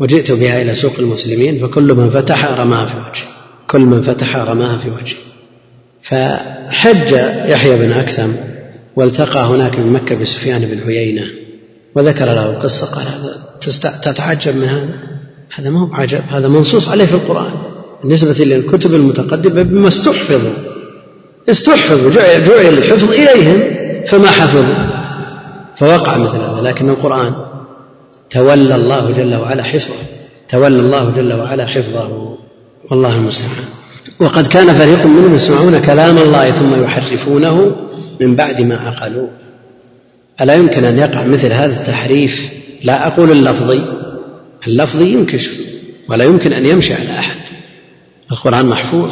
وجئت 0.00 0.32
بها 0.32 0.62
إلى 0.62 0.74
سوق 0.74 0.92
المسلمين 0.98 1.58
فكل 1.58 1.94
من 1.94 2.10
فتح 2.10 2.44
رماها 2.44 2.86
في 2.86 2.96
وجهه. 2.96 3.28
كل 3.68 3.80
من 3.80 4.00
فتح 4.00 4.36
رماها 4.36 4.78
في 4.78 4.90
وجهه. 4.90 5.18
فحج 6.02 7.12
يحيى 7.50 7.74
بن 7.76 7.92
أكثم 7.92 8.30
والتقى 8.96 9.40
هناك 9.40 9.78
من 9.78 9.92
مكة 9.92 10.14
بسفيان 10.14 10.60
بن 10.60 10.80
عيينة 10.86 11.24
وذكر 11.94 12.24
له 12.24 12.50
القصة 12.50 12.86
قال 12.86 13.06
هذا 13.06 14.00
تتعجب 14.02 14.56
من 14.56 14.68
هذا؟ 14.68 15.19
هذا 15.54 15.70
ما 15.70 15.80
هو 15.80 15.94
عجب 15.94 16.20
هذا 16.30 16.48
منصوص 16.48 16.88
عليه 16.88 17.06
في 17.06 17.14
القرآن. 17.14 17.52
بالنسبة 18.02 18.44
للكتب 18.44 18.94
المتقدمة 18.94 19.62
بما 19.62 19.88
استحفظوا. 19.88 20.52
استحفظوا 21.48 22.10
جعل 22.10 22.78
الحفظ 22.78 23.10
إليهم 23.10 23.60
فما 24.06 24.28
حفظوا. 24.28 25.00
فوقع 25.76 26.16
مثل 26.16 26.36
هذا 26.36 26.60
لكن 26.62 26.88
القرآن 26.88 27.32
تولى 28.30 28.74
الله 28.74 29.10
جل 29.10 29.34
وعلا 29.34 29.62
حفظه. 29.62 29.94
تولى 30.48 30.80
الله 30.80 31.10
جل 31.10 31.32
وعلا 31.32 31.66
حفظه. 31.66 32.36
والله 32.90 33.16
المستعان. 33.16 33.64
وقد 34.20 34.46
كان 34.46 34.78
فريق 34.78 35.06
منهم 35.06 35.34
يسمعون 35.34 35.80
كلام 35.80 36.18
الله 36.18 36.50
ثم 36.50 36.82
يحرفونه 36.84 37.76
من 38.20 38.36
بعد 38.36 38.60
ما 38.60 38.76
عقلوه. 38.76 39.28
ألا 40.40 40.54
يمكن 40.54 40.84
أن 40.84 40.98
يقع 40.98 41.24
مثل 41.24 41.52
هذا 41.52 41.80
التحريف؟ 41.80 42.50
لا 42.84 43.06
أقول 43.06 43.30
اللفظي. 43.30 43.99
اللفظي 44.66 45.12
ينكشف 45.12 45.58
ولا 46.08 46.24
يمكن 46.24 46.52
أن 46.52 46.66
يمشي 46.66 46.94
على 46.94 47.18
أحد. 47.18 47.40
القرآن 48.32 48.66
محفوظ. 48.66 49.10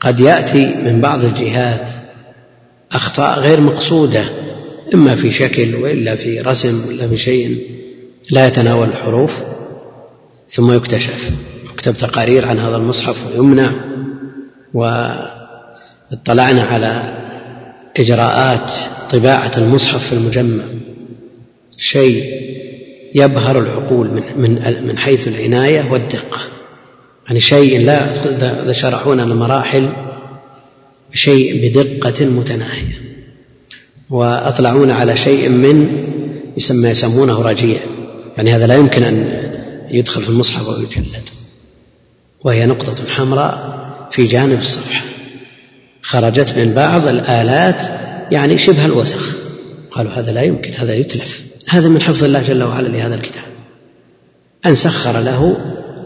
قد 0.00 0.20
يأتي 0.20 0.66
من 0.66 1.00
بعض 1.00 1.24
الجهات 1.24 1.90
أخطاء 2.92 3.38
غير 3.40 3.60
مقصودة 3.60 4.24
إما 4.94 5.14
في 5.14 5.30
شكل 5.30 5.74
وإلا 5.74 6.16
في 6.16 6.40
رسم 6.40 6.88
ولا 6.88 7.08
في 7.08 7.16
شيء 7.16 7.60
لا 8.30 8.46
يتناول 8.46 8.88
الحروف 8.88 9.32
ثم 10.48 10.72
يكتشف. 10.72 11.30
يكتب 11.72 11.96
تقارير 11.96 12.46
عن 12.46 12.58
هذا 12.58 12.76
المصحف 12.76 13.26
ويمنع 13.26 13.72
واطلعنا 14.74 16.62
على 16.62 17.16
إجراءات 17.96 18.72
طباعة 19.10 19.52
المصحف 19.58 20.06
في 20.06 20.12
المجمع. 20.12 20.64
شيء 21.78 22.24
يبهر 23.16 23.58
العقول 23.58 24.10
من 24.10 24.40
من 24.40 24.86
من 24.86 24.98
حيث 24.98 25.28
العناية 25.28 25.92
والدقة. 25.92 26.40
يعني 27.26 27.40
شيء 27.40 27.80
لا 27.80 28.72
شرحونا 28.72 29.22
المراحل 29.22 29.92
بشيء 31.12 31.68
بدقة 31.68 32.24
متناهية. 32.24 33.00
وأطلعونا 34.10 34.94
على 34.94 35.16
شيء 35.16 35.48
من 35.48 36.06
يسمى 36.56 36.88
يسمونه 36.88 37.42
رجيع. 37.42 37.80
يعني 38.36 38.54
هذا 38.54 38.66
لا 38.66 38.74
يمكن 38.74 39.02
أن 39.02 39.42
يدخل 39.90 40.22
في 40.22 40.28
المصحف 40.28 40.68
ويجلد 40.68 41.28
وهي 42.44 42.66
نقطة 42.66 43.08
حمراء 43.08 43.76
في 44.10 44.26
جانب 44.26 44.58
الصفحة. 44.58 45.04
خرجت 46.02 46.58
من 46.58 46.74
بعض 46.74 47.08
الآلات 47.08 47.80
يعني 48.32 48.58
شبه 48.58 48.86
الوسخ 48.86 49.36
قالوا 49.90 50.12
هذا 50.12 50.32
لا 50.32 50.42
يمكن 50.42 50.72
هذا 50.72 50.94
يتلف. 50.94 51.45
هذا 51.68 51.88
من 51.88 52.00
حفظ 52.00 52.24
الله 52.24 52.42
جل 52.42 52.62
وعلا 52.62 52.88
لهذا 52.88 53.14
الكتاب. 53.14 53.44
أن 54.66 54.74
سخر 54.74 55.20
له 55.20 55.56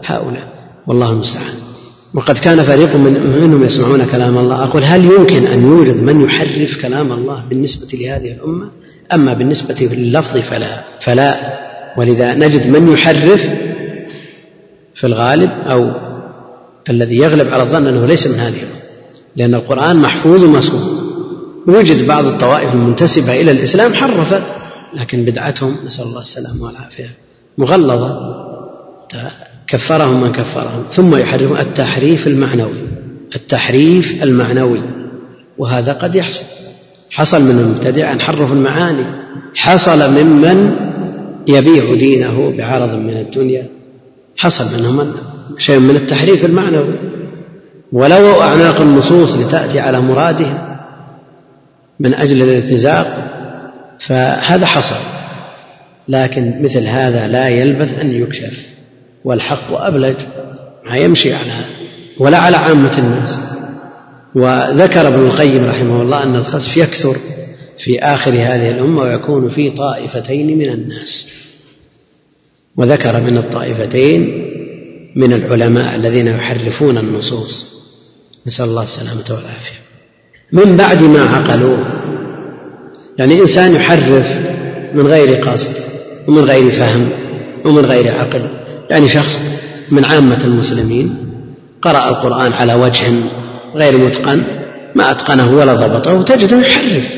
هؤلاء. 0.05 0.47
والله 0.87 1.11
المستعان. 1.11 1.53
وقد 2.13 2.37
كان 2.37 2.63
فريق 2.63 2.95
من 2.95 3.13
منهم 3.41 3.63
يسمعون 3.63 4.05
كلام 4.05 4.37
الله. 4.37 4.63
أقول 4.63 4.83
هل 4.83 5.05
يمكن 5.05 5.47
أن 5.47 5.61
يوجد 5.61 6.03
من 6.03 6.21
يحرف 6.21 6.81
كلام 6.81 7.11
الله 7.11 7.45
بالنسبة 7.49 7.87
لهذه 7.93 8.31
الأمة؟ 8.31 8.69
أما 9.13 9.33
بالنسبة 9.33 9.75
لللفظ 9.81 10.37
فلا. 10.37 10.83
فلا. 11.05 11.59
ولذا 11.97 12.33
نجد 12.33 12.67
من 12.67 12.93
يحرف 12.93 13.41
في 14.95 15.07
الغالب 15.07 15.49
أو 15.51 15.91
الذي 16.89 17.15
يغلب 17.15 17.47
على 17.53 17.63
الظن 17.63 17.87
أنه 17.87 18.05
ليس 18.05 18.27
من 18.27 18.39
هذه 18.39 18.57
الأمة. 18.57 18.81
لأن 19.35 19.55
القرآن 19.55 19.95
محفوظ 19.95 20.43
ومسموع. 20.43 20.81
وجد 21.67 22.07
بعض 22.07 22.25
الطوائف 22.25 22.73
المنتسبة 22.73 23.41
إلى 23.41 23.51
الإسلام 23.51 23.93
حرفت. 23.93 24.60
لكن 24.93 25.25
بدعتهم 25.25 25.75
نسأل 25.85 26.05
الله 26.05 26.21
السلامة 26.21 26.63
والعافية. 26.63 27.15
مغلظة 27.57 28.19
كفرهم 29.67 30.21
من 30.21 30.31
كفرهم 30.31 30.83
ثم 30.91 31.15
يحرفون 31.15 31.57
التحريف 31.59 32.27
المعنوي 32.27 32.83
التحريف 33.35 34.23
المعنوي 34.23 34.81
وهذا 35.57 35.93
قد 35.93 36.15
يحصل. 36.15 36.43
حصل 37.09 37.41
من 37.41 37.59
المبتدع 37.59 38.11
أن 38.11 38.21
حرفوا 38.21 38.55
المعاني. 38.55 39.05
حصل 39.55 40.11
ممن 40.11 40.75
يبيع 41.47 41.95
دينه 41.95 42.57
بعرض 42.57 42.93
من 42.93 43.17
الدنيا. 43.17 43.67
حصل 44.37 44.65
منهم 44.73 45.13
شيء 45.57 45.79
من 45.79 45.95
التحريف 45.95 46.45
المعنوي. 46.45 46.95
ولو 47.91 48.41
أعناق 48.41 48.81
النصوص 48.81 49.35
لتأتي 49.35 49.79
على 49.79 50.01
مرادهم 50.01 50.77
من 51.99 52.13
أجل 52.13 52.41
الارتزاق 52.41 53.31
فهذا 54.07 54.65
حصل. 54.65 55.21
لكن 56.07 56.63
مثل 56.63 56.87
هذا 56.87 57.27
لا 57.27 57.49
يلبث 57.49 57.99
أن 57.99 58.11
يكشف 58.21 58.65
والحق 59.23 59.73
أبلج 59.73 60.15
ما 60.85 60.97
يمشي 60.97 61.33
على 61.33 61.65
ولا 62.19 62.37
على 62.37 62.57
عامة 62.57 62.97
الناس. 62.97 63.39
وذكر 64.35 65.07
ابن 65.07 65.19
القيم 65.19 65.65
رحمه 65.65 66.01
الله 66.01 66.23
أن 66.23 66.35
الخسف 66.35 66.77
يكثر 66.77 67.15
في 67.77 67.99
آخر 67.99 68.31
هذه 68.31 68.71
الأمة 68.71 69.01
ويكون 69.01 69.49
في 69.49 69.69
طائفتين 69.69 70.57
من 70.57 70.69
الناس. 70.69 71.27
وذكر 72.77 73.21
من 73.21 73.37
الطائفتين 73.37 74.47
من 75.15 75.33
العلماء 75.33 75.95
الذين 75.95 76.27
يحرفون 76.27 76.97
النصوص. 76.97 77.65
نسأل 78.47 78.65
الله 78.65 78.83
السلامة 78.83 79.25
والعافية. 79.29 79.79
من 80.51 80.77
بعد 80.77 81.03
ما 81.03 81.21
عقلوه 81.21 82.00
يعني 83.17 83.41
إنسان 83.41 83.75
يحرف 83.75 84.27
من 84.93 85.07
غير 85.07 85.35
قصد 85.35 85.75
ومن 86.27 86.43
غير 86.43 86.71
فهم 86.71 87.09
ومن 87.65 87.85
غير 87.85 88.13
عقل. 88.13 88.49
يعني 88.89 89.07
شخص 89.07 89.39
من 89.91 90.05
عامة 90.05 90.43
المسلمين 90.43 91.15
قرأ 91.81 92.09
القرآن 92.09 92.53
على 92.53 92.73
وجه 92.73 93.13
غير 93.75 93.97
متقن 93.97 94.43
ما 94.95 95.11
أتقنه 95.11 95.55
ولا 95.55 95.73
ضبطه 95.73 96.21
تجده 96.21 96.59
يحرف. 96.59 97.15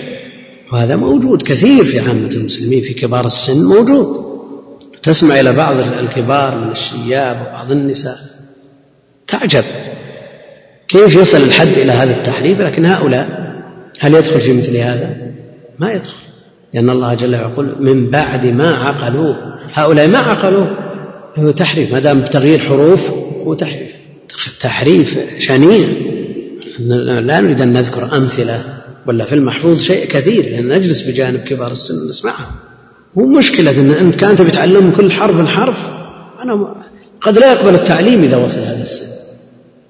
وهذا 0.73 0.95
موجود 0.95 1.41
كثير 1.41 1.83
في 1.83 1.99
عامة 1.99 2.29
المسلمين 2.29 2.81
في 2.81 2.93
كبار 2.93 3.27
السن 3.27 3.63
موجود. 3.63 4.23
تسمع 5.03 5.39
إلى 5.39 5.53
بعض 5.53 5.75
الكبار 5.99 6.57
من 6.57 6.71
الشياب 6.71 7.47
وبعض 7.47 7.71
النساء. 7.71 8.17
تعجب 9.27 9.63
كيف 10.87 11.15
يصل 11.15 11.37
الحد 11.37 11.67
إلى 11.67 11.91
هذا 11.91 12.17
التحريف 12.17 12.61
لكن 12.61 12.85
هؤلاء 12.85 13.53
هل 13.99 14.13
يدخل 14.13 14.41
في 14.41 14.53
مثل 14.53 14.77
هذا؟ 14.77 15.32
ما 15.79 15.91
يدخل. 15.91 16.13
لأن 16.73 16.89
الله 16.89 17.13
جل 17.13 17.35
وعلا 17.35 17.49
يقول 17.51 17.75
من 17.79 18.09
بعد 18.09 18.45
ما 18.45 18.75
عقلوه. 18.75 19.35
هؤلاء 19.73 20.07
ما 20.07 20.17
عقلوه. 20.17 20.77
هو 21.35 21.51
تحريف. 21.51 21.91
ما 21.91 21.99
دام 21.99 22.25
تغيير 22.25 22.59
حروف 22.59 23.11
هو 23.45 23.53
تحريف. 23.53 23.91
تحريف 24.59 25.19
شنيع. 25.39 25.87
لا 26.79 27.41
نريد 27.41 27.61
أن 27.61 27.73
نذكر 27.73 28.17
أمثلة 28.17 28.63
ولا 29.07 29.25
في 29.25 29.35
المحفوظ 29.35 29.81
شيء 29.81 30.07
كثير. 30.07 30.43
لأن 30.43 30.67
نجلس 30.67 31.07
بجانب 31.07 31.39
كبار 31.39 31.71
السن 31.71 32.09
نسمعها. 32.09 32.51
مو 33.15 33.37
مشكلة 33.37 33.71
أن 33.71 33.91
أنت 33.91 34.15
كأنت 34.15 34.41
بتعلم 34.41 34.91
كل 34.91 35.11
حرف 35.11 35.47
حرف 35.47 35.77
أنا 36.43 36.75
قد 37.21 37.37
لا 37.37 37.53
يقبل 37.53 37.75
التعليم 37.75 38.23
إذا 38.23 38.37
وصل 38.37 38.59
هذا 38.59 38.81
السن. 38.81 39.13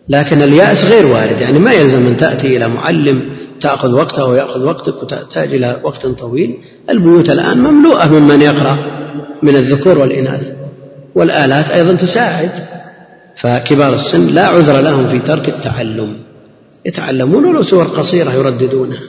لكن 0.10 0.42
اليأس 0.42 0.86
غير 0.86 1.06
وارد. 1.06 1.42
يعني 1.42 1.60
ما 1.60 1.72
يلزم 1.72 2.08
أن 2.08 2.18
تأتي 2.18 2.58
إلى 2.58 2.68
معلم 2.68 3.33
تأخذ 3.64 3.92
وقته 3.94 4.26
ويأخذ 4.26 4.66
وقتك 4.66 5.04
وتحتاج 5.04 5.54
إلى 5.54 5.80
وقت 5.84 6.08
طويل. 6.08 6.58
البيوت 6.90 7.30
الآن 7.30 7.58
مملوءة 7.58 8.08
ممن 8.08 8.42
يقرأ 8.42 8.78
من 9.44 9.56
الذكور 9.56 9.98
والإناث 9.98 10.52
والآلات 11.16 11.70
أيضا 11.70 11.94
تساعد 11.94 12.52
فكبار 13.36 13.94
السن 13.94 14.28
لا 14.28 14.46
عذر 14.48 14.82
لهم 14.82 15.08
في 15.08 15.20
ترك 15.20 15.50
التعلم. 15.50 16.18
يتعلمون 16.86 17.46
ولو 17.46 17.64
سور 17.64 17.84
قصيرة 17.84 18.32
يرددونها. 18.34 19.02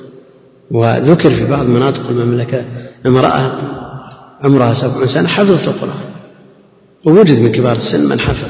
وذكر 0.71 1.31
في 1.31 1.45
بعض 1.45 1.67
مناطق 1.67 2.09
المملكة 2.09 2.65
امرأة 3.07 3.53
عمرها 4.43 4.75
سبع 4.75 5.07
سنة 5.07 5.29
حفظت 5.29 5.69
القرآن 5.69 6.05
ووجد 7.07 7.39
من 7.41 7.53
كبار 7.53 7.77
السن 7.77 8.09
من 8.09 8.21
حفظ. 8.21 8.49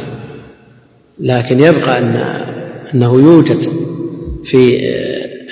لكن 1.20 1.60
يبقى 1.60 1.98
أن 1.98 2.16
أنه 2.94 3.14
يوجد 3.14 3.62
في 4.44 4.68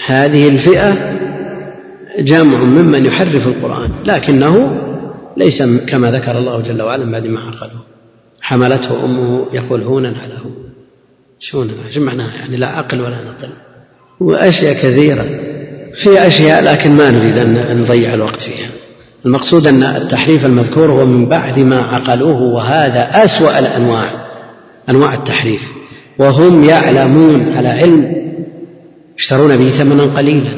هذه 0.07 0.49
الفئة 0.49 1.19
جمع 2.19 2.59
ممن 2.59 3.07
يحرف 3.07 3.47
القرآن 3.47 3.91
لكنه 4.05 4.79
ليس 5.37 5.63
كما 5.63 6.11
ذكر 6.11 6.39
الله 6.39 6.61
جل 6.61 6.83
وعلا 6.83 7.11
بعد 7.13 7.27
ما 7.27 7.41
عقله. 7.41 7.81
حملته 8.41 9.05
أمه 9.05 9.47
يقول 9.53 9.83
هونا 9.83 10.09
على 10.09 10.35
هون 10.45 10.55
شونا 11.39 11.73
معناها؟ 11.97 12.35
يعني 12.35 12.57
لا 12.57 12.67
عقل 12.67 13.01
ولا 13.01 13.17
نقل. 13.17 13.53
وأشياء 14.21 14.75
كثيرة. 14.75 15.25
في 15.95 16.27
أشياء 16.27 16.65
لكن 16.65 16.91
ما 16.91 17.11
نريد 17.11 17.39
أن 17.39 17.81
نضيع 17.81 18.15
الوقت 18.15 18.41
فيها. 18.41 18.71
المقصود 19.27 19.67
أن 19.67 19.83
التحريف 19.83 20.47
المذكور 20.47 20.91
هو 20.91 21.07
من 21.07 21.27
بعد 21.29 21.59
ما 21.59 21.83
عقلوه 21.83 22.43
وهذا 22.43 23.25
أسوأ 23.25 23.59
الأنواع. 23.59 24.11
أنواع 24.91 25.15
التحريف. 25.15 25.63
وهم 26.19 26.65
يعلمون 26.65 27.53
على 27.53 27.69
علم 27.69 28.22
يشترون 29.23 29.57
به 29.57 29.71
ثمنا 29.71 30.03
قليلا 30.03 30.51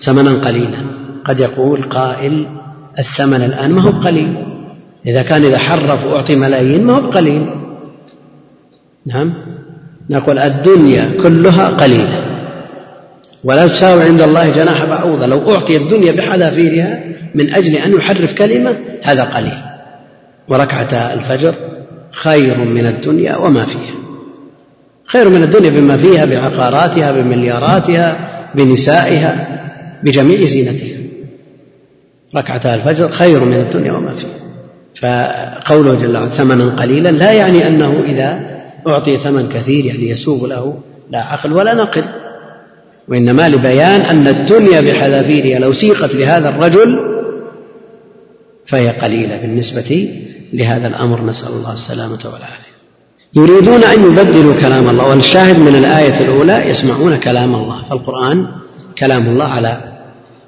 ثمنا 0.00 0.32
قليلا. 0.46 0.78
قد 1.24 1.40
يقول 1.40 1.82
قائل 1.82 2.46
الثمن 2.98 3.42
الآن 3.42 3.70
ما 3.70 3.82
هو 3.82 3.92
بقليل. 3.92 4.34
إذا 5.06 5.22
كان 5.22 5.44
إذا 5.44 5.58
حرف 5.58 6.04
وأعطي 6.06 6.36
ملايين 6.36 6.84
ما 6.84 6.96
هو 6.96 7.00
بقليل. 7.00 7.42
نعم. 9.06 9.34
نقول 10.10 10.38
الدنيا 10.38 11.22
كلها 11.22 11.68
قليلة. 11.68 12.24
ولا 13.44 13.66
تساوي 13.66 14.02
عند 14.02 14.22
الله 14.22 14.50
جناح 14.50 14.84
بعوضة. 14.84 15.26
لو 15.26 15.54
أعطي 15.54 15.76
الدنيا 15.76 16.12
بحذافيرها 16.12 17.04
من 17.34 17.54
أجل 17.54 17.76
أن 17.76 17.92
يحرف 17.92 18.34
كلمة 18.34 18.76
هذا 19.02 19.22
قليل. 19.22 19.58
وركعتا 20.48 21.14
الفجر 21.14 21.54
خير 22.12 22.64
من 22.64 22.86
الدنيا 22.86 23.36
وما 23.36 23.64
فيها. 23.64 24.01
خير 25.12 25.28
من 25.28 25.42
الدنيا 25.42 25.70
بما 25.70 25.96
فيها 25.96 26.24
بعقاراتها 26.24 27.12
بملياراتها 27.12 28.28
بنسائها 28.54 29.62
بجميع 30.02 30.44
زينتها. 30.44 30.98
ركعتا 32.36 32.74
الفجر 32.74 33.12
خير 33.12 33.44
من 33.44 33.60
الدنيا 33.60 33.92
وما 33.92 34.12
فيها. 34.12 34.42
فقوله 35.00 35.94
جل 35.94 36.16
وعلا 36.16 36.28
ثمنا 36.28 36.82
قليلا 36.82 37.08
لا 37.08 37.32
يعني 37.32 37.68
أنه 37.68 38.02
إذا 38.04 38.40
أعطي 38.88 39.18
ثمن 39.18 39.48
كثير 39.48 39.84
يعني 39.84 40.10
يسوغ 40.10 40.46
له 40.46 40.78
لا 41.10 41.18
عقل 41.18 41.52
ولا 41.52 41.74
نقل. 41.74 42.04
وإنما 43.08 43.48
لبيان 43.48 44.00
أن 44.00 44.28
الدنيا 44.28 44.80
بحذافيرها 44.80 45.58
لو 45.58 45.72
سيقت 45.72 46.14
لهذا 46.14 46.48
الرجل 46.48 47.00
فهي 48.66 48.88
قليلة 48.88 49.36
بالنسبة 49.36 50.10
لهذا 50.52 50.88
الأمر. 50.88 51.24
نسأل 51.24 51.52
الله 51.52 51.72
السلامة 51.72 52.20
والعافية. 52.24 52.71
يريدون 53.34 53.84
أن 53.84 54.04
يبدلوا 54.04 54.54
كلام 54.54 54.88
الله 54.88 55.08
والشاهد 55.08 55.58
من 55.58 55.74
الآية 55.74 56.20
الأولى 56.20 56.70
يسمعون 56.70 57.16
كلام 57.16 57.54
الله. 57.54 57.84
فالقرآن 57.84 58.46
كلام 58.98 59.22
الله 59.22 59.44
على 59.44 59.92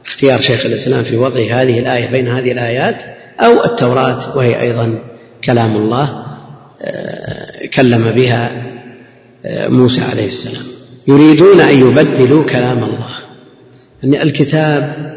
اختيار 0.06 0.40
شيخ 0.40 0.66
الإسلام 0.66 1.04
في 1.04 1.16
وضع 1.16 1.40
هذه 1.40 1.78
الآية 1.78 2.10
بين 2.10 2.28
هذه 2.28 2.52
الآيات 2.52 3.02
أو 3.40 3.64
التوراة 3.64 4.36
وهي 4.36 4.60
أيضا 4.60 4.98
كلام 5.44 5.76
الله 5.76 6.24
آه، 6.82 7.66
كلم 7.74 8.10
بها 8.10 8.50
آه، 9.46 9.68
موسى 9.68 10.02
عليه 10.02 10.26
السلام. 10.26 10.64
يريدون 11.08 11.60
أن 11.60 11.80
يبدلوا 11.80 12.44
كلام 12.44 12.84
الله. 12.84 13.14
أن 14.04 14.14
الكتاب 14.14 15.14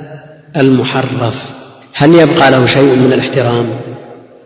المحرف 0.58 1.44
هل 1.94 2.16
يبقى 2.16 2.52
له 2.52 2.66
شيء 2.66 2.96
من 2.96 3.14
الاحترام؟ 3.14 3.70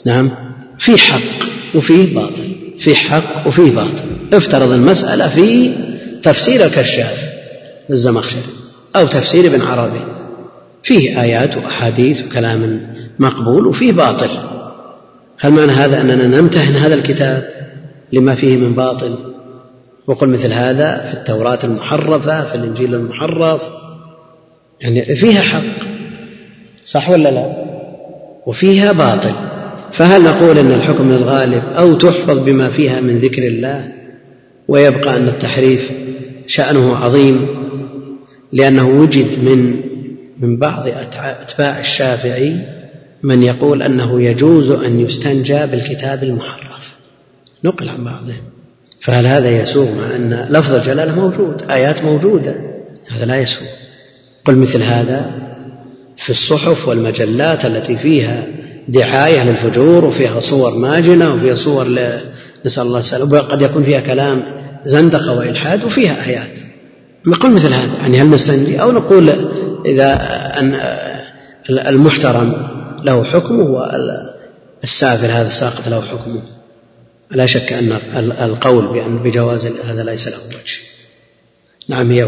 نعم. 0.06 0.32
في 0.80 0.98
حق 0.98 1.48
وفيه 1.76 2.16
باطل. 2.16 2.51
فيه 2.82 2.96
حق 2.96 3.48
وفيه 3.48 3.72
باطل. 3.72 4.04
افترض 4.34 4.72
المسألة 4.72 5.30
في 5.30 5.76
تفسير 6.24 6.66
الكشاف 6.66 7.18
للزمخشري 7.90 8.44
أو 8.96 9.08
تفسير 9.08 9.46
ابن 9.46 9.62
عربي. 9.62 10.02
فيه 10.84 11.22
آيات 11.22 11.58
وأحاديث 11.58 12.26
وكلام 12.26 12.82
مقبول 13.20 13.68
وفيه 13.68 13.92
باطل. 13.92 14.30
هل 15.40 15.52
معنى 15.52 15.72
هذا 15.72 16.02
أننا 16.02 16.28
نمتهن 16.28 16.76
هذا 16.76 16.94
الكتاب 16.94 17.50
لما 18.14 18.36
فيه 18.36 18.58
من 18.58 18.74
باطل؟ 18.74 19.16
وقل 20.08 20.30
مثل 20.30 20.54
هذا 20.54 21.06
في 21.08 21.14
التوراة 21.14 21.60
المحرفة 21.64 22.44
في 22.44 22.56
الإنجيل 22.56 22.96
المحرف. 22.96 23.62
يعني 24.82 25.16
فيها 25.16 25.42
حق 25.42 25.86
صح 26.86 27.10
ولا 27.10 27.30
لا؟ 27.30 27.56
وفيها 28.46 28.92
باطل. 28.92 29.51
فهل 29.94 30.24
نقول 30.24 30.58
إن 30.58 30.72
الحكم 30.72 31.12
للغالب 31.12 31.64
أو 31.64 31.94
تحفظ 31.94 32.38
بما 32.38 32.70
فيها 32.70 33.02
من 33.02 33.18
ذكر 33.18 33.48
الله؟ 33.48 33.92
ويبقى 34.68 35.18
أن 35.18 35.28
التحريف 35.28 35.92
شأنه 36.48 36.96
عظيم 36.96 37.48
لأنه 38.54 38.88
وجد 38.88 39.44
من 39.44 39.82
من 40.40 40.58
بعض 40.60 40.88
أتباع 41.18 41.80
الشافعي 41.80 42.58
من 43.24 43.44
يقول 43.44 43.84
أنه 43.84 44.22
يجوز 44.22 44.72
أن 44.72 45.00
يستنجى 45.00 45.66
بالكتاب 45.66 46.24
المحرف. 46.24 46.96
نقل 47.64 47.90
عن 47.90 48.04
بعضهم. 48.04 48.42
فهل 49.02 49.28
هذا 49.28 49.62
يسوغ 49.62 49.92
مع 49.92 50.16
أن 50.16 50.48
لفظ 50.50 50.74
الجلاله 50.74 51.16
موجود 51.16 51.64
آيات 51.72 52.04
موجودة؟ 52.04 52.56
هذا 53.10 53.26
لا 53.26 53.36
يسوغ. 53.36 53.68
قل 54.46 54.56
مثل 54.56 54.84
هذا 54.84 55.32
في 56.18 56.30
الصحف 56.30 56.88
والمجلات 56.88 57.66
التي 57.66 57.98
فيها 57.98 58.48
دعاية 58.88 59.44
للفجور 59.44 60.06
وفيها 60.06 60.40
صور 60.40 60.78
ماجنة 60.78 61.34
وفيها 61.34 61.56
صور 61.56 61.88
ل... 61.88 62.22
نسأل 62.66 62.84
الله 62.84 63.00
السلامة. 63.00 63.34
وقد 63.34 63.62
يكون 63.62 63.84
فيها 63.84 64.00
كلام 64.00 64.44
زندقة 64.86 65.34
وإلحاد 65.38 65.84
وفيها 65.84 66.26
آيات. 66.26 66.60
نقول 67.28 67.52
مثل 67.52 67.74
هذا. 67.74 67.98
يعني 68.02 68.22
هل 68.22 68.30
نستنجي 68.30 68.82
أو 68.82 68.92
نقول 68.92 69.30
إذا 69.86 70.14
أن 70.60 70.76
المحترم 71.70 72.54
له 73.04 73.24
حكمه 73.24 73.64
والسافل 74.84 75.32
هذا 75.32 75.48
الساقط 75.48 75.88
له 75.88 76.02
حكمه. 76.02 76.42
لا 77.32 77.46
شك 77.46 77.74
أن 77.74 78.00
القول 78.42 78.88
بأن 78.94 79.18
بجواز 79.18 79.66
هذا 79.66 80.04
ليس 80.04 80.28
له 80.28 80.38
وجه. 80.48 80.78
نعم 81.90 82.12
هي 82.12 82.28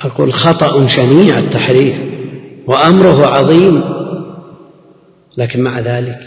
أقول 0.00 0.32
خطأ 0.32 0.86
شنيع 0.86 1.38
التحريف 1.38 1.96
وأمره 2.66 3.26
عظيم. 3.26 4.03
لكن 5.38 5.60
مع 5.60 5.80
ذلك 5.80 6.18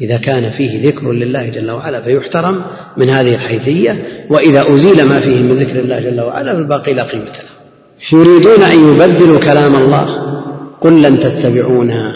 إذا 0.00 0.16
كان 0.16 0.50
فيه 0.50 0.88
ذكر 0.88 1.12
لله 1.12 1.48
جل 1.48 1.70
وعلا 1.70 2.00
فيحترم 2.00 2.62
من 2.96 3.10
هذه 3.10 3.34
الحيثية 3.34 4.24
وإذا 4.30 4.74
أزيل 4.74 5.04
ما 5.04 5.20
فيه 5.20 5.40
من 5.40 5.52
ذكر 5.52 5.80
الله 5.80 6.00
جل 6.00 6.20
وعلا 6.20 6.54
فالباقي 6.54 6.92
لا 6.92 7.02
قيمة 7.02 7.24
له. 7.24 7.50
يريدون 8.12 8.62
أن 8.62 8.94
يبدلوا 8.94 9.40
كلام 9.40 9.76
الله. 9.76 10.06
قل 10.80 11.02
لن 11.02 11.18
تتبعونا. 11.18 12.12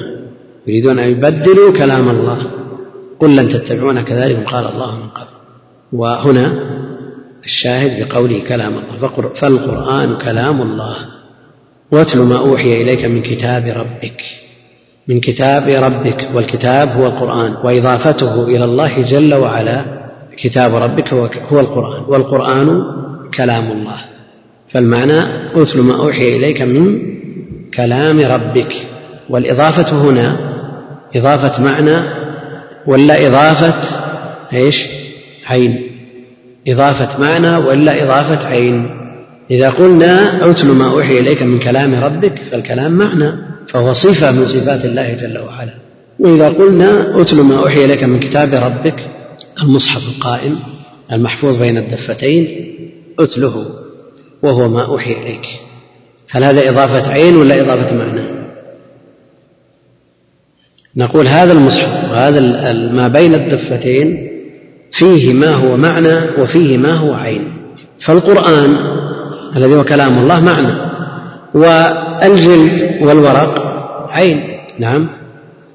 يريدون 0.66 0.98
أن 0.98 1.10
يبدلوا 1.10 1.72
كلام 1.72 2.08
الله. 2.08 2.46
قل 3.20 3.36
لن 3.36 3.48
تتبعونا 3.48 4.02
كذلك 4.02 4.44
قال 4.44 4.66
الله 4.66 4.96
من 4.96 5.08
قبل. 5.08 5.34
وهنا 5.92 6.52
الشاهد 7.44 8.08
بقوله 8.08 8.38
كلام 8.48 8.72
الله. 8.78 9.08
فالقرآن 9.34 10.16
كلام 10.16 10.62
الله. 10.62 10.96
واتل 11.92 12.18
ما 12.18 12.38
أوحي 12.38 12.82
إليك 12.82 13.04
من 13.04 13.22
كتاب 13.22 13.66
ربك. 13.66 14.22
من 15.08 15.20
كتاب 15.20 15.68
ربك 15.68 16.28
والكتاب 16.34 16.88
هو 16.88 17.06
القرآن 17.06 17.54
وإضافته 17.64 18.44
إلى 18.44 18.64
الله 18.64 19.02
جل 19.02 19.34
وعلا 19.34 19.84
كتاب 20.36 20.74
ربك 20.74 21.12
هو 21.52 21.60
القرآن 21.60 22.02
والقرآن 22.08 22.82
كلام 23.36 23.64
الله. 23.64 23.96
فالمعنى 24.68 25.20
اتل 25.54 25.80
ما 25.80 25.96
أوحي 25.96 26.28
إليك 26.28 26.62
من 26.62 26.98
كلام 27.74 28.20
ربك. 28.20 28.72
والإضافة 29.30 30.10
هنا 30.10 30.36
إضافة 31.16 31.62
معنى 31.62 32.00
ولا 32.86 33.26
إضافة 33.26 33.82
إيش؟ 34.52 34.86
عين. 35.46 35.90
إضافة 36.68 37.20
معنى 37.20 37.56
ولا 37.56 38.04
إضافة 38.04 38.46
عين. 38.46 38.90
إذا 39.50 39.70
قلنا 39.70 40.44
اتل 40.50 40.66
ما 40.66 40.90
أوحي 40.90 41.18
إليك 41.18 41.42
من 41.42 41.58
كلام 41.58 41.94
ربك 41.94 42.42
فالكلام 42.50 42.92
معنى. 42.92 43.53
فهو 43.74 43.92
صفة 43.92 44.30
من 44.32 44.46
صفات 44.46 44.84
الله 44.84 45.12
جل 45.12 45.38
وعلا. 45.38 45.74
وإذا 46.18 46.48
قلنا 46.48 47.20
أتل 47.22 47.40
ما 47.40 47.58
أوحي 47.58 47.84
إليك 47.84 48.04
من 48.04 48.20
كتاب 48.20 48.54
ربك 48.54 49.06
المصحف 49.62 50.02
القائم 50.16 50.58
المحفوظ 51.12 51.56
بين 51.56 51.78
الدفتين 51.78 52.74
أتله 53.18 53.66
وهو 54.42 54.68
ما 54.68 54.84
أوحي 54.84 55.12
إليك. 55.12 55.46
هل 56.30 56.44
هذا 56.44 56.70
إضافة 56.70 57.12
عين 57.12 57.36
ولا 57.36 57.60
إضافة 57.60 57.96
معنى؟ 57.96 58.20
نقول 60.96 61.28
هذا 61.28 61.52
المصحف 61.52 62.10
وهذا 62.10 62.40
ما 62.92 63.08
بين 63.08 63.34
الدفتين 63.34 64.30
فيه 64.92 65.32
ما 65.32 65.54
هو 65.54 65.76
معنى 65.76 66.40
وفيه 66.40 66.76
ما 66.76 66.92
هو 66.92 67.14
عين. 67.14 67.52
فالقرآن 68.00 68.76
الذي 69.56 69.74
هو 69.74 69.84
كلام 69.84 70.18
الله 70.18 70.40
معنى 70.40 70.72
والجلد 71.54 72.98
والورق 73.02 73.63
عين. 74.14 74.40
نعم. 74.78 75.08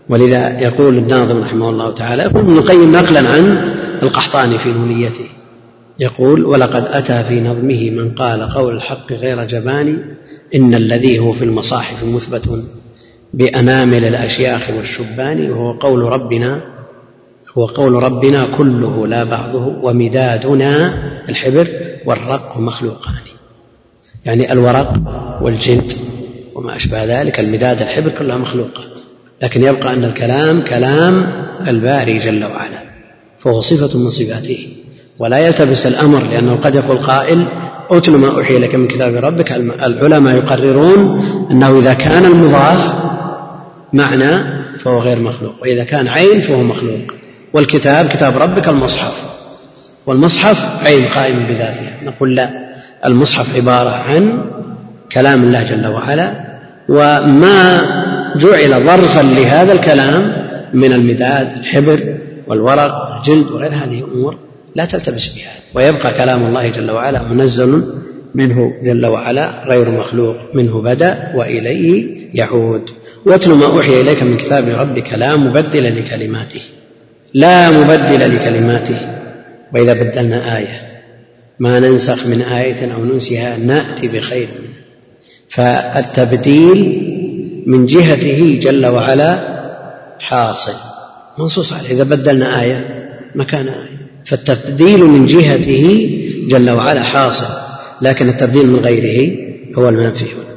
ولذا 0.10 0.60
يقول 0.60 0.98
الناظم 0.98 1.42
رحمه 1.42 1.70
الله 1.70 1.94
تعالى 1.94 2.24
يقول 2.24 2.42
ابن 2.42 2.58
القيم 2.58 2.92
نقلا 2.92 3.30
عن 3.30 3.74
القحطاني 4.04 4.58
في 4.60 4.72
نونيته. 4.72 5.26
يقول 6.00 6.46
ولقد 6.46 6.88
أتى 6.88 7.24
في 7.24 7.42
نظمه 7.42 7.90
من 7.90 8.12
قال 8.12 8.50
قول 8.50 8.76
الحق 8.76 9.14
غير 9.14 9.44
جبان 9.44 10.00
إن 10.56 10.74
الذي 10.74 11.20
هو 11.20 11.32
في 11.32 11.46
المصاحف 11.46 12.04
مثبت 12.04 12.64
بأنامل 13.34 14.06
الأشياخ 14.06 14.70
والشبان 14.70 15.52
وهو 15.52 15.72
قول 15.72 16.02
ربنا 16.02 16.62
هو 17.58 17.66
قول 17.66 17.94
ربنا 17.94 18.48
كله 18.58 19.08
لا 19.08 19.24
بعضه 19.24 19.66
ومدادنا 19.84 20.94
الحبر 21.30 21.68
والرق 22.06 22.58
مخلوقان. 22.58 23.14
يعني 24.26 24.54
الورق 24.54 24.94
والجلد. 25.42 26.19
وما 26.60 26.76
أشبه 26.76 27.06
ذلك. 27.06 27.40
المداد 27.40 27.82
الحبر 27.82 28.10
كلها 28.10 28.38
مخلوقة. 28.38 28.84
لكن 29.44 29.64
يبقى 29.64 29.94
أن 29.94 30.04
الكلام 30.04 30.62
كلام 30.62 31.32
الباري 31.68 32.18
جل 32.18 32.46
وعلا 32.46 32.84
فهو 33.40 33.60
صفة 33.60 34.00
من 34.00 34.10
صفاته. 34.10 34.68
ولا 35.20 35.40
يلتبس 35.40 35.86
الأمر 35.86 36.24
لأنه 36.24 36.56
قد 36.56 36.76
يقول 36.76 36.98
قائل 36.98 37.46
أتل 37.92 38.12
ما 38.12 38.28
أوحي 38.28 38.60
لك 38.60 38.76
من 38.76 38.88
كتاب 38.88 39.16
ربك. 39.16 39.52
العلماء 39.52 40.36
يقررون 40.36 41.26
أنه 41.52 41.80
إذا 41.80 41.94
كان 41.94 42.26
المضاف 42.26 42.96
معنى 43.94 44.60
فهو 44.80 45.00
غير 45.00 45.20
مخلوق 45.20 45.54
وإذا 45.62 45.84
كان 45.84 46.08
عين 46.08 46.42
فهو 46.42 46.64
مخلوق. 46.64 47.02
والكتاب 47.54 48.08
كتاب 48.08 48.38
ربك 48.38 48.68
المصحف. 48.68 49.22
والمصحف 50.06 50.88
عين 50.88 51.08
قائم 51.08 51.48
بذاته. 51.48 51.90
نقول 52.04 52.36
لا 52.36 52.50
المصحف 53.06 53.56
عبارة 53.56 53.90
عن 53.90 54.46
كلام 55.12 55.44
الله 55.44 55.64
جل 55.64 55.88
وعلا 55.88 56.49
وما 56.90 57.86
جعل 58.36 58.84
ظرفا 58.84 59.22
لهذا 59.22 59.74
الكلام 59.74 60.34
من 60.74 60.94
المداد 60.94 61.58
الحبر 61.58 62.18
والورق 62.48 62.94
والجلد 63.12 63.52
وغير 63.52 63.74
هذه 63.74 64.04
أمور 64.14 64.38
لا 64.76 64.86
تلتبس 64.86 65.28
بها. 65.36 65.52
ويبقى 65.76 66.14
كلام 66.14 66.46
الله 66.48 66.70
جل 66.70 66.92
وعلا 66.92 67.22
منزل 67.32 67.84
منه 68.36 68.74
جل 68.84 69.06
وعلا 69.06 69.64
غير 69.68 69.90
مخلوق 69.90 70.36
منه 70.54 70.82
بدأ 70.82 71.32
وإليه 71.36 72.06
يعود. 72.34 72.90
واتل 73.26 73.52
ما 73.52 73.66
أوحي 73.66 74.02
إليك 74.02 74.24
من 74.24 74.38
كتاب 74.38 74.68
ربك 74.70 75.14
لا 75.14 75.36
مبدل 75.36 76.00
لكلماته. 76.00 76.62
لا 77.34 77.72
مبدل 77.72 78.36
لكلماته. 78.36 79.00
وإذا 79.74 79.94
بدلنا 79.94 80.58
آية 80.58 80.82
ما 81.60 81.80
ننسخ 81.80 82.28
من 82.28 82.42
آية 82.42 82.94
أو 82.94 83.06
ننسها 83.06 83.58
نأتي 83.58 84.08
بخير 84.08 84.48
منها. 84.48 84.79
فالتبديل 85.50 87.06
من 87.68 87.86
جهته 87.86 88.60
جل 88.62 88.86
وعلا 88.86 89.60
حاصل. 90.20 90.74
منصوص 91.38 91.74
عليه. 91.74 91.92
إذا 91.92 92.04
بدلنا 92.04 92.62
آية 92.62 93.10
مكان 93.36 93.68
آية. 93.68 94.00
فالتبديل 94.26 95.04
من 95.06 95.26
جهته 95.26 96.18
جل 96.48 96.70
وعلا 96.70 97.04
حاصل. 97.04 97.54
لكن 98.02 98.30
التبديل 98.30 98.68
من 98.68 98.76
غيره 98.76 99.38
هو 99.78 99.90
المنفي 99.90 100.26
هنا. 100.26 100.56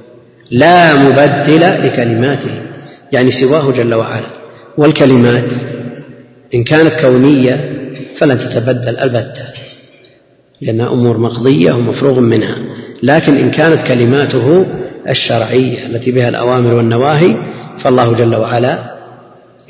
لا 0.50 0.94
مبدل 0.94 1.60
لكلماته 1.60 2.50
يعني 3.12 3.30
سواه 3.30 3.70
جل 3.70 3.94
وعلا. 3.94 4.26
والكلمات 4.78 5.52
إن 6.54 6.64
كانت 6.64 6.94
كونية 7.00 7.82
فلن 8.16 8.38
تتبدل 8.38 8.96
البتة 8.98 9.44
لأنها 10.60 10.92
أمور 10.92 11.18
مقضية 11.18 11.72
ومفروغ 11.72 12.20
منها. 12.20 12.56
لكن 13.02 13.36
إن 13.36 13.50
كانت 13.50 13.86
كلماته 13.86 14.66
الشرعية 15.10 15.86
التي 15.86 16.12
بها 16.12 16.28
الأوامر 16.28 16.74
والنواهي 16.74 17.36
فالله 17.78 18.14
جل 18.14 18.36
وعلا 18.36 18.94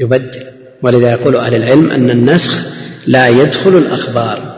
يبدل. 0.01 0.43
ولذا 0.83 1.11
يقول 1.11 1.37
أهل 1.37 1.55
العلم 1.55 1.91
أن 1.91 2.11
النسخ 2.11 2.66
لا 3.07 3.28
يدخل 3.28 3.76
الأخبار 3.76 4.57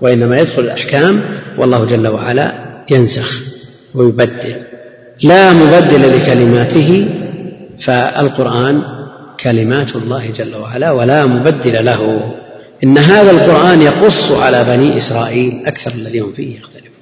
وإنما 0.00 0.40
يدخل 0.40 0.62
الأحكام 0.62 1.22
والله 1.58 1.84
جل 1.84 2.08
وعلا 2.08 2.52
ينسخ 2.90 3.42
ويبدل. 3.94 4.54
لا 5.22 5.52
مبدل 5.52 6.16
لكلماته 6.16 7.08
فالقرآن 7.80 8.82
كلمات 9.40 9.96
الله 9.96 10.30
جل 10.30 10.56
وعلا 10.56 10.90
ولا 10.90 11.26
مبدل 11.26 11.84
له. 11.84 12.32
إن 12.84 12.98
هذا 12.98 13.30
القرآن 13.30 13.82
يقص 13.82 14.32
على 14.32 14.64
بني 14.64 14.96
إسرائيل 14.96 15.66
أكثر 15.66 15.90
الذي 15.90 16.20
هم 16.20 16.32
فيه 16.32 16.58
يختلفون. 16.58 16.92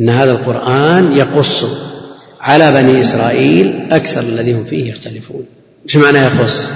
إن 0.00 0.08
هذا 0.08 0.32
القرآن 0.32 1.12
يقص 1.12 1.64
على 2.40 2.72
بني 2.72 3.00
إسرائيل 3.00 3.80
أكثر 3.90 4.20
الذي 4.20 4.52
هم 4.52 4.64
فيه 4.64 4.90
يختلفون. 4.90 5.44
إيش 5.84 5.96
معنى 5.96 6.18
يقص؟ 6.18 6.66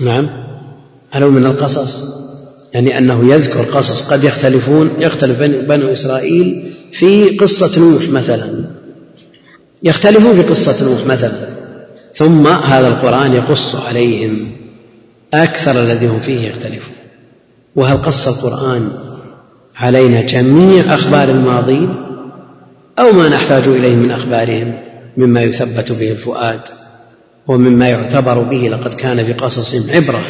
نعم. 0.00 0.28
هل 1.10 1.22
هو 1.22 1.30
من 1.30 1.46
القصص؟ 1.46 1.94
يعني 2.74 2.98
أنه 2.98 3.32
يذكر 3.32 3.62
قصص 3.62 4.02
قد 4.02 4.24
يختلفون 4.24 4.90
يختلف 4.98 5.38
بنو 5.38 5.92
إسرائيل 5.92 6.72
في 6.92 7.36
قصة 7.36 7.80
نوح 7.80 8.08
مثلا. 8.08 8.64
يختلفون 9.82 10.34
في 10.34 10.42
قصة 10.42 10.84
نوح 10.84 11.06
مثلا. 11.06 11.48
ثم 12.14 12.46
هذا 12.46 12.88
القرآن 12.88 13.32
يقص 13.32 13.74
عليهم 13.74 14.52
أكثر 15.34 15.82
الذي 15.82 16.06
هم 16.06 16.20
فيه 16.20 16.48
يختلفون. 16.48 16.94
وهل 17.76 17.96
قص 17.96 18.28
القرآن 18.28 18.90
علينا 19.76 20.20
جميع 20.20 20.94
أخبار 20.94 21.28
الماضين؟ 21.28 22.07
أو 22.98 23.12
ما 23.12 23.28
نحتاج 23.28 23.68
إليه 23.68 23.96
من 23.96 24.10
أخبارهم 24.10 24.74
مما 25.16 25.42
يثبت 25.42 25.92
به 25.92 26.12
الفؤاد 26.12 26.60
ومما 27.46 27.88
يعتبر 27.88 28.38
به 28.38 28.68
لقد 28.68 28.94
كان 28.94 29.26
في 29.26 29.32
قصصهم 29.32 29.90
عبرة 29.90 30.24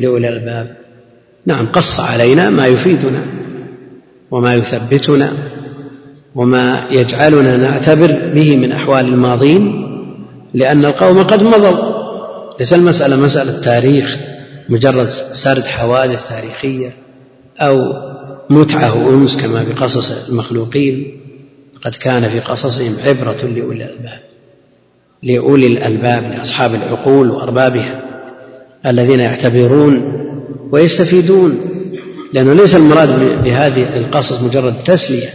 لأولي 0.00 0.28
الألباب. 0.28 0.76
نعم 1.46 1.66
قص 1.66 2.00
علينا 2.00 2.50
ما 2.50 2.66
يفيدنا 2.66 3.22
وما 4.30 4.54
يثبتنا 4.54 5.32
وما 6.34 6.88
يجعلنا 6.90 7.56
نعتبر 7.56 8.30
به 8.34 8.56
من 8.56 8.72
أحوال 8.72 9.04
الماضين 9.04 9.84
لأن 10.54 10.84
القوم 10.84 11.22
قد 11.22 11.42
مضوا. 11.42 11.94
ليس 12.60 12.72
المسألة 12.72 13.16
مسألة 13.16 13.60
تاريخ 13.60 14.16
مجرد 14.68 15.10
سرد 15.32 15.64
حوادث 15.66 16.28
تاريخية 16.28 16.90
أو 17.58 17.78
متعة 18.50 19.06
وأنس 19.06 19.36
كما 19.36 19.64
في 19.64 19.72
قصص 19.72 20.28
المخلوقين. 20.28 21.23
قد 21.84 21.94
كان 21.94 22.28
في 22.28 22.40
قصصهم 22.40 22.96
عبرة 23.06 23.44
لأولي 23.44 23.84
الألباب 23.84 24.20
لأولي 25.22 25.66
الألباب 25.66 26.32
لأصحاب 26.32 26.74
العقول 26.74 27.30
وأربابها 27.30 28.00
الذين 28.86 29.20
يعتبرون 29.20 30.12
ويستفيدون 30.72 31.60
لأنه 32.34 32.52
ليس 32.52 32.74
المراد 32.74 33.42
بهذه 33.44 33.96
القصص 33.96 34.40
مجرد 34.42 34.74
تسلية 34.84 35.28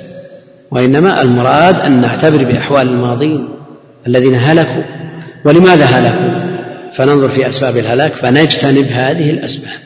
وإنما 0.72 1.22
المراد 1.22 1.76
أن 1.76 2.02
نعتبر 2.02 2.44
بأحوال 2.44 2.88
الماضين 2.88 3.50
الذين 4.08 4.36
هلكوا. 4.36 4.84
ولماذا 5.46 5.86
هلكوا؟ 5.86 6.50
فننظر 6.94 7.30
في 7.30 7.50
أسباب 7.50 7.78
الهلاك 7.78 8.14
فنجتنب 8.14 8.86
هذه 8.86 9.30
الأسباب. 9.30 9.80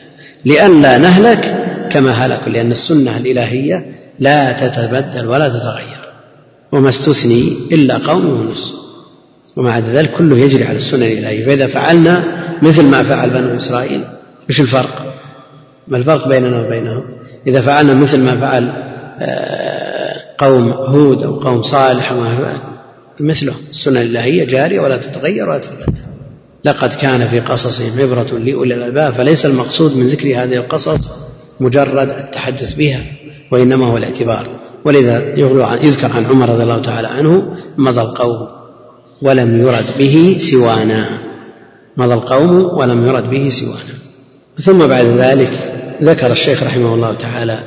لئلا 0.44 0.98
نهلك 0.98 1.68
كما 1.90 2.12
هلكوا 2.12 2.52
لأن 2.52 2.72
السنة 2.72 3.16
الإلهية 3.16 3.86
لا 4.18 4.52
تتبدل 4.52 5.26
ولا 5.26 5.48
تتغير. 5.48 6.03
وما 6.74 6.88
استثني 6.88 7.58
إلا 7.72 7.96
قوم 7.96 8.26
يونس 8.26 8.72
ومع 9.56 9.78
ذلك 9.78 10.10
كله 10.10 10.38
يجري 10.38 10.64
على 10.64 10.76
السنن 10.76 11.02
الإلهية. 11.02 11.46
فإذا 11.46 11.66
فعلنا 11.66 12.44
مثل 12.62 12.84
ما 12.84 13.02
فعل 13.02 13.30
بنو 13.30 13.56
إسرائيل 13.56 14.04
وش 14.48 14.60
الفرق؟ 14.60 15.14
ما 15.88 15.96
الفرق 15.96 16.28
بيننا 16.28 16.60
وبينهم؟ 16.60 17.02
إذا 17.46 17.60
فعلنا 17.60 17.94
مثل 17.94 18.18
ما 18.18 18.36
فعل 18.36 18.72
آه، 19.20 20.14
قوم 20.38 20.68
هود 20.68 21.22
أو 21.22 21.40
قوم 21.40 21.62
صالح 21.62 22.12
وما 22.12 22.58
مثله. 23.20 23.54
السنن 23.70 23.96
الإلهية 23.96 24.44
جارية 24.44 24.80
ولا 24.80 24.96
تتغير 24.96 25.48
ولا 25.48 25.60
تتبدل. 25.60 26.02
لقد 26.64 26.92
كان 26.92 27.28
في 27.28 27.40
قصصهم 27.40 28.00
عبرة 28.00 28.38
لأولي 28.38 28.74
الألباب 28.74 29.12
فليس 29.12 29.46
المقصود 29.46 29.96
من 29.96 30.06
ذكر 30.06 30.28
هذه 30.28 30.54
القصص 30.54 31.10
مجرد 31.60 32.08
التحدث 32.08 32.74
بها 32.74 33.02
وإنما 33.50 33.86
هو 33.86 33.96
الاعتبار. 33.96 34.63
ولذا 34.84 35.38
يذكر 35.82 36.12
عن 36.12 36.24
عمر 36.24 36.48
رضي 36.48 36.62
الله 36.62 36.82
تعالى 36.82 37.08
عنه 37.08 37.54
مضى 37.78 38.00
القوم 38.00 38.48
ولم 39.22 39.62
يرد 39.62 39.98
به 39.98 40.36
سوانا. 40.38 41.06
مضى 41.96 42.14
القوم 42.14 42.78
ولم 42.78 43.06
يرد 43.06 43.30
به 43.30 43.48
سوانا. 43.48 43.94
ثم 44.60 44.86
بعد 44.86 45.04
ذلك 45.04 45.52
ذكر 46.02 46.32
الشيخ 46.32 46.62
رحمه 46.62 46.94
الله 46.94 47.14
تعالى 47.14 47.58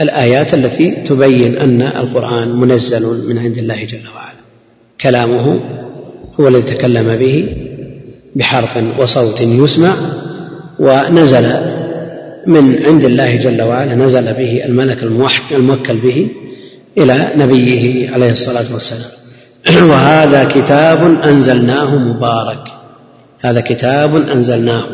الآيات 0.00 0.54
التي 0.54 0.90
تبين 0.90 1.56
أن 1.56 1.82
القرآن 1.82 2.60
منزل 2.60 3.28
من 3.28 3.38
عند 3.38 3.58
الله 3.58 3.84
جل 3.84 4.08
وعلا. 4.14 4.38
كلامه 5.00 5.60
هو 6.40 6.48
الذي 6.48 6.62
تكلم 6.62 7.16
به 7.16 7.56
بحرف 8.36 8.84
وصوت 8.98 9.40
يسمع 9.40 9.96
ونزل 10.78 11.77
من 12.46 12.86
عند 12.86 13.04
الله 13.04 13.36
جل 13.36 13.62
وعلا 13.62 13.94
نزل 13.94 14.32
به 14.34 14.64
الملك 14.64 15.02
الموكل 15.52 15.96
به 16.00 16.28
إلى 16.98 17.32
نبيه 17.36 18.10
عليه 18.10 18.32
الصلاة 18.32 18.72
والسلام. 18.72 19.10
وهذا 19.90 20.44
كتاب 20.44 21.20
أنزلناه 21.24 21.96
مبارك. 21.96 22.68
هذا 23.40 23.60
كتاب 23.60 24.16
أنزلناه 24.16 24.84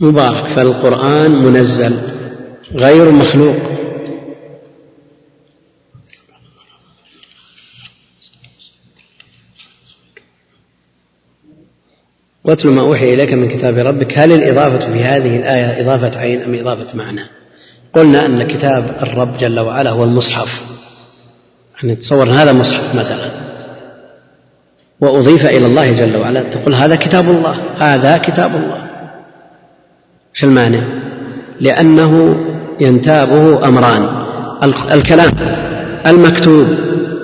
مبارك. 0.00 0.46
فالقرآن 0.46 1.30
منزل 1.30 1.94
غير 2.74 3.10
مخلوق. 3.10 3.73
واتل 12.44 12.68
ما 12.68 12.80
أوحي 12.80 13.14
إليك 13.14 13.32
من 13.32 13.48
كتاب 13.48 13.78
ربك. 13.78 14.18
هل 14.18 14.32
الإضافة 14.32 14.92
في 14.92 15.04
هذه 15.04 15.36
الآية 15.36 15.82
إضافة 15.82 16.18
عين 16.18 16.42
أم 16.42 16.54
إضافة 16.54 16.96
معنى؟ 16.96 17.20
قلنا 17.92 18.26
أن 18.26 18.42
كتاب 18.42 18.96
الرب 19.02 19.36
جل 19.36 19.60
وعلا 19.60 19.90
هو 19.90 20.04
المصحف. 20.04 20.48
يعني 21.82 21.96
تصور 21.96 22.24
هذا 22.24 22.52
مصحف 22.52 22.94
مثلا. 22.94 23.30
وأضيف 25.00 25.46
إلى 25.46 25.66
الله 25.66 25.92
جل 25.92 26.16
وعلا 26.16 26.42
تقول 26.42 26.74
هذا 26.74 26.96
كتاب 26.96 27.30
الله 27.30 27.56
هذا 27.78 28.18
كتاب 28.18 28.56
الله. 28.56 28.84
إيش 30.34 30.44
المانع 30.44 30.80
لأنه 31.60 32.36
ينتابه 32.80 33.68
أمران. 33.68 34.24
الكلام 34.92 35.32
المكتوب 36.06 36.66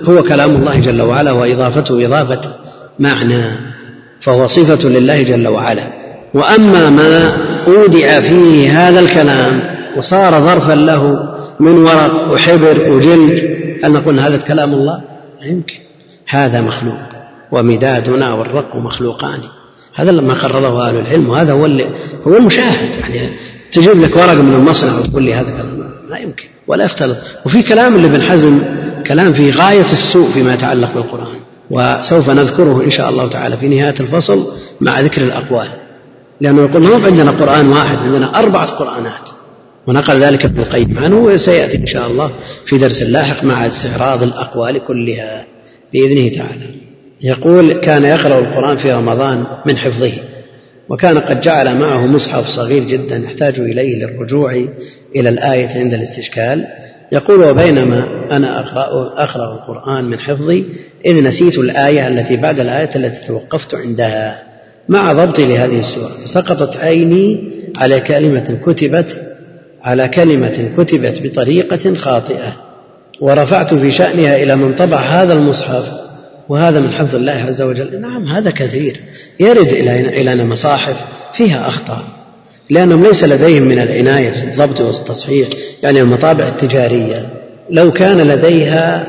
هو 0.05 0.23
كلام 0.23 0.57
الله 0.57 0.81
جل 0.81 1.03
وعلا 1.03 1.33
وإضافته 1.33 2.07
إضافة 2.07 2.55
معنى. 2.99 3.71
فهو 4.21 4.47
صفة 4.47 4.89
لله 4.89 5.23
جل 5.23 5.49
وعلا. 5.49 5.93
وأما 6.35 6.91
ما 6.91 7.39
أودع 7.67 8.21
فيه 8.21 8.89
هذا 8.89 9.01
الكلام 9.01 9.61
وصار 9.97 10.41
ظرفا 10.41 10.73
له 10.73 11.29
من 11.61 11.79
ورق 11.79 12.33
وحبر 12.33 12.91
وجلد 12.91 13.61
هل 13.85 13.93
نقول 13.93 14.21
هذا 14.21 14.37
كلام 14.37 14.75
الله؟ 14.75 15.01
لا 15.41 15.47
يمكن. 15.47 15.79
هذا 16.29 16.61
مخلوق 16.61 16.99
ومدادنا 17.53 18.35
والرق 18.35 18.77
مخلوقان. 18.77 19.41
هذا 19.95 20.11
لما 20.11 20.35
قرره 20.35 20.89
أهل 20.89 20.97
العلم 20.97 21.29
وهذا 21.29 21.53
هو 21.53 21.67
هو 22.27 22.37
المشاهد. 22.37 23.15
يعني 23.15 23.31
تجيب 23.73 24.01
لك 24.03 24.17
ورق 24.17 24.35
من 24.35 24.55
المصنع 24.55 24.99
وتقول 24.99 25.23
لي 25.23 25.35
هذا 25.35 25.51
كلام. 25.51 25.91
لا 26.11 26.19
يمكن 26.19 26.45
ولا 26.67 26.85
يختلط. 26.85 27.17
وفي 27.47 27.63
كلام 27.63 27.97
لابن 27.97 28.23
حزم 28.23 28.63
كلام 29.07 29.33
في 29.33 29.51
غاية 29.51 29.93
السوء 29.93 30.31
فيما 30.31 30.55
يتعلق 30.55 30.95
بالقرآن. 30.95 31.41
وسوف 31.71 32.31
نذكره 32.31 32.85
إن 32.85 32.91
شاء 32.91 33.11
الله 33.11 33.29
تعالى 33.29 33.57
في 33.57 33.69
نهاية 33.69 33.95
الفصل 34.01 34.53
مع 34.81 35.01
ذكر 35.01 35.23
الأقوال. 35.23 35.69
لأنه 36.41 36.63
يقول 36.63 36.83
ما 36.83 37.07
عندنا 37.07 37.31
قرآن 37.31 37.69
واحد 37.69 37.99
عندنا 37.99 38.39
أربعة 38.39 38.67
قرآنات. 38.67 39.31
ونقل 39.87 40.15
ذلك 40.15 40.45
ابن 40.45 40.61
القيم 40.61 40.99
عنه 40.99 41.17
وسيأتي 41.17 41.77
إن 41.77 41.87
شاء 41.87 42.07
الله 42.07 42.31
في 42.67 42.79
درس 42.79 43.03
لاحق 43.03 43.45
مع 43.45 43.67
استعراض 43.67 44.23
الأقوال 44.23 44.85
كلها 44.87 45.45
بإذنه 45.93 46.29
تعالى. 46.29 46.67
يقول 47.23 47.73
كان 47.73 48.05
يقرأ 48.05 48.39
القرآن 48.39 48.77
في 48.77 48.93
رمضان 48.93 49.45
من 49.67 49.77
حفظه 49.77 50.13
وكان 50.89 51.19
قد 51.19 51.41
جعل 51.41 51.79
معه 51.79 52.07
مصحف 52.07 52.49
صغير 52.49 52.85
جدا 52.85 53.17
يحتاج 53.17 53.61
إليه 53.61 54.05
للرجوع 54.05 54.53
إلى 55.17 55.29
الآية 55.29 55.69
عند 55.79 55.95
الاستشكال 55.95 56.67
يقول 57.13 57.45
وبينما 57.45 58.05
أنا 58.31 58.61
أقرأ, 58.61 59.15
أقرأ 59.23 59.55
القرآن 59.55 60.05
من 60.05 60.19
حفظي 60.19 60.65
إذ 61.07 61.25
نسيت 61.25 61.59
الآية 61.59 62.09
التي 62.09 62.37
بعد 62.37 62.61
الآية 62.61 62.91
التي 62.97 63.27
توقفت 63.27 63.75
عندها 63.75 64.43
مع 64.89 65.13
ضبطي 65.13 65.47
لهذه 65.47 65.79
السورة 65.79 66.13
فسقطت 66.25 66.77
عيني 66.77 67.51
على 67.79 68.01
كلمة 68.01 68.59
كتبت 68.67 69.21
على 69.83 70.09
كلمة 70.09 70.71
كتبت 70.79 71.23
بطريقة 71.23 71.95
خاطئة 71.95 72.57
ورفعت 73.21 73.75
في 73.75 73.91
شأنها 73.91 74.37
إلى 74.37 74.57
من 74.57 74.75
طبع 74.75 74.99
هذا 74.99 75.33
المصحف 75.33 75.85
وهذا 76.49 76.81
من 76.81 76.91
حفظ 76.91 77.15
الله 77.15 77.33
عز 77.33 77.63
وجل. 77.63 78.01
نعم 78.01 78.27
هذا 78.27 78.51
كثير 78.51 79.01
يرد 79.41 79.69
إلينا 80.09 80.45
مصاحف 80.45 80.97
فيها 81.35 81.69
أخطاء. 81.69 82.05
لأنهم 82.71 83.05
ليس 83.05 83.25
لديهم 83.25 83.63
من 83.63 83.79
العناية 83.79 84.31
في 84.31 84.45
الضبط 84.45 84.81
والتصحيح 84.81 85.49
يعني 85.83 86.01
المطابع 86.01 86.49
التجارية. 86.49 87.29
لو 87.71 87.93
كان 87.93 88.21
لديها 88.21 89.07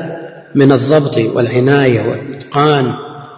من 0.54 0.72
الضبط 0.72 1.16
والعناية 1.18 2.00
والإتقان 2.00 2.92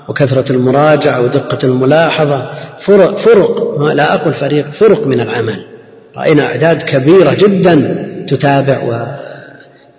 وكثرة 0.09 0.53
المراجعة 0.53 1.21
ودقة 1.21 1.59
الملاحظة 1.65 2.51
فرق, 2.79 3.17
فرق 3.17 3.81
لا 3.93 4.15
أقول 4.15 4.35
فريق 4.35 4.71
فرق 4.71 5.07
من 5.07 5.21
العمل. 5.21 5.65
رأينا 6.17 6.47
أعداد 6.47 6.83
كبيرة 6.83 7.35
جدا 7.35 8.05
تتابع 8.29 8.83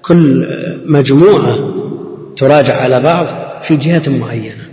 وكل 0.02 0.48
مجموعة 0.86 1.74
تراجع 2.38 2.82
على 2.82 3.00
بعض 3.00 3.28
في 3.64 3.76
جهة 3.78 4.10
معينة. 4.10 4.66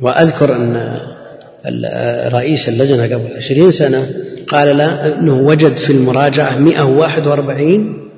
وأذكر 0.00 0.56
أن 0.56 0.98
رئيس 2.32 2.68
اللجنة 2.68 3.04
قبل 3.04 3.36
عشرين 3.36 3.70
سنة 3.70 4.06
قال 4.48 4.76
لا 4.76 5.18
أنه 5.18 5.40
وجد 5.40 5.76
في 5.76 5.90
المراجعة 5.90 6.58
141 6.58 8.08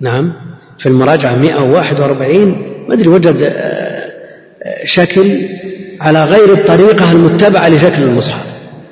نعم 0.00 0.32
في 0.78 0.86
المراجعة 0.86 1.36
141 1.36 2.36
ما 2.88 2.94
أدري 2.94 3.08
وجد 3.08 3.36
آه، 3.42 4.10
شكل 4.84 5.48
على 6.00 6.24
غير 6.24 6.52
الطريقة 6.52 7.12
المتبعة 7.12 7.68
لشكل 7.68 8.02
المصحف 8.02 8.46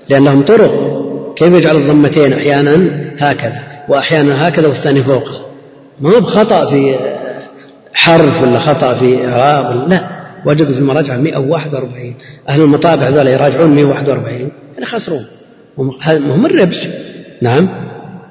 لأن 0.09 0.24
لهم 0.24 0.43
طرق. 0.43 0.98
كيف 1.36 1.55
يجعل 1.55 1.77
الضمتين 1.77 2.32
أحيانا 2.32 2.90
هكذا 3.19 3.62
وأحيانا 3.89 4.48
هكذا 4.48 4.69
والثاني 4.69 5.02
فوقه؟ 5.02 5.40
ما 6.01 6.10
هو 6.10 6.20
بخطأ 6.20 6.66
في 6.66 6.98
حرف 7.94 8.43
ولا 8.43 8.59
خطأ 8.59 8.94
في 8.94 9.28
إعراب؟ 9.28 9.89
لا 9.89 10.09
وجدوا 10.47 10.74
في 10.74 10.81
المراجعة 10.81 11.16
141 11.16 12.15
أهل 12.48 12.60
المطابع 12.60 13.09
ذولا 13.09 13.31
يراجعون 13.31 13.74
141 13.74 14.51
يعني 14.74 14.86
خسرون. 14.86 15.27
هم 15.78 16.46
الربح. 16.46 16.88
نعم. 17.42 17.68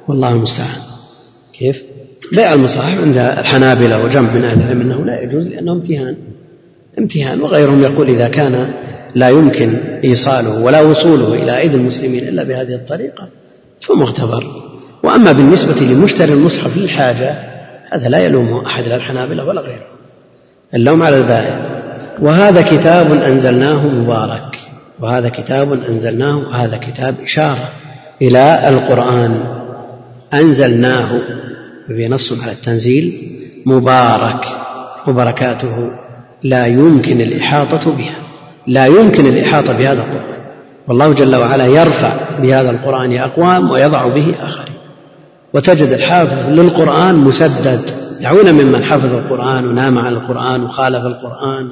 والله 0.08 0.32
المستعان. 0.32 0.82
كيف؟ 1.60 1.82
بيع 2.32 2.54
المصاحف 2.54 3.02
عند 3.02 3.18
الحنابلة 3.18 4.04
وجمع 4.04 4.34
من 4.34 4.44
أهل 4.44 4.62
العلم 4.62 4.82
أنه 4.82 5.06
لا 5.06 5.22
يجوز 5.22 5.48
لأنه 5.48 5.72
امتهان. 5.72 6.16
امتهان. 7.00 7.42
وغيرهم 7.42 7.84
يقول 7.84 8.10
إذا 8.10 8.28
كان 8.28 8.74
لا 9.16 9.30
يمكن 9.30 9.76
إيصاله 10.04 10.64
ولا 10.64 10.82
وصوله 10.82 11.34
إلى 11.34 11.58
أيدي 11.58 11.76
المسلمين 11.76 12.28
إلا 12.28 12.44
بهذه 12.44 12.76
الطريقة 12.76 13.28
فمعتبر 13.82 14.44
وأما 15.04 15.32
بالنسبة 15.32 15.82
لمشتري 15.82 16.34
المصحف 16.34 16.78
للحاجة 16.78 17.36
هذا 17.92 18.10
لا 18.10 18.18
يلومه 18.18 18.66
أحد 18.66 18.88
لا 18.88 18.96
الحنابلة 18.96 19.44
ولا 19.44 19.62
غيره. 19.62 19.88
اللوم 20.74 21.04
على 21.04 21.18
البائع. 21.18 21.60
وهذا 22.22 22.62
كتاب 22.62 23.12
أنزلناه 23.12 23.88
مبارك. 23.88 24.67
وهذا 25.00 25.30
كتاب 25.30 25.74
أنزلناه 25.90 26.38
وهذا 26.38 26.78
كتاب 26.78 27.16
إشارة 27.24 27.70
إلى 28.22 28.70
القرآن. 28.70 29.44
أنزلناه 30.34 31.20
وفي 31.90 32.08
نص 32.08 32.42
على 32.44 32.52
التنزيل 32.52 33.32
مبارك 33.66 34.46
وبركاته 35.08 35.92
لا 36.44 36.66
يمكن 36.66 37.22
الإحاطة 37.22 37.92
بها 37.92 38.18
لا 38.68 38.86
يمكن 38.86 39.26
الإحاطة 39.26 39.74
بهذا 39.74 40.02
القرآن. 40.02 40.38
والله 40.88 41.14
جل 41.14 41.36
وعلا 41.36 41.66
يرفع 41.66 42.40
بهذا 42.42 42.70
القرآن 42.70 43.18
أقوام 43.18 43.72
ويضع 43.72 44.08
به 44.08 44.36
آخرين. 44.40 44.78
وتجد 45.54 45.90
الحافظ 45.90 46.50
للقرآن 46.50 47.16
مسدد. 47.16 47.82
دعونا 48.22 48.52
ممن 48.52 48.84
حفظ 48.84 49.14
القرآن 49.14 49.68
ونام 49.68 49.98
عن 49.98 50.14
القرآن 50.14 50.64
وخالف 50.64 51.06
القرآن 51.06 51.72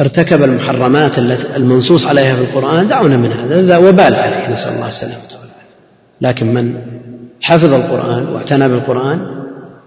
وارتكب 0.00 0.42
المحرمات 0.42 1.18
المنصوص 1.56 2.06
عليها 2.06 2.34
في 2.34 2.40
القرآن 2.40 2.88
دعونا 2.88 3.16
من 3.16 3.32
هذا. 3.32 3.60
هذا 3.60 3.76
وبال 3.76 4.14
عليه 4.14 4.52
نسأل 4.52 4.72
الله 4.72 4.88
السلامة 4.88 5.20
لكن 6.20 6.54
من 6.54 6.74
حفظ 7.40 7.74
القرآن 7.74 8.26
واعتنى 8.26 8.68
بالقرآن 8.68 9.20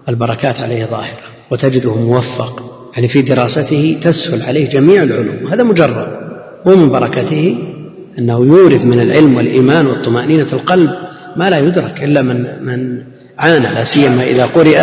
البركات 0.08 0.60
عليه 0.60 0.84
ظاهرة 0.84 1.18
وتجده 1.50 1.94
موفق 1.94 2.62
يعني 2.94 3.08
في 3.08 3.22
دراسته 3.22 3.98
تسهل 4.02 4.42
عليه 4.42 4.70
جميع 4.70 5.02
العلوم. 5.02 5.52
هذا 5.52 5.62
مجرد. 5.62 6.06
ومن 6.66 6.88
بركته 6.88 7.58
أنه 8.18 8.46
يورث 8.46 8.84
من 8.84 9.00
العلم 9.00 9.36
والإيمان 9.36 9.86
والطمأنينة 9.86 10.52
القلب 10.52 10.90
ما 11.36 11.50
لا 11.50 11.58
يدرك 11.58 12.04
إلا 12.04 12.22
من 12.22 12.64
من 12.64 13.02
عانى 13.38 13.74
لا 13.74 13.84
سيما 13.84 14.24
إذا 14.24 14.46
قرئ 14.46 14.78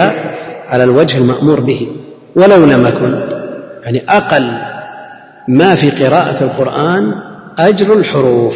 على 0.67 0.83
الوجه 0.83 1.17
المأمور 1.17 1.59
به. 1.59 1.87
ولو 2.35 2.65
لم 2.65 2.87
يكن 2.87 3.21
يعني 3.83 4.03
أقل 4.09 4.70
ما 5.47 5.75
في 5.75 5.89
قراءة 5.89 6.43
القرآن 6.43 7.13
أجر 7.57 7.93
الحروف. 7.93 8.55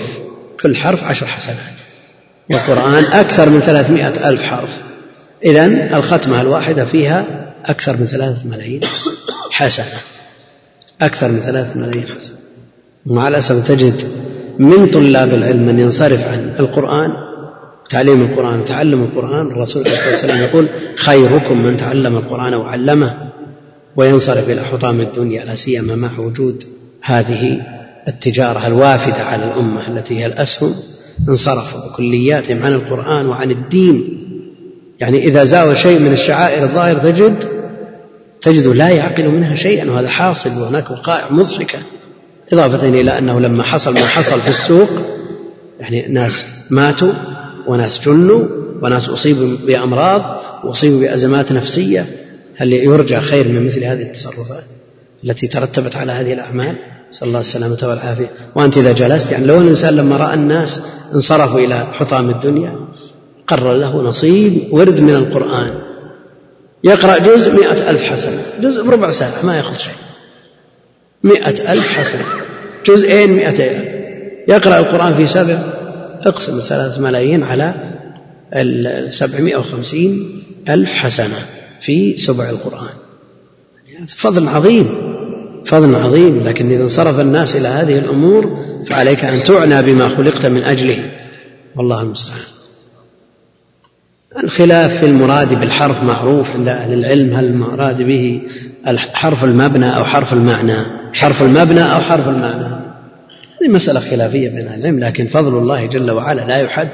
كل 0.62 0.76
حرف 0.76 1.04
عشر 1.04 1.28
حسنات. 1.28 1.76
والقرآن 2.52 3.06
أكثر 3.06 3.50
من 3.50 3.60
ثلاثمائة 3.60 4.30
ألف 4.30 4.44
حرف. 4.44 4.70
إذا 5.46 5.66
الختمة 5.98 6.42
الواحدة 6.42 6.86
فيها 6.86 7.26
أكثر 7.66 7.98
من 7.98 8.06
ثلاثة 8.06 8.48
ملايين 8.48 8.82
حسنة. 9.52 10.02
أكثر 11.02 11.28
من 11.32 11.42
ثلاثة 11.42 11.80
ملايين 11.80 12.08
حسنة. 12.08 12.38
ومع 13.06 13.28
الأسف 13.28 13.68
تجد 13.68 14.04
من 14.60 14.90
طلاب 14.90 15.34
العلم 15.34 15.66
من 15.66 15.80
ينصرف 15.80 16.20
عن 16.20 16.54
القرآن 16.60 17.10
تعليم 17.90 18.22
القرآن 18.22 18.60
وتعلم 18.60 19.04
القرآن 19.04 19.48
الرسول 19.48 19.84
صلى 19.84 19.94
الله 19.94 20.06
عليه 20.06 20.18
وسلم 20.18 20.40
يقول 20.40 20.68
خيركم 20.98 21.64
من 21.64 21.78
تعلم 21.78 22.18
القرآن 22.18 22.54
وعلمه 22.54 23.32
وينصرف 23.96 24.50
إلى 24.50 24.64
حطام 24.64 25.02
الدنيا 25.02 25.46
لا 25.46 25.56
سيما 25.56 25.96
مع 25.96 26.20
وجود 26.20 26.64
هذه 27.06 27.62
التجارة 28.08 28.68
الوافدة 28.68 29.24
على 29.24 29.46
الأمة 29.46 29.88
التي 29.88 30.20
هي 30.20 30.26
الأسهم 30.26 30.76
انصرفوا 31.30 31.90
بكلياتهم 31.90 32.64
عن 32.64 32.74
القرآن 32.74 33.26
وعن 33.26 33.52
الدين. 33.52 34.22
يعني 35.00 35.18
إذا 35.18 35.44
زاوى 35.44 35.76
شيء 35.76 36.00
من 36.00 36.12
الشعائر 36.12 36.64
الظاهر 36.64 36.98
تجد 36.98 37.44
تجد 38.42 38.66
لا 38.66 38.90
يعقل 38.90 39.30
منها 39.30 39.56
شيئا 39.56 39.92
وهذا 39.92 40.10
حاصل 40.10 40.50
وهناك 40.50 40.92
وقائع 40.92 41.32
مضحكة. 41.32 41.80
إضافة 42.54 42.90
إلى 42.90 43.18
أنه 43.18 43.40
لما 43.40 43.64
حصل 43.64 43.94
ما 43.94 44.06
حصل 44.06 44.42
في 44.42 44.50
السوق 44.50 44.90
يعني 45.80 46.08
ناس 46.08 46.46
ماتوا 46.70 47.14
وناس 47.68 48.02
جنوا 48.06 48.46
وناس 48.82 49.10
أصيبوا 49.10 49.58
بأمراض 49.68 50.42
وأصيبوا 50.64 51.00
بأزمات 51.00 51.52
نفسية. 51.52 52.06
هل 52.58 52.74
يرجى 52.74 53.20
خير 53.20 53.48
من 53.48 53.66
مثل 53.66 53.84
هذه 53.84 54.02
التصرفات 54.02 54.64
التي 55.24 55.48
ترتبت 55.48 55.96
على 55.96 56.12
هذه 56.12 56.34
الأعمال؟ 56.34 56.95
نسأل 57.16 57.28
الله 57.28 57.40
السلامة 57.40 57.78
والعافية 57.84 58.30
وأنت 58.56 58.78
إذا 58.78 58.92
جلست 58.92 59.32
يعني 59.32 59.48
لو 59.48 59.58
الإنسان 59.58 59.96
لما 59.96 60.18
رأى 60.18 60.34
الناس 60.34 60.82
انصرفوا 61.14 61.60
إلى 61.60 61.86
حطام 61.94 62.30
الدنيا 62.30 62.76
قرر 63.48 63.74
له 63.74 64.02
نصيب 64.02 64.74
ورد 64.74 65.00
من 65.00 65.16
القرآن. 65.16 65.82
يقرأ 66.84 67.18
جزء 67.18 67.54
مئة 67.54 67.90
ألف 67.90 68.04
حسنة 68.04 68.44
جزء 68.62 68.84
بربع 68.84 69.12
ساعة 69.12 69.46
ما 69.46 69.58
يأخذ 69.58 69.76
شيء. 69.76 69.94
مئة 71.24 71.74
ألف 71.74 71.88
حسنة 71.88 72.26
جزئين 72.86 73.34
مئتين. 73.34 73.86
يقرأ 74.48 74.80
القرآن 74.80 75.16
في 75.16 75.26
سبع 75.26 75.60
اقسم 76.26 76.58
الثلاث 76.58 77.00
ملايين 77.00 77.44
على 77.44 77.74
السبعمائة 78.54 79.58
وخمسين 79.58 80.44
ألف 80.70 80.94
حسنة 80.94 81.46
في 81.82 82.18
سبع 82.18 82.50
القرآن. 82.50 82.94
فضل 84.18 84.48
عظيم. 84.48 85.15
فضل 85.66 85.96
عظيم 85.96 86.44
لكن 86.44 86.72
إذا 86.72 86.84
انصرف 86.84 87.20
الناس 87.20 87.56
إلى 87.56 87.68
هذه 87.68 88.00
الأمور 88.00 88.66
فعليك 88.90 89.26
أن 89.26 89.44
تعنى 89.44 89.82
بما 89.82 90.18
خلقت 90.18 90.46
من 90.46 90.64
أجله. 90.64 90.98
والله 91.76 92.02
المستعان. 92.02 92.56
الخلاف 94.44 95.00
في 95.00 95.06
المراد 95.06 95.60
بالحرف 95.60 96.04
معروف 96.04 96.52
عند 96.52 96.68
أهل 96.68 96.94
العلم 96.94 97.34
هل 97.34 97.46
المراد 97.46 98.02
به 98.02 98.42
حرف 99.14 99.44
المبنى 99.44 99.98
أو 99.98 100.04
حرف 100.04 100.34
المعنى؟ 100.34 100.78
حرف 101.14 101.42
المبنى 101.42 101.82
أو 101.82 102.00
حرف 102.02 102.28
المعنى؟ 102.28 102.66
هذه 103.62 103.70
مسألة 103.70 104.00
خلافية 104.00 104.50
بين 104.50 104.68
أهل 104.68 104.80
العلم 104.80 105.00
لكن 105.00 105.28
فضل 105.28 105.58
الله 105.58 105.86
جل 105.86 106.12
وعلا 106.12 106.42
لا 106.42 106.58
يحد 106.58 106.90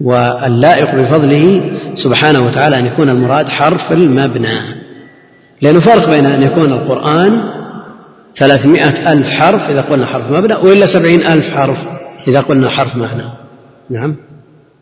واللائق 0.00 0.94
بفضله 0.94 1.76
سبحانه 1.94 2.46
وتعالى 2.46 2.78
أن 2.78 2.86
يكون 2.86 3.08
المراد 3.08 3.48
حرف 3.48 3.92
المبنى. 3.92 4.58
لأنه 5.62 5.80
فرق 5.80 6.10
بين 6.10 6.26
أن 6.26 6.42
يكون 6.42 6.72
القرآن 6.72 7.63
ثلاثمائة 8.36 9.12
ألف 9.12 9.30
حرف 9.30 9.70
إذا 9.70 9.80
قلنا 9.80 10.06
حرف 10.06 10.30
مبنى 10.30 10.54
وإلا 10.54 10.86
سبعين 10.86 11.22
ألف 11.26 11.50
حرف 11.50 11.78
إذا 12.28 12.40
قلنا 12.40 12.68
حرف 12.68 12.96
معنى. 12.96 13.22
نعم. 13.90 14.16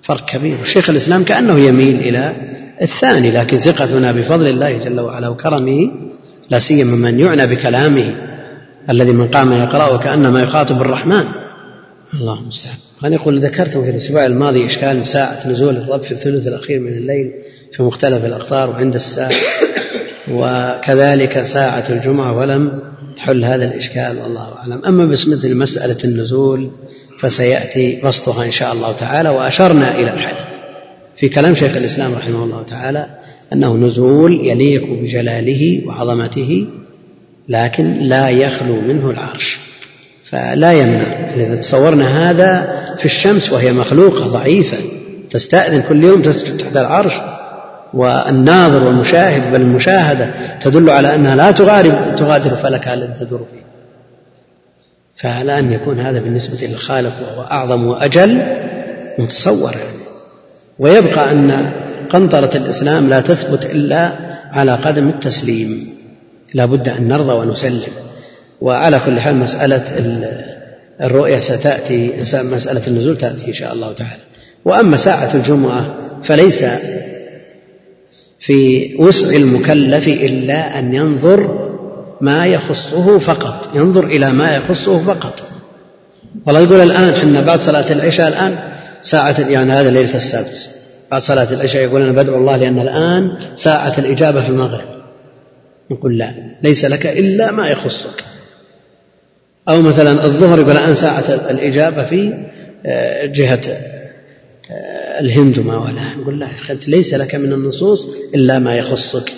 فرق 0.02 0.24
كبير. 0.24 0.64
شيخ 0.64 0.90
الإسلام 0.90 1.24
كأنه 1.24 1.58
يميل 1.58 2.00
إلى 2.00 2.32
الثاني 2.82 3.30
لكن 3.30 3.58
ثقتنا 3.58 4.12
بفضل 4.12 4.46
الله 4.46 4.78
جل 4.78 5.00
وعلا 5.00 5.28
وكرمه 5.28 5.90
لا 6.50 6.58
سيما 6.58 6.96
من 6.96 7.20
يعنى 7.20 7.46
بكلامه 7.46 8.14
الذي 8.90 9.12
من 9.12 9.28
قام 9.28 9.52
يقرأه 9.52 9.98
كأنما 9.98 10.42
يخاطب 10.42 10.80
الرحمن. 10.80 11.24
الله 12.14 12.40
المستعان. 12.40 12.76
أنا 13.04 13.14
يقول 13.14 13.40
ذكرتم 13.40 13.84
في 13.84 13.90
الأسبوع 13.90 14.26
الماضي 14.26 14.66
إشكال 14.66 15.06
ساعة 15.06 15.48
نزول 15.48 15.76
الرب 15.76 16.02
في 16.02 16.12
الثلث 16.12 16.46
الأخير 16.46 16.80
من 16.80 16.92
الليل 16.92 17.32
في 17.72 17.82
مختلف 17.82 18.24
الأقطار 18.24 18.70
وعند 18.70 18.94
الساعة 18.94 19.30
وكذلك 20.30 21.40
ساعة 21.40 21.84
الجمعة 21.90 22.38
ولم 22.38 22.82
تحل 23.22 23.44
هذا 23.44 23.64
الإشكال 23.64 24.18
والله 24.22 24.52
أعلم. 24.56 24.84
أما 24.86 25.04
بالنسبة 25.04 25.48
لمسألة 25.48 25.96
النزول 26.04 26.70
فسيأتي 27.18 28.00
بسطها 28.04 28.44
إن 28.44 28.50
شاء 28.50 28.72
الله 28.72 28.92
تعالى 28.92 29.28
وأشرنا 29.28 29.94
إلى 29.94 30.10
الحل. 30.10 30.34
في 31.16 31.28
كلام 31.28 31.54
شيخ 31.54 31.76
الإسلام 31.76 32.14
رحمه 32.14 32.44
الله 32.44 32.62
تعالى 32.62 33.06
أنه 33.52 33.76
نزول 33.76 34.32
يليق 34.46 34.82
بجلاله 35.02 35.82
وعظمته 35.86 36.66
لكن 37.48 37.98
لا 37.98 38.28
يخلو 38.28 38.80
منه 38.80 39.10
العرش. 39.10 39.58
فلا 40.24 40.72
يمنع. 40.72 41.34
إذا 41.36 41.56
تصورنا 41.56 42.30
هذا 42.30 42.78
في 42.98 43.04
الشمس 43.04 43.52
وهي 43.52 43.72
مخلوقة 43.72 44.26
ضعيفة 44.26 44.78
تستأذن 45.30 45.82
كل 45.82 46.04
يوم 46.04 46.22
تسجد 46.22 46.56
تحت 46.56 46.76
العرش 46.76 47.12
والناظر 47.94 48.84
والمشاهد 48.84 49.52
بل 49.52 49.60
المشاهدة 49.60 50.30
تدل 50.60 50.90
على 50.90 51.14
أنها 51.14 51.36
لا 51.36 51.50
تغادر 51.50 52.14
تغادر 52.16 52.56
فلكها 52.56 52.94
الذي 52.94 53.12
تدور 53.20 53.46
فيه. 53.52 53.62
فعلى 55.16 55.58
أن 55.58 55.72
يكون 55.72 56.00
هذا 56.00 56.20
بالنسبة 56.20 56.66
للخالق 56.66 57.12
وهو 57.22 57.42
أعظم 57.42 57.86
وأجل 57.86 58.42
متصور 59.18 59.72
يعني. 59.72 60.02
ويبقى 60.78 61.32
أن 61.32 61.72
قنطرة 62.10 62.56
الإسلام 62.56 63.08
لا 63.08 63.20
تثبت 63.20 63.66
إلا 63.66 64.12
على 64.52 64.74
قدم 64.74 65.08
التسليم. 65.08 65.94
لا 66.54 66.64
بد 66.64 66.88
أن 66.88 67.08
نرضى 67.08 67.32
ونسلم. 67.32 67.92
وعلى 68.60 68.98
كل 68.98 69.20
حال 69.20 69.36
مسألة 69.36 69.84
الرؤية 71.00 71.38
ستأتي 71.38 72.12
مسألة 72.34 72.86
النزول 72.86 73.18
تأتي 73.18 73.48
إن 73.48 73.52
شاء 73.52 73.72
الله 73.72 73.92
تعالى. 73.92 74.22
وأما 74.64 74.96
ساعة 74.96 75.34
الجمعة 75.34 75.94
فليس 76.22 76.64
في 78.42 78.90
وسع 78.98 79.28
المكلف 79.28 80.08
إلا 80.08 80.78
أن 80.78 80.94
ينظر 80.94 81.68
ما 82.20 82.46
يخصه 82.46 83.18
فقط 83.18 83.70
ينظر 83.74 84.06
إلى 84.06 84.32
ما 84.32 84.56
يخصه 84.56 85.04
فقط. 85.04 85.42
والله 86.46 86.60
يقول 86.60 86.80
الآن 86.80 87.20
حنا 87.20 87.40
بعد 87.40 87.60
صلاة 87.60 87.92
العشاء 87.92 88.28
الآن 88.28 88.58
ساعة 89.02 89.40
يعني 89.40 89.72
هذا 89.72 89.90
ليلة 89.90 90.16
السبت 90.16 90.70
بعد 91.10 91.22
صلاة 91.22 91.52
العشاء 91.52 91.82
يقول 91.82 92.02
أنا 92.02 92.12
بدعو 92.12 92.36
الله 92.36 92.56
لأن 92.56 92.78
الآن 92.78 93.32
ساعة 93.54 93.98
الإجابة 93.98 94.40
في 94.40 94.48
المغرب. 94.48 94.88
نقول 95.90 96.18
لا 96.18 96.34
ليس 96.62 96.84
لك 96.84 97.06
إلا 97.06 97.50
ما 97.50 97.68
يخصك. 97.68 98.24
أو 99.68 99.80
مثلا 99.80 100.24
الظهر 100.24 100.60
يقول 100.60 100.72
الآن 100.72 100.94
ساعة 100.94 101.50
الإجابة 101.50 102.04
في 102.04 102.34
آه، 102.86 103.26
جهة 103.26 103.60
آه، 104.70 105.01
الهند 105.20 105.58
وما 105.58 105.76
ولا. 105.76 106.02
نقول 106.20 106.38
لا 106.40 106.46
يا 106.46 106.72
أنت 106.72 106.88
ليس 106.88 107.14
لك 107.14 107.34
من 107.34 107.52
النصوص 107.52 108.08
إلا 108.34 108.58
ما 108.58 108.76
يخصك. 108.76 109.32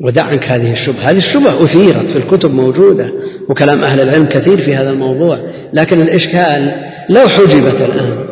ودع 0.00 0.22
عنك 0.22 0.44
هذه 0.44 0.72
الشبهة. 0.72 1.10
هذه 1.10 1.18
الشبهة 1.18 1.64
أثيرت 1.64 2.06
في 2.06 2.16
الكتب 2.16 2.54
موجودة 2.54 3.10
وكلام 3.48 3.84
أهل 3.84 4.00
العلم 4.00 4.26
كثير 4.26 4.58
في 4.58 4.74
هذا 4.74 4.90
الموضوع. 4.90 5.38
لكن 5.72 6.00
الإشكال 6.00 6.74
لو 7.10 7.28
حجبت 7.28 7.80
الآن 7.80 8.26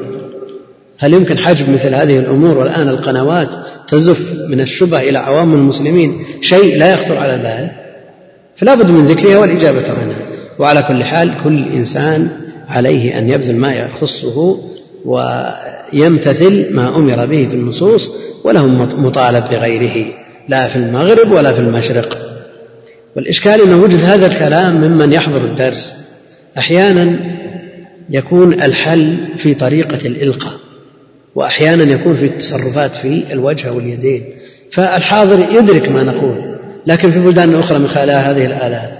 هل 0.98 1.14
يمكن 1.14 1.38
حجب 1.38 1.68
مثل 1.68 1.94
هذه 1.94 2.18
الأمور 2.18 2.58
والآن 2.58 2.88
القنوات 2.88 3.48
تزف 3.88 4.32
من 4.48 4.60
الشبه 4.60 5.00
إلى 5.00 5.18
عوام 5.18 5.54
المسلمين؟ 5.54 6.24
شيء 6.40 6.76
لا 6.76 6.94
يخطر 6.94 7.18
على 7.18 7.34
البال. 7.34 7.70
فلا 8.56 8.74
بد 8.74 8.90
من 8.90 9.06
ذكرها 9.06 9.38
والإجابة 9.38 9.90
عنها 9.90 10.16
وعلى 10.58 10.82
كل 10.82 11.04
حال 11.04 11.42
كل 11.44 11.68
إنسان 11.68 12.28
عليه 12.68 13.18
أن 13.18 13.30
يبذل 13.30 13.56
ما 13.56 13.72
يخصه 13.72 14.58
ويمتثل 15.04 16.74
ما 16.74 16.96
أمر 16.96 17.26
به 17.26 17.48
في 17.50 17.54
النصوص 17.54 18.10
وله 18.44 18.66
مطالب 18.96 19.44
بغيره 19.44 20.14
لا 20.48 20.68
في 20.68 20.76
المغرب 20.76 21.32
ولا 21.32 21.52
في 21.52 21.60
المشرق. 21.60 22.18
والإشكال 23.16 23.62
أن 23.62 23.74
وجد 23.74 24.00
هذا 24.00 24.26
الكلام 24.26 24.76
ممن 24.76 25.12
يحضر 25.12 25.44
الدرس 25.44 25.94
أحيانا 26.58 27.16
يكون 28.10 28.52
الحل 28.52 29.18
في 29.36 29.54
طريقة 29.54 30.06
الإلقاء 30.06 30.54
وأحيانا 31.34 31.82
يكون 31.82 32.16
في 32.16 32.24
التصرفات 32.24 32.94
في 32.96 33.32
الوجه 33.32 33.72
واليدين. 33.72 34.24
فالحاضر 34.72 35.46
يدرك 35.52 35.88
ما 35.88 36.02
نقول 36.02 36.58
لكن 36.86 37.10
في 37.10 37.18
بلدان 37.18 37.54
أخرى 37.54 37.78
من 37.78 37.88
خلال 37.88 38.10
هذه 38.10 38.46
الآلات. 38.46 38.98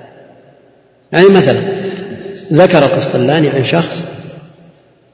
يعني 1.12 1.28
مثلا 1.28 1.60
ذكر 2.52 2.84
قسطلاني 2.84 3.48
عن 3.48 3.64
شخص 3.64 4.04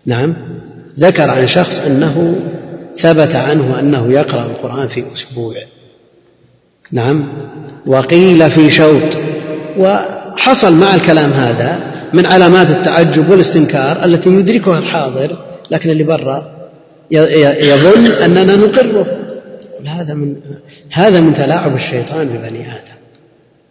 نعم 0.06 0.36
ذكر 0.98 1.30
عن 1.30 1.46
شخص 1.46 1.80
أنه 1.80 2.40
ثبت 2.96 3.34
عنه 3.34 3.80
أنه 3.80 4.12
يقرأ 4.12 4.46
القرآن 4.46 4.88
في 4.88 5.04
أسبوع. 5.12 5.54
نعم. 6.92 7.28
وقيل 7.86 8.50
في 8.50 8.70
شوط. 8.70 9.18
وحصل 9.78 10.74
مع 10.74 10.94
الكلام 10.94 11.32
هذا 11.32 11.78
من 12.14 12.26
علامات 12.26 12.70
التعجب 12.70 13.30
والاستنكار 13.30 14.04
التي 14.04 14.30
يدركها 14.30 14.78
الحاضر 14.78 15.36
لكن 15.70 15.90
اللي 15.90 16.04
برا 16.04 16.50
يظن 17.10 18.06
أننا 18.06 18.56
نقره. 18.56 19.06
هذا 19.86 20.14
من 20.14 20.36
هذا 20.90 21.20
من 21.20 21.34
تلاعب 21.34 21.74
الشيطان 21.74 22.28
ببني 22.28 22.72
آدم. 22.72 23.00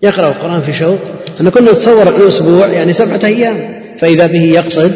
يقرأ 0.02 0.28
القرآن 0.28 0.62
في 0.62 0.74
شوط. 0.74 1.00
أن 1.42 1.50
كنا 1.50 1.72
نتصور 1.72 2.10
الأسبوع 2.10 2.68
يعني 2.68 2.94
سبعة 2.94 3.20
أيام. 3.24 3.82
فإذا 4.00 4.28
به 4.28 4.44
يقصد 4.44 4.94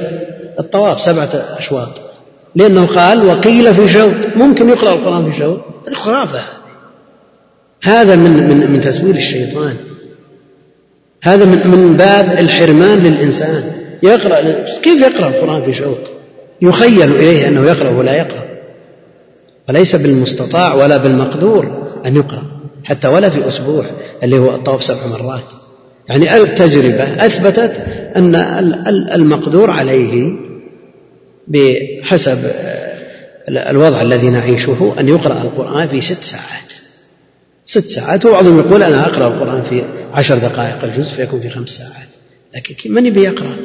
الطواف 0.59 1.01
سبعة 1.01 1.29
أشواط. 1.57 2.02
لأنه 2.55 2.85
قال 2.85 3.25
وقيل 3.25 3.75
في 3.75 3.87
شوط. 3.87 4.13
ممكن 4.35 4.69
يقرأ 4.69 4.93
القرآن 4.93 5.31
في 5.31 5.37
شوط. 5.37 5.59
هذه. 6.05 6.43
هذا 7.83 8.15
من 8.15 8.49
من 8.49 8.71
من 8.71 8.81
تزوير 8.81 9.15
الشيطان. 9.15 9.75
هذا 11.23 11.45
من 11.45 11.67
من 11.67 11.97
باب 11.97 12.39
الحرمان 12.39 12.99
للإنسان. 12.99 13.63
يقرأ 14.03 14.41
كيف 14.83 15.01
يقرأ 15.01 15.27
القرآن 15.27 15.65
في 15.65 15.73
شوط؟ 15.73 15.97
يخيل 16.61 17.15
إليه 17.15 17.47
أنه 17.47 17.65
يقرأ 17.65 17.89
ولا 17.89 18.15
يقرأ. 18.15 18.43
وليس 19.69 19.95
بالمستطاع 19.95 20.73
ولا 20.73 20.97
بالمقدور 20.97 21.89
أن 22.05 22.15
يقرأ. 22.15 22.43
حتى 22.83 23.07
ولا 23.07 23.29
في 23.29 23.47
أسبوع 23.47 23.85
اللي 24.23 24.37
هو 24.37 24.55
الطواف 24.55 24.83
سبع 24.83 25.07
مرات. 25.07 25.43
يعني 26.09 26.37
التجربة 26.37 27.25
أثبتت 27.25 27.83
أن 28.15 28.35
المقدور 29.15 29.71
عليه 29.71 30.33
بحسب 31.47 32.37
الوضع 33.49 34.01
الذي 34.01 34.29
نعيشه 34.29 34.93
أن 34.99 35.07
يقرأ 35.07 35.41
القرآن 35.41 35.87
في 35.87 36.01
ست 36.01 36.21
ساعات. 36.21 36.73
ست 37.65 37.89
ساعات 37.89 38.25
وبعضهم 38.25 38.59
يقول 38.59 38.83
أنا 38.83 39.05
أقرأ 39.05 39.27
القرآن 39.27 39.61
في 39.61 39.83
عشر 40.11 40.37
دقائق 40.37 40.83
الجزء 40.83 41.15
فيكون 41.15 41.39
في 41.39 41.49
خمس 41.49 41.69
ساعات. 41.69 42.07
لكن 42.55 42.93
من 42.93 43.05
يبي 43.05 43.23
يقرأ؟ 43.23 43.55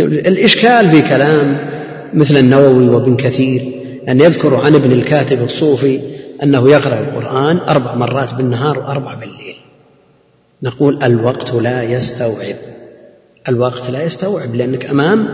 الإشكال 0.00 0.90
في 0.90 1.02
كلام 1.02 1.70
مثل 2.14 2.36
النووي 2.36 2.88
وابن 2.88 3.16
كثير 3.16 3.62
أن 4.08 4.20
يذكر 4.20 4.54
عن 4.54 4.74
ابن 4.74 4.92
الكاتب 4.92 5.42
الصوفي 5.42 6.00
أنه 6.42 6.70
يقرأ 6.70 7.00
القرآن 7.00 7.56
أربع 7.56 7.94
مرات 7.94 8.34
بالنهار 8.34 8.78
وأربع 8.78 9.14
بالليل. 9.14 9.56
نقول 10.62 11.02
الوقت 11.02 11.52
لا 11.52 11.82
يستوعب. 11.82 12.56
الوقت 13.48 13.90
لا 13.90 14.02
يستوعب 14.02 14.54
لأنك 14.54 14.86
أمام 14.86 15.28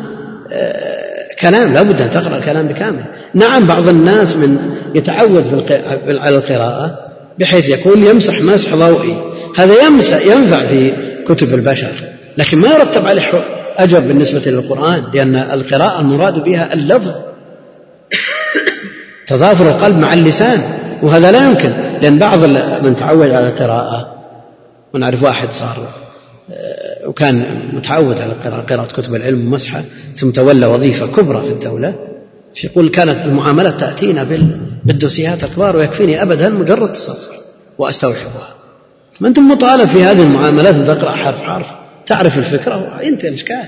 آه، 0.53 1.02
كلام 1.43 1.73
لا 1.73 1.83
بد 1.83 2.03
أن 2.03 2.11
تقرأ 2.11 2.37
الكلام 2.37 2.69
بكامل. 2.69 3.05
نعم 3.35 3.67
بعض 3.67 3.89
الناس 3.89 4.37
من 4.37 4.59
يتعود 4.95 5.65
على 6.09 6.37
القراءة 6.37 6.99
بحيث 7.39 7.69
يكون 7.69 8.07
يمسح 8.07 8.41
مسح 8.41 8.75
ضوئي. 8.75 9.17
هذا 9.57 9.87
يمسح 9.87 10.27
ينفع 10.27 10.67
في 10.67 10.93
كتب 11.29 11.55
البشر 11.55 11.95
لكن 12.39 12.59
ما 12.59 12.69
يرتب 12.69 13.07
عليه 13.07 13.23
أجر 13.79 14.01
بالنسبة 14.01 14.51
للقرآن 14.51 15.03
لأن 15.15 15.37
القراءة 15.37 16.01
المراد 16.01 16.45
بها 16.45 16.75
اللفظ. 16.75 17.13
تضافر 19.29 19.69
القلب 19.69 19.99
مع 19.99 20.15
اللسان 20.15 20.63
وهذا 21.03 21.33
لا 21.33 21.49
يمكن 21.49 21.73
لأن 22.03 22.19
بعض 22.19 22.45
من 22.85 22.97
تعود 22.97 23.31
على 23.31 23.49
القراءة 23.49 24.15
ونعرف 24.95 25.23
واحد 25.23 25.49
صار 25.53 25.89
آه، 26.53 26.92
وكان 27.07 27.67
متعود 27.73 28.19
على 28.19 28.33
قراءة 28.69 28.93
كتب 28.93 29.15
العلم 29.15 29.47
ومسحة 29.47 29.85
ثم 30.17 30.31
تولى 30.31 30.67
وظيفة 30.67 31.07
كبرى 31.07 31.43
في 31.43 31.51
الدولة 31.51 31.95
يقول 32.65 32.89
كانت 32.89 33.25
المعاملات 33.25 33.81
تأتينا 33.81 34.27
بالدوسيات 34.85 35.45
الكبار 35.45 35.77
ويكفيني 35.77 36.23
أبدا 36.23 36.49
مجرد 36.49 36.83
التصفر 36.89 37.37
وأستوعبها 37.79 38.55
ما 39.21 39.29
أنت 39.29 39.39
مطالب 39.39 39.89
في 39.89 40.05
هذه 40.05 40.23
المعاملات 40.23 40.75
أن 40.75 40.85
تقرأ 40.85 41.11
حرف 41.11 41.43
حرف 41.43 41.67
تعرف 42.07 42.39
الفكرة 42.39 42.97
وينتهي 42.99 43.29
الإشكال 43.29 43.65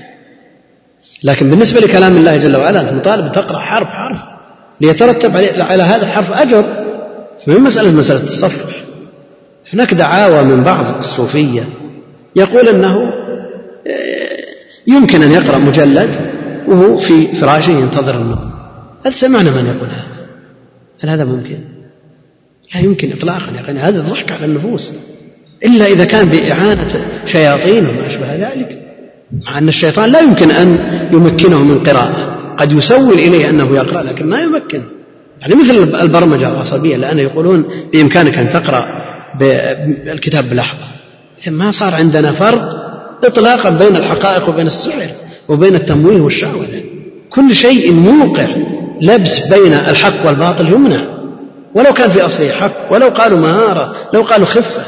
لكن 1.23 1.49
بالنسبة 1.49 1.79
لكلام 1.79 2.17
الله 2.17 2.37
جل 2.37 2.55
وعلا 2.55 2.81
أنت 2.81 2.93
مطالب 2.93 3.31
تقرأ 3.31 3.59
حرف 3.59 3.87
حرف 3.87 4.17
ليترتب 4.81 5.37
على 5.59 5.83
هذا 5.83 6.03
الحرف 6.03 6.31
أجر. 6.31 6.85
فمن 7.45 7.59
مسألة 7.59 7.91
مسألة 7.91 8.19
التصفح 8.19 8.75
هناك 9.73 9.93
دعاوى 9.93 10.43
من 10.43 10.63
بعض 10.63 10.97
الصوفية 10.97 11.63
يقول 12.35 12.67
أنه 12.67 13.13
يمكن 14.87 15.23
أن 15.23 15.31
يقرأ 15.31 15.57
مجلد 15.57 16.35
وهو 16.67 16.97
في 16.97 17.27
فراشه 17.27 17.71
ينتظر 17.71 18.21
النوم 18.21 18.51
هل 19.05 19.13
سمعنا 19.13 19.51
من 19.51 19.65
يقول 19.65 19.89
هذا؟ 19.89 20.27
هل 20.99 21.09
هذا 21.09 21.25
ممكن؟ 21.25 21.57
لا 22.75 22.81
يمكن 22.81 23.11
إطلاقا 23.11 23.61
أخي 23.61 23.71
هذا 23.71 23.99
الضحك 23.99 24.31
على 24.31 24.45
النفوس. 24.45 24.93
إلا 25.65 25.85
إذا 25.85 26.05
كان 26.05 26.29
بإعانة 26.29 27.05
شياطين 27.25 27.87
وما 27.87 28.05
أشبه 28.05 28.35
ذلك 28.35 28.81
مع 29.45 29.57
أن 29.57 29.67
الشيطان 29.67 30.11
لا 30.11 30.19
يمكن 30.19 30.51
أن 30.51 30.79
يمكنه 31.13 31.63
من 31.63 31.83
قراءة. 31.83 32.35
قد 32.57 32.71
يسول 32.71 33.13
إليه 33.13 33.49
أنه 33.49 33.75
يقرأ 33.75 34.03
لكن 34.03 34.25
ما 34.25 34.39
يمكن. 34.39 34.81
يعني 35.41 35.55
مثل 35.55 36.01
البرمجة 36.01 36.47
العصبية 36.47 36.97
لأن 36.97 37.19
يقولون 37.19 37.65
بإمكانك 37.93 38.37
أن 38.37 38.49
تقرأ 38.49 38.85
الكتاب 40.13 40.49
بلحظة 40.49 40.87
إذا 41.41 41.51
ما 41.51 41.71
صار 41.71 41.95
عندنا 41.95 42.31
فرق 42.31 42.74
إطلاقا 43.23 43.69
بين 43.69 43.95
الحقائق 43.95 44.49
وبين 44.49 44.67
السحر 44.67 45.09
وبين 45.49 45.75
التمويه 45.75 46.21
والشعوذة 46.21 46.83
كل 47.29 47.55
شيء 47.55 47.93
موقع 47.93 48.47
لبس 49.01 49.39
بين 49.53 49.73
الحق 49.73 50.25
والباطل 50.25 50.73
يمنع. 50.73 51.15
ولو 51.75 51.93
كان 51.93 52.09
في 52.09 52.25
أصله 52.25 52.51
حق 52.51 52.93
ولو 52.93 53.09
قالوا 53.09 53.39
مهارة 53.39 53.95
لو 54.13 54.21
قالوا 54.21 54.45
خفة 54.45 54.81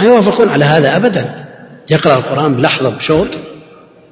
ما 0.00 0.06
يوافقون 0.06 0.48
على 0.48 0.64
هذا 0.64 0.96
أبدا. 0.96 1.46
يقرأ 1.90 2.18
القرآن 2.18 2.54
بلحظة 2.54 2.88
بشوط 2.88 3.28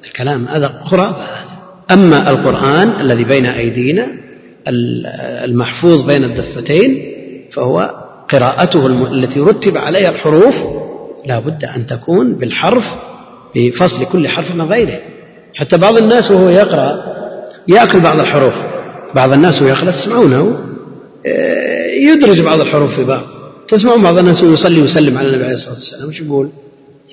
الكلام 0.05 0.47
هذا 0.47 0.81
خرافة. 0.85 1.21
هذا 1.21 1.57
أما 1.91 2.29
القرآن 2.29 2.93
الذي 3.01 3.23
بين 3.23 3.45
أيدينا 3.45 4.07
المحفوظ 5.45 6.03
بين 6.03 6.23
الدفتين 6.23 7.13
فهو 7.51 7.91
قراءته 8.29 8.87
التي 8.87 9.39
رتب 9.39 9.77
عليها 9.77 10.09
الحروف 10.09 10.55
لا 11.25 11.39
بد 11.39 11.65
أن 11.65 11.85
تكون 11.85 12.33
بالحرف 12.33 12.95
بفصل 13.57 14.05
كل 14.05 14.27
حرف 14.27 14.55
من 14.55 14.61
غيره. 14.61 14.99
حتى 15.55 15.77
بعض 15.77 15.97
الناس 15.97 16.31
وهو 16.31 16.49
يقرأ 16.49 17.03
يأكل 17.67 17.99
بعض 17.99 18.19
الحروف. 18.19 18.53
بعض 19.15 19.33
الناس 19.33 19.61
وهو 19.61 19.71
يقرأ 19.71 19.91
تسمعونه. 19.91 20.59
آه، 21.25 21.87
يدرج 21.87 22.41
بعض 22.41 22.59
الحروف 22.59 22.95
في 22.95 23.03
بعض. 23.03 23.23
تسمعون 23.67 24.03
بعض 24.03 24.17
الناس 24.17 24.43
يصلي 24.43 24.81
ويسلم 24.81 25.17
على 25.17 25.27
النبي 25.27 25.43
عليه 25.43 25.53
الصلاة 25.53 25.73
والسلام. 25.73 26.09
وش 26.09 26.21
يقول؟ 26.21 26.49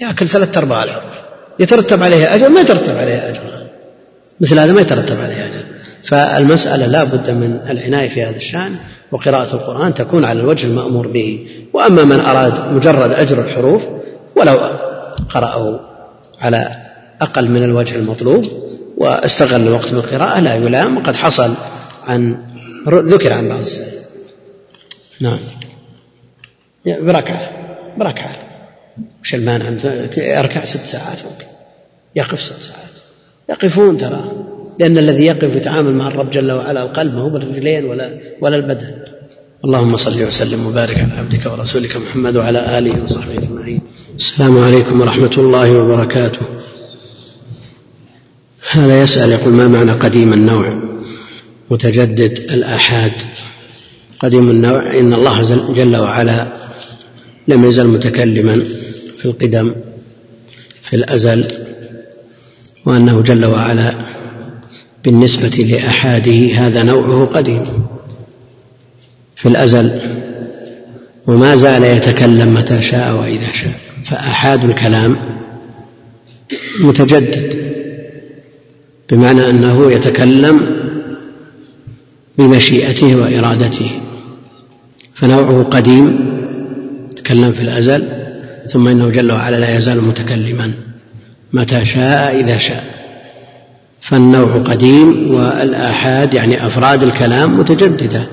يأكل 0.01 0.29
ثلاثة 0.29 0.61
أرباع 0.61 0.85
الحروف. 0.85 1.15
يترتب 1.59 2.03
عليها 2.03 2.35
أجر 2.35 2.49
ما 2.49 2.61
يترتب 2.61 2.97
عليها 2.97 3.31
أجر. 3.31 3.41
مثل 4.41 4.59
هذا 4.59 4.73
ما 4.73 4.81
يترتب 4.81 5.21
عليه 5.21 5.47
أجر. 5.47 5.65
فالمسألة 6.05 6.87
لا 6.87 7.05
بد 7.05 7.31
من 7.31 7.57
العناية 7.71 8.09
في 8.09 8.23
هذا 8.23 8.37
الشأن 8.37 8.77
وقراءة 9.13 9.55
القرآن 9.55 9.95
تكون 9.95 10.25
على 10.25 10.41
الوجه 10.41 10.67
المأمور 10.67 11.07
به. 11.07 11.47
وأما 11.73 12.05
من 12.05 12.21
أراد 12.21 12.73
مجرد 12.73 13.11
أجر 13.11 13.41
الحروف 13.41 13.83
ولو 14.37 14.59
قرأه 15.35 15.94
على 16.41 16.77
أقل 17.21 17.51
من 17.51 17.63
الوجه 17.63 17.97
المطلوب 17.97 18.45
واستغل 18.97 19.63
الوقت 19.69 19.95
بالقراءة 19.95 20.41
لا 20.41 20.55
يلام 20.55 20.97
وقد 20.97 21.17
حصل 21.17 21.57
عن 22.07 22.37
ذكر 22.89 23.33
عن 23.33 23.49
بعض 23.49 23.61
السلف. 23.61 23.95
نعم. 25.21 25.39
بركعة 26.87 27.51
بركعة 27.99 28.35
وش 29.23 29.35
المانع؟ 29.35 29.69
يركع 30.17 30.65
ست 30.65 30.85
ساعات 30.87 31.19
ممكن 31.19 31.47
يقف 32.17 32.41
ست 32.41 32.63
ساعات. 32.63 32.95
يقفون 33.51 33.99
ترى. 33.99 34.31
لأن 34.79 34.99
الذي 34.99 35.27
يقف 35.27 35.57
يتعامل 35.57 35.95
مع 35.95 36.09
الرب 36.09 36.31
جل 36.31 36.53
وعلا 36.53 36.83
القلب 36.83 37.15
ما 37.15 37.21
هو 37.21 37.31
بالرجلين 37.31 37.85
ولا 37.85 38.21
ولا 38.41 38.57
البدن. 38.57 38.95
اللهم 39.65 39.97
صل 39.97 40.23
وسلم 40.23 40.67
وبارك 40.67 40.99
على 40.99 41.13
عبدك 41.13 41.47
ورسولك 41.47 41.97
محمد 41.97 42.37
وعلى 42.37 42.79
آله 42.79 43.05
وصحبه 43.05 43.39
أجمعين. 43.39 43.81
السلام 44.17 44.59
عليكم 44.59 45.01
ورحمة 45.01 45.35
الله 45.39 45.79
وبركاته. 45.79 46.41
هذا 48.71 49.03
يسأل 49.03 49.33
يقول 49.33 49.53
ما 49.53 49.69
معنى 49.69 49.93
قديم 49.93 50.33
النوع؟ 50.33 50.83
متجدد 51.71 52.39
الآحاد. 52.39 53.13
قديم 54.19 54.51
النوع 54.51 54.99
إن 55.01 55.15
الله 55.15 55.43
جل 55.75 55.97
وعلا 55.97 56.53
لم 57.49 57.65
يزل 57.65 57.87
متكلما 57.87 58.65
في 59.19 59.25
القدم 59.25 59.75
في 60.83 60.97
الأزل 60.97 61.49
وأنه 62.87 63.23
جل 63.23 63.45
وعلا 63.45 64.07
بالنسبة 65.05 65.49
لأحاده 65.49 66.59
هذا 66.59 66.83
نوعه 66.83 67.27
قديم 67.27 67.87
في 69.37 69.49
الأزل. 69.49 70.01
وما 71.27 71.57
زال 71.57 71.85
يتكلم 71.85 72.55
متى 72.55 72.83
شاء 72.83 73.17
وإذا 73.17 73.53
شاء. 73.53 73.84
فآحاد 74.05 74.65
الكلام 74.65 75.17
متجدد 76.81 77.65
بمعنى 79.11 79.51
أنه 79.51 79.93
يتكلم 79.93 80.61
بمشيئته 82.39 83.17
وإرادته. 83.17 83.91
فنوعه 85.15 85.63
قديم 85.63 86.35
تكلم 87.17 87.53
في 87.53 87.61
الأزل 87.61 88.09
ثم 88.73 88.89
إنه 88.89 89.09
جل 89.09 89.33
وعلا 89.33 89.57
لا 89.57 89.77
يزال 89.77 90.03
متكلما 90.03 90.73
متى 91.53 91.85
شاء 91.85 92.41
إذا 92.41 92.57
شاء. 92.57 92.85
فالنوع 94.01 94.57
قديم 94.57 95.35
والآحاد 95.35 96.35
يعني 96.35 96.67
أفراد 96.67 97.03
الكلام 97.03 97.59
متجددة 97.59 98.29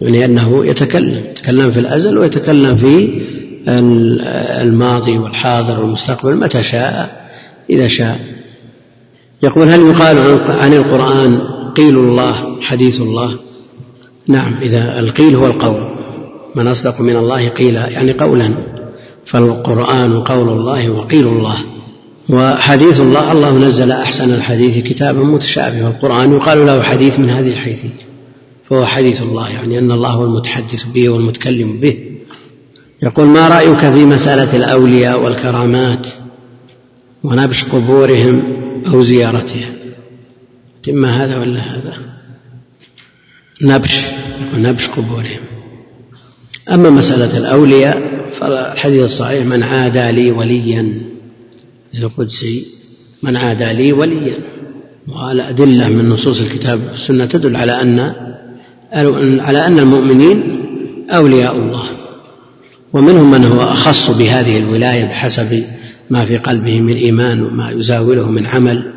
يعني 0.00 0.24
أنه 0.24 0.66
يتكلم 0.66 1.24
يتكلم 1.30 1.72
في 1.72 1.80
الأزل 1.80 2.18
ويتكلم 2.18 2.76
في 2.76 3.22
الماضي 3.68 5.18
والحاضر 5.18 5.80
والمستقبل 5.80 6.36
متى 6.36 6.62
شاء؟ 6.62 7.24
إذا 7.70 7.86
شاء. 7.86 8.20
يقول 9.42 9.68
هل 9.68 9.80
يقال 9.80 10.18
عن 10.48 10.72
القرآن 10.72 11.40
قيل 11.76 11.98
الله 11.98 12.60
حديث 12.62 13.00
الله؟ 13.00 13.36
نعم 14.28 14.54
إذا 14.62 15.00
القيل 15.00 15.34
هو 15.36 15.46
القول. 15.46 15.94
من 16.54 16.66
أصدق 16.66 17.00
من 17.00 17.16
الله 17.16 17.48
قيلا 17.48 17.88
يعني 17.88 18.12
قولا. 18.12 18.50
فالقرآن 19.26 20.20
قول 20.20 20.48
الله 20.48 20.90
وقيل 20.90 21.26
الله. 21.26 21.56
وحديث 22.28 23.00
الله 23.00 23.32
الله 23.32 23.58
نزل 23.58 23.90
أحسن 23.90 24.34
الحديث 24.34 24.84
كتابا 24.84 25.24
متشابه 25.24 25.84
والقرآن 25.84 26.32
يقال 26.32 26.66
له 26.66 26.82
حديث 26.82 27.18
من 27.18 27.30
هذه 27.30 27.48
الحيثية. 27.48 28.04
فهو 28.64 28.86
حديث 28.86 29.22
الله 29.22 29.48
يعني 29.48 29.78
أن 29.78 29.92
الله 29.92 30.10
هو 30.10 30.24
المتحدث 30.24 30.84
به 30.94 31.08
والمتكلم 31.08 31.80
به. 31.80 32.13
يقول 33.04 33.26
ما 33.26 33.48
رأيك 33.48 33.78
في 33.78 34.06
مسألة 34.06 34.56
الأولياء 34.56 35.22
والكرامات 35.22 36.06
ونبش 37.24 37.64
قبورهم 37.64 38.42
أو 38.86 39.00
زيارتها 39.00 39.70
إما 40.88 41.24
هذا 41.24 41.38
ولا 41.38 41.60
هذا؟ 41.60 41.94
نبش 43.62 44.04
نبش 44.56 44.88
قبورهم. 44.88 45.40
أما 46.72 46.90
مسألة 46.90 47.38
الأولياء 47.38 48.30
فالحديث 48.32 49.02
الصحيح 49.02 49.46
من 49.46 49.62
عادى 49.62 50.12
لي 50.12 50.30
وليا 50.30 51.00
القدسي 51.94 52.66
من 53.22 53.36
عادى 53.36 53.72
لي 53.72 53.92
وليا 53.92 54.38
والأدلة 55.08 55.88
من 55.88 56.08
نصوص 56.08 56.40
الكتاب 56.40 56.80
والسنة 56.90 57.24
تدل 57.24 57.56
على 57.56 57.72
أن 57.82 57.98
على 59.40 59.66
أن 59.66 59.78
المؤمنين 59.78 60.60
أولياء 61.10 61.56
الله. 61.56 62.03
ومنهم 62.94 63.30
من 63.30 63.44
هو 63.44 63.62
أخص 63.62 64.10
بهذه 64.10 64.58
الولاية 64.58 65.04
بحسب 65.04 65.64
ما 66.10 66.24
في 66.24 66.36
قلبه 66.36 66.80
من 66.80 66.96
إيمان 66.96 67.42
وما 67.42 67.70
يزاوله 67.70 68.28
من 68.30 68.46
عمل 68.46 68.92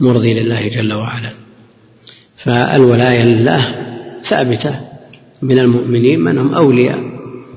مرضي 0.00 0.34
لله 0.34 0.68
جل 0.68 0.92
وعلا. 0.92 1.30
فالولاية 2.36 3.24
لله 3.24 3.74
ثابتة 4.24 4.74
من 5.42 5.58
المؤمنين 5.58 6.20
من 6.20 6.38
هم 6.38 6.54
أولياء 6.54 6.98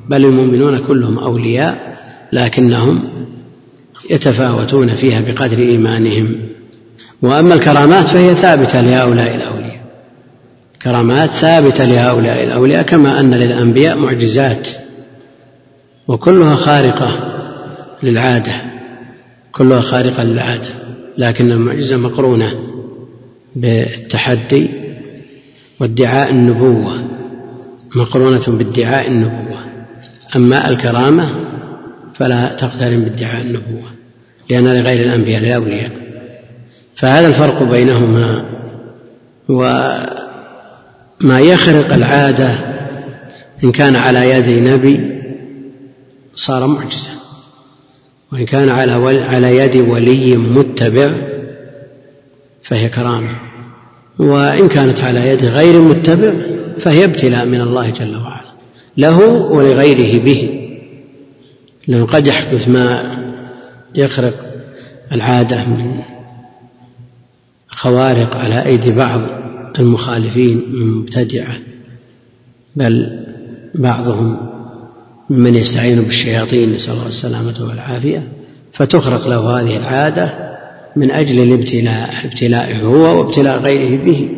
بل 0.10 0.26
المؤمنون 0.26 0.78
كلهم 0.78 1.20
أولياء 1.20 1.98
لكنهم 2.34 3.04
يتفاوتون 4.10 4.96
فيها 4.96 5.22
بقدر 5.22 5.58
إيمانهم. 5.58 6.36
وأما 7.22 7.54
الكرامات 7.54 8.08
فهي 8.08 8.36
ثابتة 8.36 8.82
لهؤلاء 8.82 9.36
الأولياء. 9.36 9.82
كرامات 10.84 11.30
ثابتة 11.30 11.86
لهؤلاء 11.86 12.44
الأولياء 12.44 12.82
كما 12.82 13.20
أن 13.20 13.34
للأنبياء 13.34 13.98
معجزات. 13.98 14.68
وكلها 16.08 16.56
خارقة 16.56 17.34
للعادة 18.04 18.62
كلها 19.52 19.82
خارقة 19.82 20.24
للعادة 20.24 20.70
لكن 21.18 21.52
المعجزة 21.52 21.98
مقرونة 21.98 22.54
بالتحدي 23.56 24.70
وادعاء 25.80 26.30
النبوة 26.32 27.04
مقرونة 27.96 28.44
بادعاء 28.48 29.08
النبوة. 29.08 29.60
أما 30.36 30.70
الكرامة 30.70 31.30
فلا 32.16 32.56
تقترن 32.56 33.00
بادعاء 33.04 33.42
النبوة 33.42 33.90
لأن 34.50 34.68
لغير 34.68 35.06
الأنبياء 35.08 35.42
للأولياء 35.42 35.92
فهذا 36.96 37.28
الفرق 37.28 37.64
بينهما 37.64 38.46
وما 39.50 41.40
يخرق 41.40 41.94
العادة 41.94 42.56
إن 43.64 43.72
كان 43.72 43.96
على 43.96 44.30
يد 44.30 44.50
نبي 44.50 45.13
صار 46.36 46.68
معجزة. 46.68 47.12
وإن 48.32 48.46
كان 48.46 48.70
على 48.70 48.92
على 49.22 49.58
يد 49.58 49.76
ولي 49.76 50.38
متبع 50.38 51.12
فهي 52.64 52.90
كرامة. 52.90 53.40
وإن 54.20 54.68
كانت 54.68 55.00
على 55.00 55.30
يد 55.30 55.46
غير 55.46 55.82
متبع 55.82 56.34
فهي 56.80 57.06
ابتلاء 57.06 57.46
من 57.46 57.62
الله 57.62 57.90
جل 57.90 58.16
وعلا. 58.16 58.54
له 58.98 59.20
ولغيره 59.28 60.24
به. 60.24 60.70
لأنه 61.88 62.06
قد 62.06 62.28
يحدث 62.28 62.68
ما 62.68 63.18
يخرق 63.96 64.54
العادة 65.12 65.66
من 65.66 66.00
خوارق 67.68 68.38
على 68.38 68.66
أيدي 68.66 68.92
بعض 68.92 69.22
المخالفين 69.80 70.64
من 70.74 70.88
مبتدعة 70.88 71.56
بل 72.76 73.20
بعضهم 73.76 74.53
ممن 75.34 75.56
يستعين 75.56 76.02
بالشياطين 76.02 76.74
نسأل 76.74 76.94
الله 76.94 77.08
السلامة 77.08 77.56
والعافية 77.60 78.28
فتخرق 78.74 79.28
له 79.28 79.60
هذه 79.60 79.78
العادة 79.78 80.54
من 80.96 81.12
أجل 81.12 81.40
الابتلاء 81.40 82.14
ابتلائه 82.26 82.82
هو 82.82 83.20
وابتلاء 83.20 83.60
غيره 83.60 84.06
به. 84.06 84.30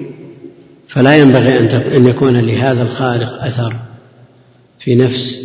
فلا 0.88 1.18
ينبغي 1.18 1.60
أن 1.98 2.08
يكون 2.08 2.38
لهذا 2.38 2.82
الخارق 2.82 3.44
أثر 3.44 3.76
في 4.80 4.96
نفس 4.96 5.42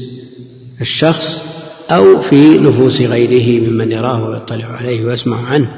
الشخص 0.81 1.43
أو 1.91 2.23
في 2.23 2.59
نفوس 2.59 3.01
غيره 3.01 3.69
ممن 3.69 3.93
يراه 3.93 4.25
ويطلع 4.25 4.67
عليه 4.67 5.05
ويسمع 5.05 5.47
عنه 5.47 5.71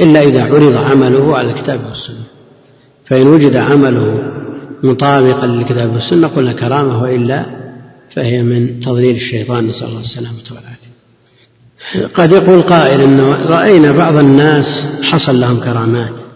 إلا 0.00 0.22
إذا 0.22 0.44
عرض 0.44 0.76
عمله 0.76 1.36
على 1.36 1.50
الكتاب 1.50 1.86
والسنة. 1.86 2.24
فإن 3.04 3.26
وجد 3.26 3.56
عمله 3.56 4.32
مطابقا 4.82 5.46
للكتاب 5.46 5.92
والسنة 5.92 6.28
قلنا 6.28 6.52
كرامة 6.52 7.02
وإلا 7.02 7.59
فهي 8.14 8.42
من 8.42 8.80
تضليل 8.80 9.16
الشيطان 9.16 9.66
نسأل 9.66 9.88
الله 9.88 10.00
السلامة 10.00 10.42
والعافية. 10.50 10.90
قد 12.14 12.32
يقول 12.32 12.62
قائل 12.62 13.00
أنه 13.00 13.30
رأينا 13.30 13.92
بعض 13.92 14.16
الناس 14.16 14.86
حصل 15.02 15.40
لهم 15.40 15.60
كرامات. 15.60 16.29